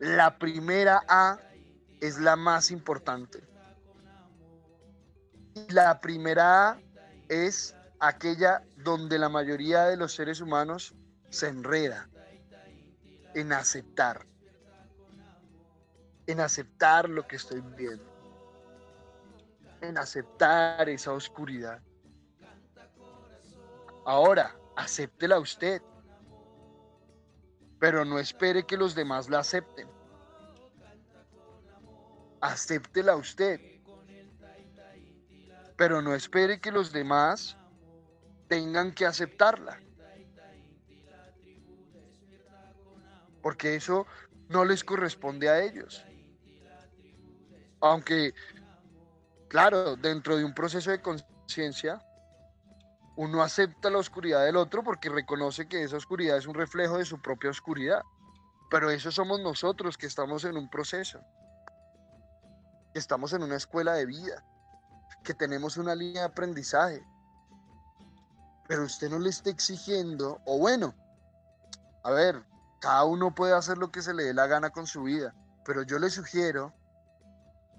La 0.00 0.38
primera 0.38 1.04
A 1.06 1.38
es 2.00 2.18
la 2.18 2.34
más 2.34 2.72
importante. 2.72 3.46
La 5.68 6.00
primera 6.00 6.80
es 7.28 7.76
aquella 8.00 8.64
donde 8.78 9.20
la 9.20 9.28
mayoría 9.28 9.84
de 9.84 9.96
los 9.96 10.14
seres 10.14 10.40
humanos 10.40 10.96
se 11.30 11.46
enreda 11.46 12.08
en 13.34 13.52
aceptar, 13.52 14.26
en 16.26 16.40
aceptar 16.40 17.08
lo 17.08 17.28
que 17.28 17.36
estoy 17.36 17.60
viendo, 17.60 18.07
en 19.80 19.98
aceptar 19.98 20.88
esa 20.88 21.12
oscuridad. 21.12 21.80
Ahora, 24.04 24.56
acéptela 24.76 25.38
usted, 25.38 25.82
pero 27.78 28.04
no 28.04 28.18
espere 28.18 28.64
que 28.64 28.76
los 28.76 28.94
demás 28.94 29.28
la 29.28 29.40
acepten 29.40 29.88
acéptela 32.40 33.16
usted. 33.16 33.60
Pero 35.76 36.02
no 36.02 36.14
espere 36.14 36.60
que 36.60 36.72
los 36.72 36.92
demás 36.92 37.56
tengan 38.48 38.92
que 38.92 39.06
aceptarla. 39.06 39.80
Porque 43.42 43.76
eso 43.76 44.06
no 44.48 44.64
les 44.64 44.82
corresponde 44.82 45.48
a 45.48 45.62
ellos. 45.62 46.04
Aunque, 47.80 48.34
claro, 49.48 49.96
dentro 49.96 50.36
de 50.36 50.44
un 50.44 50.54
proceso 50.54 50.90
de 50.90 51.00
conciencia, 51.00 52.02
uno 53.16 53.42
acepta 53.42 53.90
la 53.90 53.98
oscuridad 53.98 54.44
del 54.44 54.56
otro 54.56 54.84
porque 54.84 55.08
reconoce 55.08 55.68
que 55.68 55.82
esa 55.82 55.96
oscuridad 55.96 56.36
es 56.36 56.46
un 56.46 56.54
reflejo 56.54 56.98
de 56.98 57.04
su 57.04 57.20
propia 57.20 57.50
oscuridad. 57.50 58.02
Pero 58.70 58.90
eso 58.90 59.10
somos 59.10 59.40
nosotros 59.40 59.96
que 59.96 60.06
estamos 60.06 60.44
en 60.44 60.56
un 60.56 60.68
proceso 60.68 61.20
estamos 62.98 63.32
en 63.32 63.42
una 63.42 63.56
escuela 63.56 63.94
de 63.94 64.06
vida, 64.06 64.44
que 65.24 65.34
tenemos 65.34 65.76
una 65.76 65.94
línea 65.94 66.22
de 66.22 66.28
aprendizaje. 66.28 67.02
Pero 68.66 68.84
usted 68.84 69.08
no 69.08 69.18
le 69.18 69.30
está 69.30 69.50
exigiendo, 69.50 70.40
o 70.44 70.58
bueno, 70.58 70.94
a 72.04 72.10
ver, 72.10 72.44
cada 72.80 73.04
uno 73.04 73.34
puede 73.34 73.54
hacer 73.54 73.78
lo 73.78 73.90
que 73.90 74.02
se 74.02 74.14
le 74.14 74.24
dé 74.24 74.34
la 74.34 74.46
gana 74.46 74.70
con 74.70 74.86
su 74.86 75.04
vida, 75.04 75.34
pero 75.64 75.82
yo 75.82 75.98
le 75.98 76.10
sugiero 76.10 76.74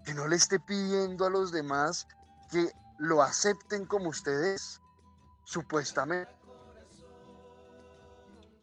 que 0.09 0.15
no 0.15 0.27
le 0.27 0.37
esté 0.37 0.59
pidiendo 0.59 1.27
a 1.27 1.29
los 1.29 1.51
demás 1.51 2.07
que 2.49 2.71
lo 2.97 3.21
acepten 3.21 3.85
como 3.85 4.09
ustedes, 4.09 4.81
supuestamente. 5.43 6.35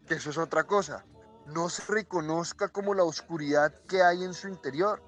Que 0.08 0.14
eso 0.14 0.30
es 0.30 0.38
otra 0.38 0.64
cosa. 0.64 1.04
No 1.46 1.68
se 1.68 1.84
reconozca 1.84 2.66
como 2.66 2.94
la 2.94 3.04
oscuridad 3.04 3.72
que 3.86 4.02
hay 4.02 4.24
en 4.24 4.34
su 4.34 4.48
interior. 4.48 5.00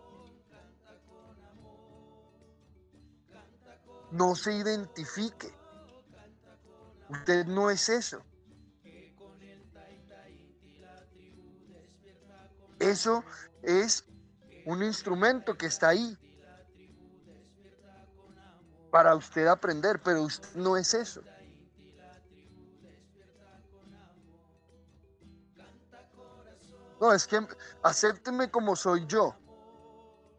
no 4.12 4.36
se 4.36 4.54
identifique. 4.54 5.52
Usted 7.08 7.46
no 7.46 7.68
es 7.68 7.88
eso. 7.88 8.22
Eso 12.78 13.24
es 13.60 14.04
un 14.64 14.84
instrumento 14.84 15.58
que 15.58 15.66
está 15.66 15.88
ahí 15.88 16.16
para 18.90 19.14
usted 19.14 19.46
aprender, 19.46 20.00
pero 20.02 20.22
usted 20.22 20.48
no 20.54 20.76
es 20.76 20.94
eso. 20.94 21.22
No, 27.00 27.12
es 27.12 27.26
que 27.26 27.46
acépteme 27.82 28.50
como 28.50 28.74
soy 28.74 29.06
yo. 29.06 29.36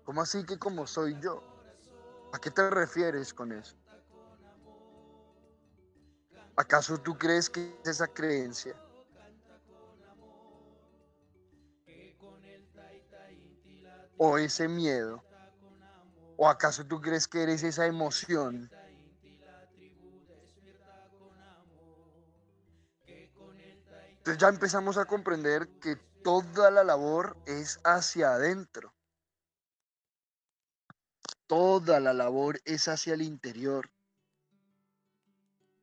¿Cómo 0.04 0.22
así 0.22 0.44
que 0.46 0.58
como 0.58 0.86
soy 0.88 1.18
yo? 1.22 1.42
¿A 2.34 2.40
qué 2.40 2.52
te 2.52 2.70
refieres 2.70 3.34
con 3.34 3.52
eso? 3.52 3.76
¿Acaso 6.56 6.98
tú 6.98 7.18
crees 7.18 7.50
que 7.50 7.80
es 7.84 7.92
esa 7.92 8.08
creencia? 8.08 8.76
¿O 14.18 14.38
ese 14.38 14.68
miedo? 14.68 15.24
¿O 16.42 16.48
acaso 16.48 16.86
tú 16.86 17.02
crees 17.02 17.28
que 17.28 17.44
eres 17.44 17.64
esa 17.64 17.86
emoción? 17.86 18.72
Entonces 24.20 24.38
ya 24.40 24.48
empezamos 24.48 24.98
a 24.98 25.04
comprender 25.04 25.68
que 25.82 25.98
toda 26.24 26.72
la 26.72 26.86
labor 26.86 27.36
es 27.46 27.78
hacia 27.84 28.36
adentro. 28.36 28.94
Toda 31.46 32.00
la 32.00 32.14
labor 32.14 32.62
es 32.64 32.88
hacia 32.88 33.16
el 33.16 33.22
interior. 33.22 33.90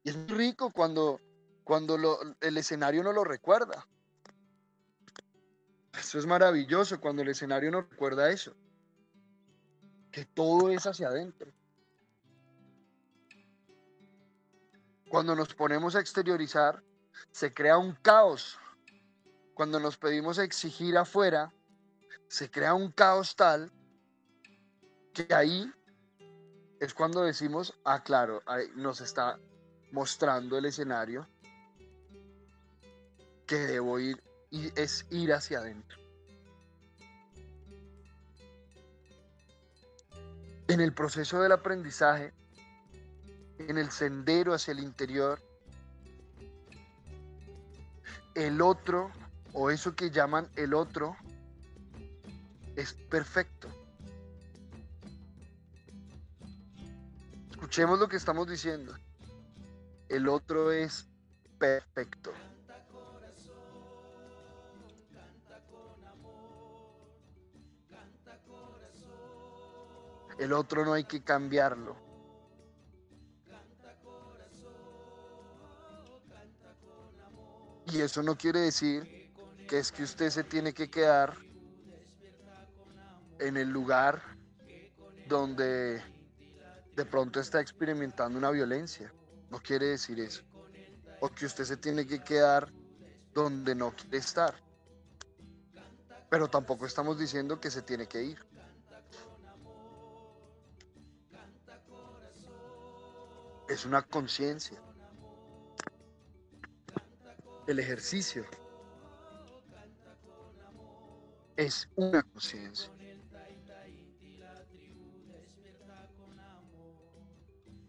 Y 0.04 0.08
es 0.08 0.16
muy 0.16 0.28
rico 0.28 0.72
cuando, 0.72 1.20
cuando 1.64 2.18
el 2.40 2.56
escenario 2.56 3.02
no 3.02 3.12
lo 3.12 3.24
recuerda. 3.24 3.86
Eso 5.92 6.18
es 6.18 6.24
maravilloso 6.24 6.98
cuando 6.98 7.20
el 7.20 7.28
escenario 7.28 7.70
no 7.70 7.82
recuerda 7.82 8.30
eso. 8.30 8.54
Que 10.16 10.24
todo 10.24 10.70
es 10.70 10.86
hacia 10.86 11.08
adentro. 11.08 11.52
Cuando 15.10 15.36
nos 15.36 15.52
ponemos 15.52 15.94
a 15.94 16.00
exteriorizar, 16.00 16.82
se 17.30 17.52
crea 17.52 17.76
un 17.76 17.92
caos. 17.96 18.58
Cuando 19.52 19.78
nos 19.78 19.98
pedimos 19.98 20.38
exigir 20.38 20.96
afuera, 20.96 21.52
se 22.28 22.50
crea 22.50 22.72
un 22.72 22.92
caos 22.92 23.36
tal 23.36 23.70
que 25.12 25.34
ahí 25.34 25.70
es 26.80 26.94
cuando 26.94 27.20
decimos, 27.20 27.78
ah, 27.84 28.02
claro, 28.02 28.42
nos 28.74 29.02
está 29.02 29.38
mostrando 29.92 30.56
el 30.56 30.64
escenario 30.64 31.28
que 33.46 33.56
debo 33.56 33.98
ir 33.98 34.24
y 34.48 34.72
es 34.80 35.04
ir 35.10 35.34
hacia 35.34 35.58
adentro. 35.58 36.05
En 40.68 40.80
el 40.80 40.92
proceso 40.92 41.40
del 41.40 41.52
aprendizaje, 41.52 42.32
en 43.58 43.78
el 43.78 43.90
sendero 43.90 44.52
hacia 44.52 44.72
el 44.72 44.80
interior, 44.80 45.40
el 48.34 48.60
otro, 48.60 49.10
o 49.52 49.70
eso 49.70 49.94
que 49.94 50.10
llaman 50.10 50.48
el 50.56 50.74
otro, 50.74 51.16
es 52.74 52.92
perfecto. 52.92 53.68
Escuchemos 57.50 57.98
lo 57.98 58.08
que 58.08 58.16
estamos 58.16 58.46
diciendo. 58.46 58.94
El 60.08 60.28
otro 60.28 60.70
es 60.72 61.08
perfecto. 61.58 62.32
El 70.38 70.52
otro 70.52 70.84
no 70.84 70.92
hay 70.92 71.04
que 71.04 71.22
cambiarlo. 71.22 71.96
Y 77.92 78.00
eso 78.00 78.22
no 78.22 78.36
quiere 78.36 78.60
decir 78.60 79.32
que 79.68 79.78
es 79.78 79.92
que 79.92 80.02
usted 80.02 80.30
se 80.30 80.44
tiene 80.44 80.74
que 80.74 80.90
quedar 80.90 81.36
en 83.38 83.56
el 83.56 83.68
lugar 83.68 84.22
donde 85.28 86.02
de 86.94 87.04
pronto 87.04 87.40
está 87.40 87.60
experimentando 87.60 88.38
una 88.38 88.50
violencia. 88.50 89.12
No 89.50 89.58
quiere 89.60 89.86
decir 89.86 90.18
eso. 90.18 90.42
O 91.20 91.28
que 91.28 91.46
usted 91.46 91.64
se 91.64 91.76
tiene 91.76 92.06
que 92.06 92.22
quedar 92.22 92.72
donde 93.32 93.74
no 93.74 93.94
quiere 93.94 94.18
estar. 94.18 94.54
Pero 96.28 96.48
tampoco 96.48 96.86
estamos 96.86 97.18
diciendo 97.18 97.60
que 97.60 97.70
se 97.70 97.82
tiene 97.82 98.06
que 98.06 98.22
ir. 98.22 98.55
Es 103.68 103.84
una 103.84 104.02
conciencia. 104.02 104.80
El 107.66 107.80
ejercicio 107.80 108.44
es 111.56 111.88
una 111.96 112.22
conciencia. 112.22 112.92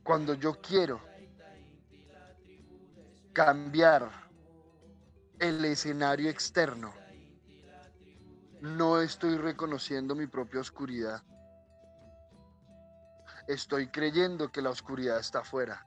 Cuando 0.03 0.33
yo 0.33 0.59
quiero 0.61 1.01
cambiar 3.33 4.09
el 5.37 5.63
escenario 5.65 6.29
externo, 6.29 6.93
no 8.61 8.99
estoy 8.99 9.37
reconociendo 9.37 10.15
mi 10.15 10.25
propia 10.25 10.61
oscuridad. 10.61 11.23
Estoy 13.47 13.89
creyendo 13.89 14.51
que 14.51 14.61
la 14.61 14.69
oscuridad 14.69 15.19
está 15.19 15.39
afuera. 15.39 15.85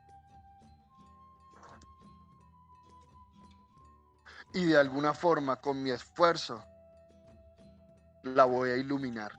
Y 4.52 4.64
de 4.64 4.78
alguna 4.78 5.14
forma, 5.14 5.56
con 5.56 5.82
mi 5.82 5.90
esfuerzo, 5.90 6.64
la 8.24 8.44
voy 8.44 8.70
a 8.70 8.76
iluminar 8.76 9.32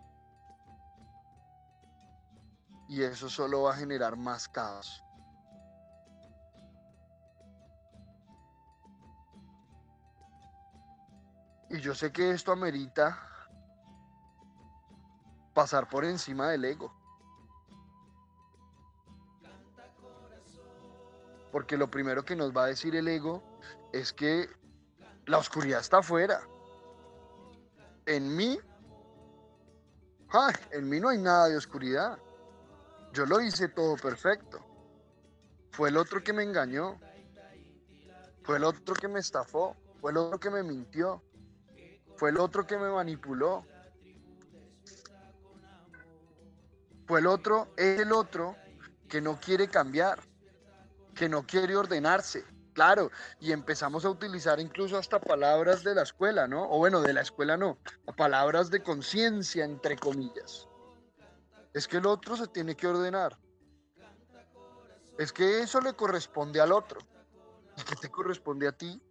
y 2.92 3.04
eso 3.04 3.30
solo 3.30 3.62
va 3.62 3.72
a 3.72 3.78
generar 3.78 4.18
más 4.18 4.50
caos. 4.50 5.02
Y 11.70 11.80
yo 11.80 11.96
sé 11.96 12.12
que 12.12 12.32
esto 12.32 12.52
amerita 12.52 13.18
pasar 15.54 15.88
por 15.88 16.04
encima 16.04 16.50
del 16.50 16.66
ego. 16.66 17.01
Porque 21.52 21.78
lo 21.78 21.90
primero 21.90 22.24
que 22.24 22.36
nos 22.36 22.56
va 22.56 22.66
a 22.66 22.68
decir 22.68 22.96
el 22.96 23.08
ego 23.08 23.44
es 23.92 24.14
que 24.14 24.48
la 25.26 25.38
oscuridad 25.38 25.82
está 25.82 25.98
afuera. 26.00 26.42
En 28.06 28.36
mí, 28.36 28.58
en 30.72 30.90
mí 30.90 31.00
no 31.00 31.10
hay 31.10 31.18
nada 31.18 31.50
de 31.50 31.58
oscuridad. 31.58 32.18
Yo 33.14 33.26
lo 33.26 33.42
hice 33.42 33.68
todo 33.68 33.98
perfecto. 33.98 34.66
Fue 35.72 35.90
el 35.90 35.98
otro 35.98 36.24
que 36.24 36.34
me 36.34 36.44
engañó. 36.44 37.00
Fue 38.44 38.58
el 38.58 38.64
otro 38.64 38.96
que 38.96 39.08
me 39.08 39.20
estafó. 39.20 39.76
Fue 40.00 40.12
el 40.12 40.18
otro 40.18 40.40
que 40.40 40.50
me 40.50 40.64
mintió. 40.64 41.22
Fue 42.16 42.30
el 42.30 42.38
otro 42.38 42.66
que 42.66 42.78
me 42.78 42.90
manipuló. 42.90 43.66
Fue 47.12 47.20
el 47.20 47.28
otro, 47.28 47.68
es 47.76 48.00
el 48.00 48.14
otro 48.14 48.56
que 49.10 49.20
no 49.20 49.38
quiere 49.38 49.68
cambiar, 49.68 50.22
que 51.16 51.30
no 51.30 51.46
quiere 51.46 51.76
ordenarse. 51.76 52.44
Claro, 52.74 53.12
y 53.40 53.52
empezamos 53.52 54.06
a 54.06 54.10
utilizar 54.10 54.60
incluso 54.60 54.98
hasta 54.98 55.20
palabras 55.20 55.84
de 55.84 55.94
la 55.94 56.04
escuela, 56.04 56.48
¿no? 56.48 56.70
O 56.70 56.78
bueno, 56.78 57.02
de 57.02 57.14
la 57.14 57.22
escuela 57.22 57.58
no, 57.58 57.78
palabras 58.16 58.70
de 58.70 58.82
conciencia, 58.82 59.66
entre 59.66 59.98
comillas. 59.98 60.68
Es 61.74 61.88
que 61.88 61.98
el 61.98 62.06
otro 62.06 62.38
se 62.38 62.48
tiene 62.48 62.76
que 62.76 62.88
ordenar. 62.88 63.38
Es 65.18 65.34
que 65.34 65.60
eso 65.60 65.82
le 65.82 65.94
corresponde 65.94 66.62
al 66.62 66.72
otro. 66.72 67.00
¿Y 67.78 67.84
qué 67.84 67.96
te 67.96 68.10
corresponde 68.10 68.68
a 68.68 68.72
ti? 68.72 69.02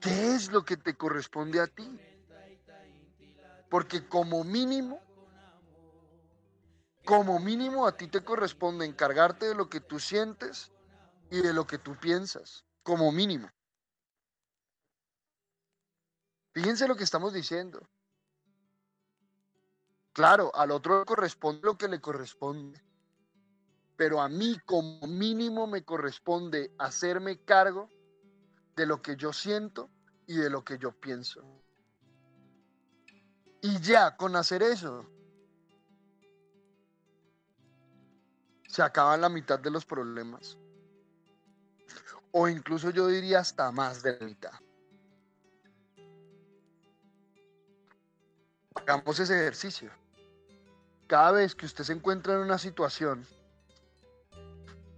¿Qué 0.00 0.34
es 0.34 0.50
lo 0.50 0.64
que 0.64 0.76
te 0.76 0.96
corresponde 0.96 1.60
a 1.60 1.66
ti? 1.68 1.98
Porque 3.70 4.06
como 4.08 4.42
mínimo, 4.42 5.00
como 7.04 7.38
mínimo 7.38 7.86
a 7.86 7.96
ti 7.96 8.06
te 8.08 8.22
corresponde 8.22 8.86
encargarte 8.86 9.48
de 9.48 9.54
lo 9.54 9.68
que 9.68 9.80
tú 9.80 9.98
sientes 9.98 10.70
y 11.30 11.40
de 11.40 11.52
lo 11.52 11.66
que 11.66 11.78
tú 11.78 11.96
piensas, 11.96 12.64
como 12.82 13.10
mínimo. 13.10 13.48
Fíjense 16.52 16.86
lo 16.86 16.96
que 16.96 17.04
estamos 17.04 17.32
diciendo. 17.32 17.88
Claro, 20.12 20.54
al 20.54 20.70
otro 20.70 21.00
le 21.00 21.04
corresponde 21.06 21.62
lo 21.64 21.78
que 21.78 21.88
le 21.88 22.00
corresponde. 22.00 22.82
Pero 23.96 24.20
a 24.20 24.28
mí 24.28 24.58
como 24.66 25.06
mínimo 25.06 25.66
me 25.66 25.84
corresponde 25.84 26.74
hacerme 26.78 27.38
cargo 27.38 27.88
de 28.76 28.86
lo 28.86 29.00
que 29.00 29.16
yo 29.16 29.32
siento 29.32 29.90
y 30.26 30.36
de 30.36 30.50
lo 30.50 30.64
que 30.64 30.78
yo 30.78 30.92
pienso. 30.92 31.42
Y 33.62 33.80
ya 33.80 34.16
con 34.16 34.36
hacer 34.36 34.62
eso, 34.62 35.08
se 38.72 38.82
acaban 38.82 39.20
la 39.20 39.28
mitad 39.28 39.58
de 39.58 39.70
los 39.70 39.84
problemas. 39.84 40.56
O 42.30 42.48
incluso 42.48 42.88
yo 42.88 43.06
diría 43.06 43.40
hasta 43.40 43.70
más 43.70 44.02
de 44.02 44.18
la 44.18 44.26
mitad. 44.26 44.52
Hagamos 48.74 49.20
ese 49.20 49.34
ejercicio. 49.34 49.90
Cada 51.06 51.32
vez 51.32 51.54
que 51.54 51.66
usted 51.66 51.84
se 51.84 51.92
encuentra 51.92 52.32
en 52.32 52.40
una 52.40 52.56
situación 52.56 53.26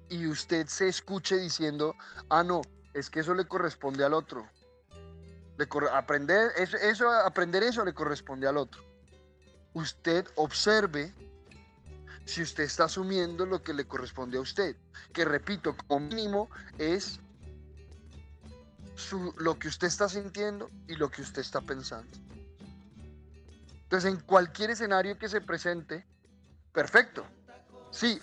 y 0.08 0.28
usted 0.28 0.68
se 0.68 0.86
escuche 0.86 1.36
diciendo, 1.36 1.96
ah, 2.28 2.44
no, 2.44 2.62
es 2.92 3.10
que 3.10 3.20
eso 3.20 3.34
le 3.34 3.44
corresponde 3.44 4.04
al 4.04 4.14
otro. 4.14 4.48
aprender, 5.90 6.52
eso, 6.58 6.76
eso, 6.76 7.10
aprender 7.10 7.64
eso 7.64 7.84
le 7.84 7.92
corresponde 7.92 8.46
al 8.46 8.56
otro. 8.56 8.84
Usted 9.72 10.28
observe 10.36 11.12
si 12.24 12.42
usted 12.42 12.64
está 12.64 12.84
asumiendo 12.84 13.46
lo 13.46 13.62
que 13.62 13.74
le 13.74 13.86
corresponde 13.86 14.38
a 14.38 14.40
usted. 14.40 14.76
Que 15.12 15.24
repito, 15.24 15.76
como 15.86 16.06
mínimo 16.06 16.50
es 16.78 17.20
lo 19.38 19.58
que 19.58 19.68
usted 19.68 19.88
está 19.88 20.08
sintiendo 20.08 20.70
y 20.88 20.96
lo 20.96 21.10
que 21.10 21.22
usted 21.22 21.42
está 21.42 21.60
pensando. 21.60 22.10
Entonces, 23.82 24.10
en 24.10 24.20
cualquier 24.20 24.70
escenario 24.70 25.18
que 25.18 25.28
se 25.28 25.40
presente, 25.40 26.06
perfecto. 26.72 27.24
Sí, 27.90 28.20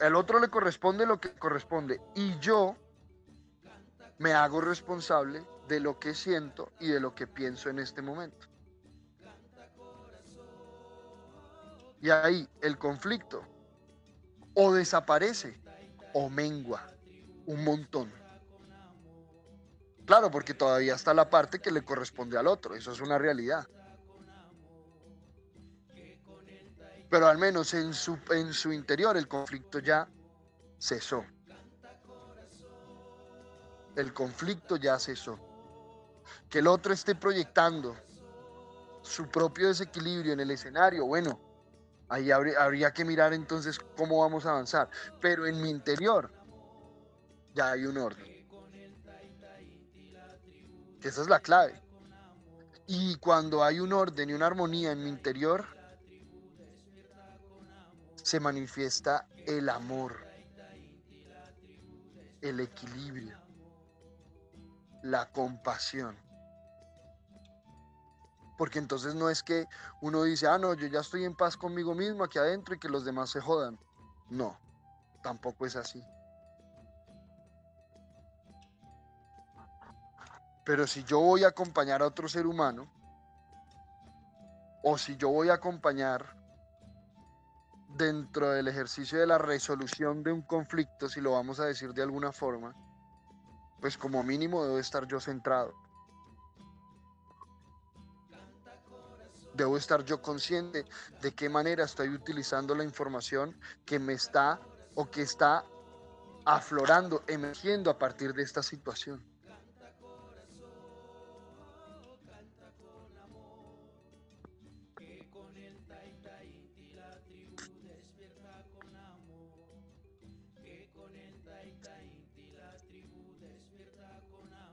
el 0.00 0.14
otro 0.14 0.38
le 0.38 0.48
corresponde 0.48 1.04
lo 1.04 1.20
que 1.20 1.32
corresponde. 1.32 2.00
Y 2.14 2.38
yo 2.38 2.76
me 4.18 4.32
hago 4.32 4.60
responsable 4.60 5.44
de 5.68 5.80
lo 5.80 5.98
que 5.98 6.14
siento 6.14 6.72
y 6.80 6.88
de 6.88 7.00
lo 7.00 7.14
que 7.14 7.26
pienso 7.26 7.68
en 7.68 7.78
este 7.78 8.02
momento. 8.02 8.46
Y 12.00 12.10
ahí 12.10 12.48
el 12.60 12.78
conflicto 12.78 13.42
o 14.54 14.72
desaparece 14.72 15.60
o 16.14 16.28
mengua 16.28 16.86
un 17.46 17.64
montón. 17.64 18.12
Claro, 20.04 20.30
porque 20.30 20.54
todavía 20.54 20.94
está 20.94 21.12
la 21.12 21.28
parte 21.28 21.60
que 21.60 21.70
le 21.70 21.84
corresponde 21.84 22.38
al 22.38 22.46
otro, 22.46 22.74
eso 22.74 22.92
es 22.92 23.00
una 23.00 23.18
realidad. 23.18 23.68
pero 27.10 27.26
al 27.26 27.38
menos 27.38 27.72
en 27.74 27.94
su, 27.94 28.18
en 28.30 28.52
su 28.52 28.72
interior 28.72 29.16
el 29.16 29.28
conflicto 29.28 29.78
ya 29.78 30.08
cesó. 30.78 31.24
El 33.96 34.12
conflicto 34.12 34.76
ya 34.76 34.98
cesó. 34.98 35.38
Que 36.48 36.58
el 36.58 36.66
otro 36.66 36.92
esté 36.92 37.14
proyectando 37.14 37.96
su 39.02 39.28
propio 39.28 39.68
desequilibrio 39.68 40.34
en 40.34 40.40
el 40.40 40.50
escenario, 40.50 41.06
bueno, 41.06 41.40
ahí 42.08 42.30
habría, 42.30 42.92
que 42.92 43.04
mirar 43.04 43.32
entonces 43.32 43.78
cómo 43.96 44.20
vamos 44.20 44.46
a 44.46 44.50
avanzar. 44.50 44.88
Pero 45.20 45.46
en 45.46 45.60
mi 45.60 45.70
interior 45.70 46.30
ya 47.54 47.72
hay 47.72 47.84
un 47.84 47.98
orden. 47.98 48.26
Esa 51.02 51.22
es 51.22 51.28
la 51.28 51.40
clave. 51.40 51.80
Y 52.86 53.16
cuando 53.16 53.62
hay 53.62 53.80
un 53.80 53.92
orden 53.92 54.30
y 54.30 54.32
una 54.32 54.46
armonía 54.46 54.92
en 54.92 55.04
mi 55.04 55.10
interior, 55.10 55.66
se 58.16 58.40
manifiesta 58.40 59.28
el 59.46 59.68
amor, 59.68 60.26
el 62.40 62.60
equilibrio, 62.60 63.36
la 65.02 65.30
compasión. 65.30 66.27
Porque 68.58 68.80
entonces 68.80 69.14
no 69.14 69.30
es 69.30 69.42
que 69.42 69.66
uno 70.02 70.24
dice, 70.24 70.48
ah, 70.48 70.58
no, 70.58 70.74
yo 70.74 70.88
ya 70.88 71.00
estoy 71.00 71.24
en 71.24 71.34
paz 71.34 71.56
conmigo 71.56 71.94
mismo 71.94 72.24
aquí 72.24 72.38
adentro 72.38 72.74
y 72.74 72.78
que 72.78 72.88
los 72.88 73.04
demás 73.04 73.30
se 73.30 73.40
jodan. 73.40 73.78
No, 74.28 74.58
tampoco 75.22 75.64
es 75.64 75.76
así. 75.76 76.04
Pero 80.64 80.86
si 80.86 81.04
yo 81.04 81.20
voy 81.20 81.44
a 81.44 81.48
acompañar 81.48 82.02
a 82.02 82.06
otro 82.06 82.28
ser 82.28 82.46
humano, 82.46 82.90
o 84.82 84.98
si 84.98 85.16
yo 85.16 85.30
voy 85.30 85.50
a 85.50 85.54
acompañar 85.54 86.36
dentro 87.96 88.50
del 88.50 88.68
ejercicio 88.68 89.18
de 89.18 89.26
la 89.26 89.38
resolución 89.38 90.22
de 90.22 90.32
un 90.32 90.42
conflicto, 90.42 91.08
si 91.08 91.20
lo 91.20 91.32
vamos 91.32 91.60
a 91.60 91.64
decir 91.64 91.94
de 91.94 92.02
alguna 92.02 92.32
forma, 92.32 92.74
pues 93.80 93.96
como 93.96 94.22
mínimo 94.22 94.64
debo 94.64 94.78
estar 94.78 95.06
yo 95.06 95.20
centrado. 95.20 95.87
Debo 99.58 99.76
estar 99.76 100.04
yo 100.04 100.22
consciente 100.22 100.84
de 101.20 101.34
qué 101.34 101.48
manera 101.48 101.82
estoy 101.82 102.10
utilizando 102.10 102.76
la 102.76 102.84
información 102.84 103.58
que 103.84 103.98
me 103.98 104.12
está 104.12 104.60
o 104.94 105.10
que 105.10 105.22
está 105.22 105.64
aflorando, 106.44 107.24
emergiendo 107.26 107.90
a 107.90 107.98
partir 107.98 108.32
de 108.34 108.44
esta 108.44 108.62
situación. 108.62 109.20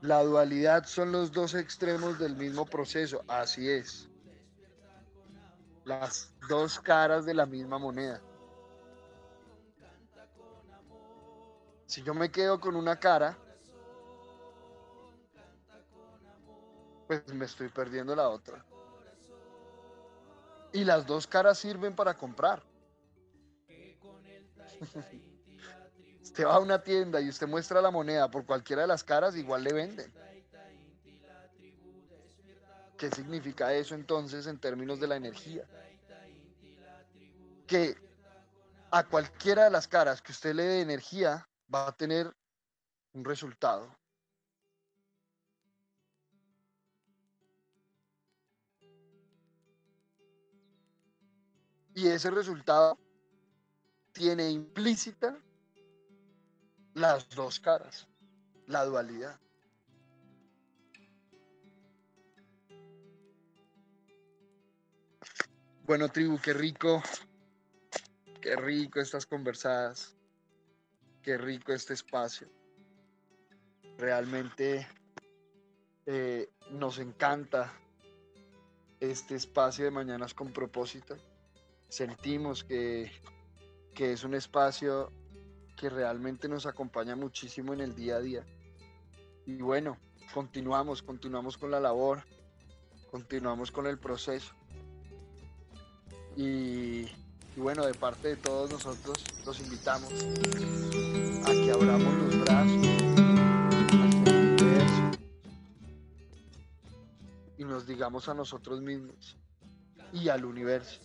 La 0.00 0.22
dualidad 0.22 0.86
son 0.86 1.10
los 1.10 1.32
dos 1.32 1.54
extremos 1.54 2.20
del 2.20 2.36
mismo 2.36 2.64
proceso, 2.64 3.24
así 3.26 3.68
es. 3.68 4.08
Las 5.86 6.34
dos 6.48 6.80
caras 6.80 7.24
de 7.24 7.32
la 7.32 7.46
misma 7.46 7.78
moneda. 7.78 8.20
Si 11.86 12.02
yo 12.02 12.12
me 12.12 12.28
quedo 12.28 12.58
con 12.58 12.74
una 12.74 12.98
cara, 12.98 13.38
pues 17.06 17.32
me 17.32 17.44
estoy 17.44 17.68
perdiendo 17.68 18.16
la 18.16 18.28
otra. 18.28 18.66
Y 20.72 20.82
las 20.82 21.06
dos 21.06 21.28
caras 21.28 21.58
sirven 21.58 21.94
para 21.94 22.14
comprar. 22.14 22.64
Usted 26.20 26.46
va 26.46 26.56
a 26.56 26.58
una 26.58 26.82
tienda 26.82 27.20
y 27.20 27.28
usted 27.28 27.46
muestra 27.46 27.80
la 27.80 27.92
moneda 27.92 28.28
por 28.28 28.44
cualquiera 28.44 28.82
de 28.82 28.88
las 28.88 29.04
caras, 29.04 29.36
igual 29.36 29.62
le 29.62 29.72
venden. 29.72 30.12
¿Qué 32.96 33.10
significa 33.10 33.72
eso 33.74 33.94
entonces 33.94 34.46
en 34.46 34.58
términos 34.58 34.98
de 34.98 35.06
la 35.06 35.16
energía? 35.16 35.68
Que 37.66 37.94
a 38.90 39.04
cualquiera 39.04 39.64
de 39.64 39.70
las 39.70 39.86
caras 39.86 40.22
que 40.22 40.32
usted 40.32 40.54
le 40.54 40.62
dé 40.62 40.80
energía 40.80 41.46
va 41.72 41.88
a 41.88 41.92
tener 41.96 42.34
un 43.12 43.24
resultado. 43.24 43.94
Y 51.94 52.08
ese 52.08 52.30
resultado 52.30 52.98
tiene 54.12 54.50
implícita 54.50 55.38
las 56.94 57.28
dos 57.30 57.58
caras, 57.60 58.06
la 58.66 58.84
dualidad. 58.84 59.38
Bueno, 65.86 66.08
tribu, 66.08 66.40
qué 66.40 66.52
rico, 66.52 67.00
qué 68.40 68.56
rico 68.56 68.98
estas 68.98 69.24
conversadas, 69.24 70.16
qué 71.22 71.38
rico 71.38 71.72
este 71.72 71.94
espacio. 71.94 72.48
Realmente 73.96 74.84
eh, 76.04 76.48
nos 76.72 76.98
encanta 76.98 77.72
este 78.98 79.36
espacio 79.36 79.84
de 79.84 79.92
Mañanas 79.92 80.34
con 80.34 80.52
propósito. 80.52 81.16
Sentimos 81.88 82.64
que, 82.64 83.12
que 83.94 84.10
es 84.10 84.24
un 84.24 84.34
espacio 84.34 85.12
que 85.76 85.88
realmente 85.88 86.48
nos 86.48 86.66
acompaña 86.66 87.14
muchísimo 87.14 87.74
en 87.74 87.80
el 87.80 87.94
día 87.94 88.16
a 88.16 88.20
día. 88.20 88.44
Y 89.46 89.62
bueno, 89.62 89.98
continuamos, 90.34 91.04
continuamos 91.04 91.56
con 91.56 91.70
la 91.70 91.78
labor, 91.78 92.24
continuamos 93.12 93.70
con 93.70 93.86
el 93.86 94.00
proceso. 94.00 94.52
Y, 96.36 97.06
bueno, 97.56 97.86
de 97.86 97.94
parte 97.94 98.28
de 98.28 98.36
todos 98.36 98.70
nosotros 98.70 99.24
los 99.44 99.58
invitamos 99.60 100.12
a 100.12 101.50
que 101.50 101.72
abramos 101.72 102.14
los 102.14 102.40
brazos 102.40 102.86
y 107.58 107.64
nos 107.64 107.86
digamos 107.86 108.28
a 108.28 108.34
nosotros 108.34 108.82
mismos 108.82 109.36
y 110.12 110.28
al 110.28 110.44
universo, 110.44 111.00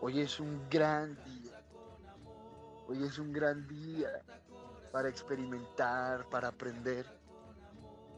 hoy 0.00 0.20
es 0.20 0.40
un 0.40 0.68
gran 0.68 1.14
día 1.24 1.44
Hoy 2.86 3.02
es 3.02 3.18
un 3.18 3.32
gran 3.32 3.66
día 3.66 4.22
para 4.92 5.08
experimentar, 5.08 6.28
para 6.28 6.48
aprender. 6.48 7.06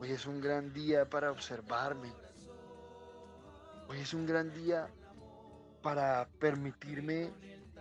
Hoy 0.00 0.10
es 0.10 0.26
un 0.26 0.40
gran 0.40 0.72
día 0.72 1.08
para 1.08 1.30
observarme. 1.30 2.12
Hoy 3.88 4.00
es 4.00 4.12
un 4.12 4.26
gran 4.26 4.52
día 4.52 4.88
para 5.86 6.28
permitirme 6.40 7.32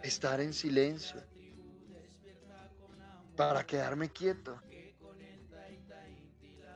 estar 0.04 0.40
en 0.40 0.54
silencio, 0.54 1.20
para 3.36 3.66
quedarme 3.66 4.12
quieto 4.12 4.62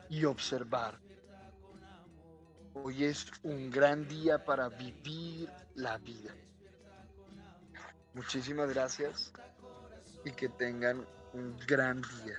y 0.08 0.24
observar. 0.24 0.98
Hoy 2.74 3.04
es 3.04 3.30
un 3.44 3.70
gran 3.70 4.08
día 4.08 4.44
para 4.44 4.70
vivir 4.70 5.48
la 5.76 5.98
vida. 5.98 6.34
Muchísimas 8.12 8.68
gracias 8.70 9.32
y 10.24 10.32
que 10.32 10.48
tengan 10.48 11.06
un 11.32 11.56
gran 11.64 12.02
día. 12.24 12.38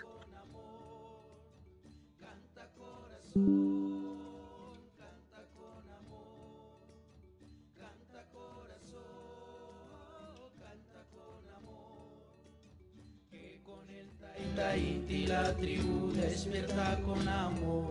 Junta 14.52 14.76
Inti 14.76 15.28
la 15.28 15.54
tribu 15.54 16.12
despierta 16.12 17.00
con 17.06 17.26
amor. 17.26 17.88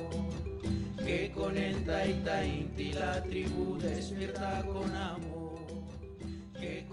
Que 0.98 1.32
con 1.34 1.56
el 1.56 1.82
Taita 1.86 2.44
Inti 2.44 2.92
la 2.92 3.22
tribu 3.22 3.78
despierta 3.78 4.62
con 4.66 4.94
amor. 4.94 5.58
Que 6.60 6.86
con 6.86 6.88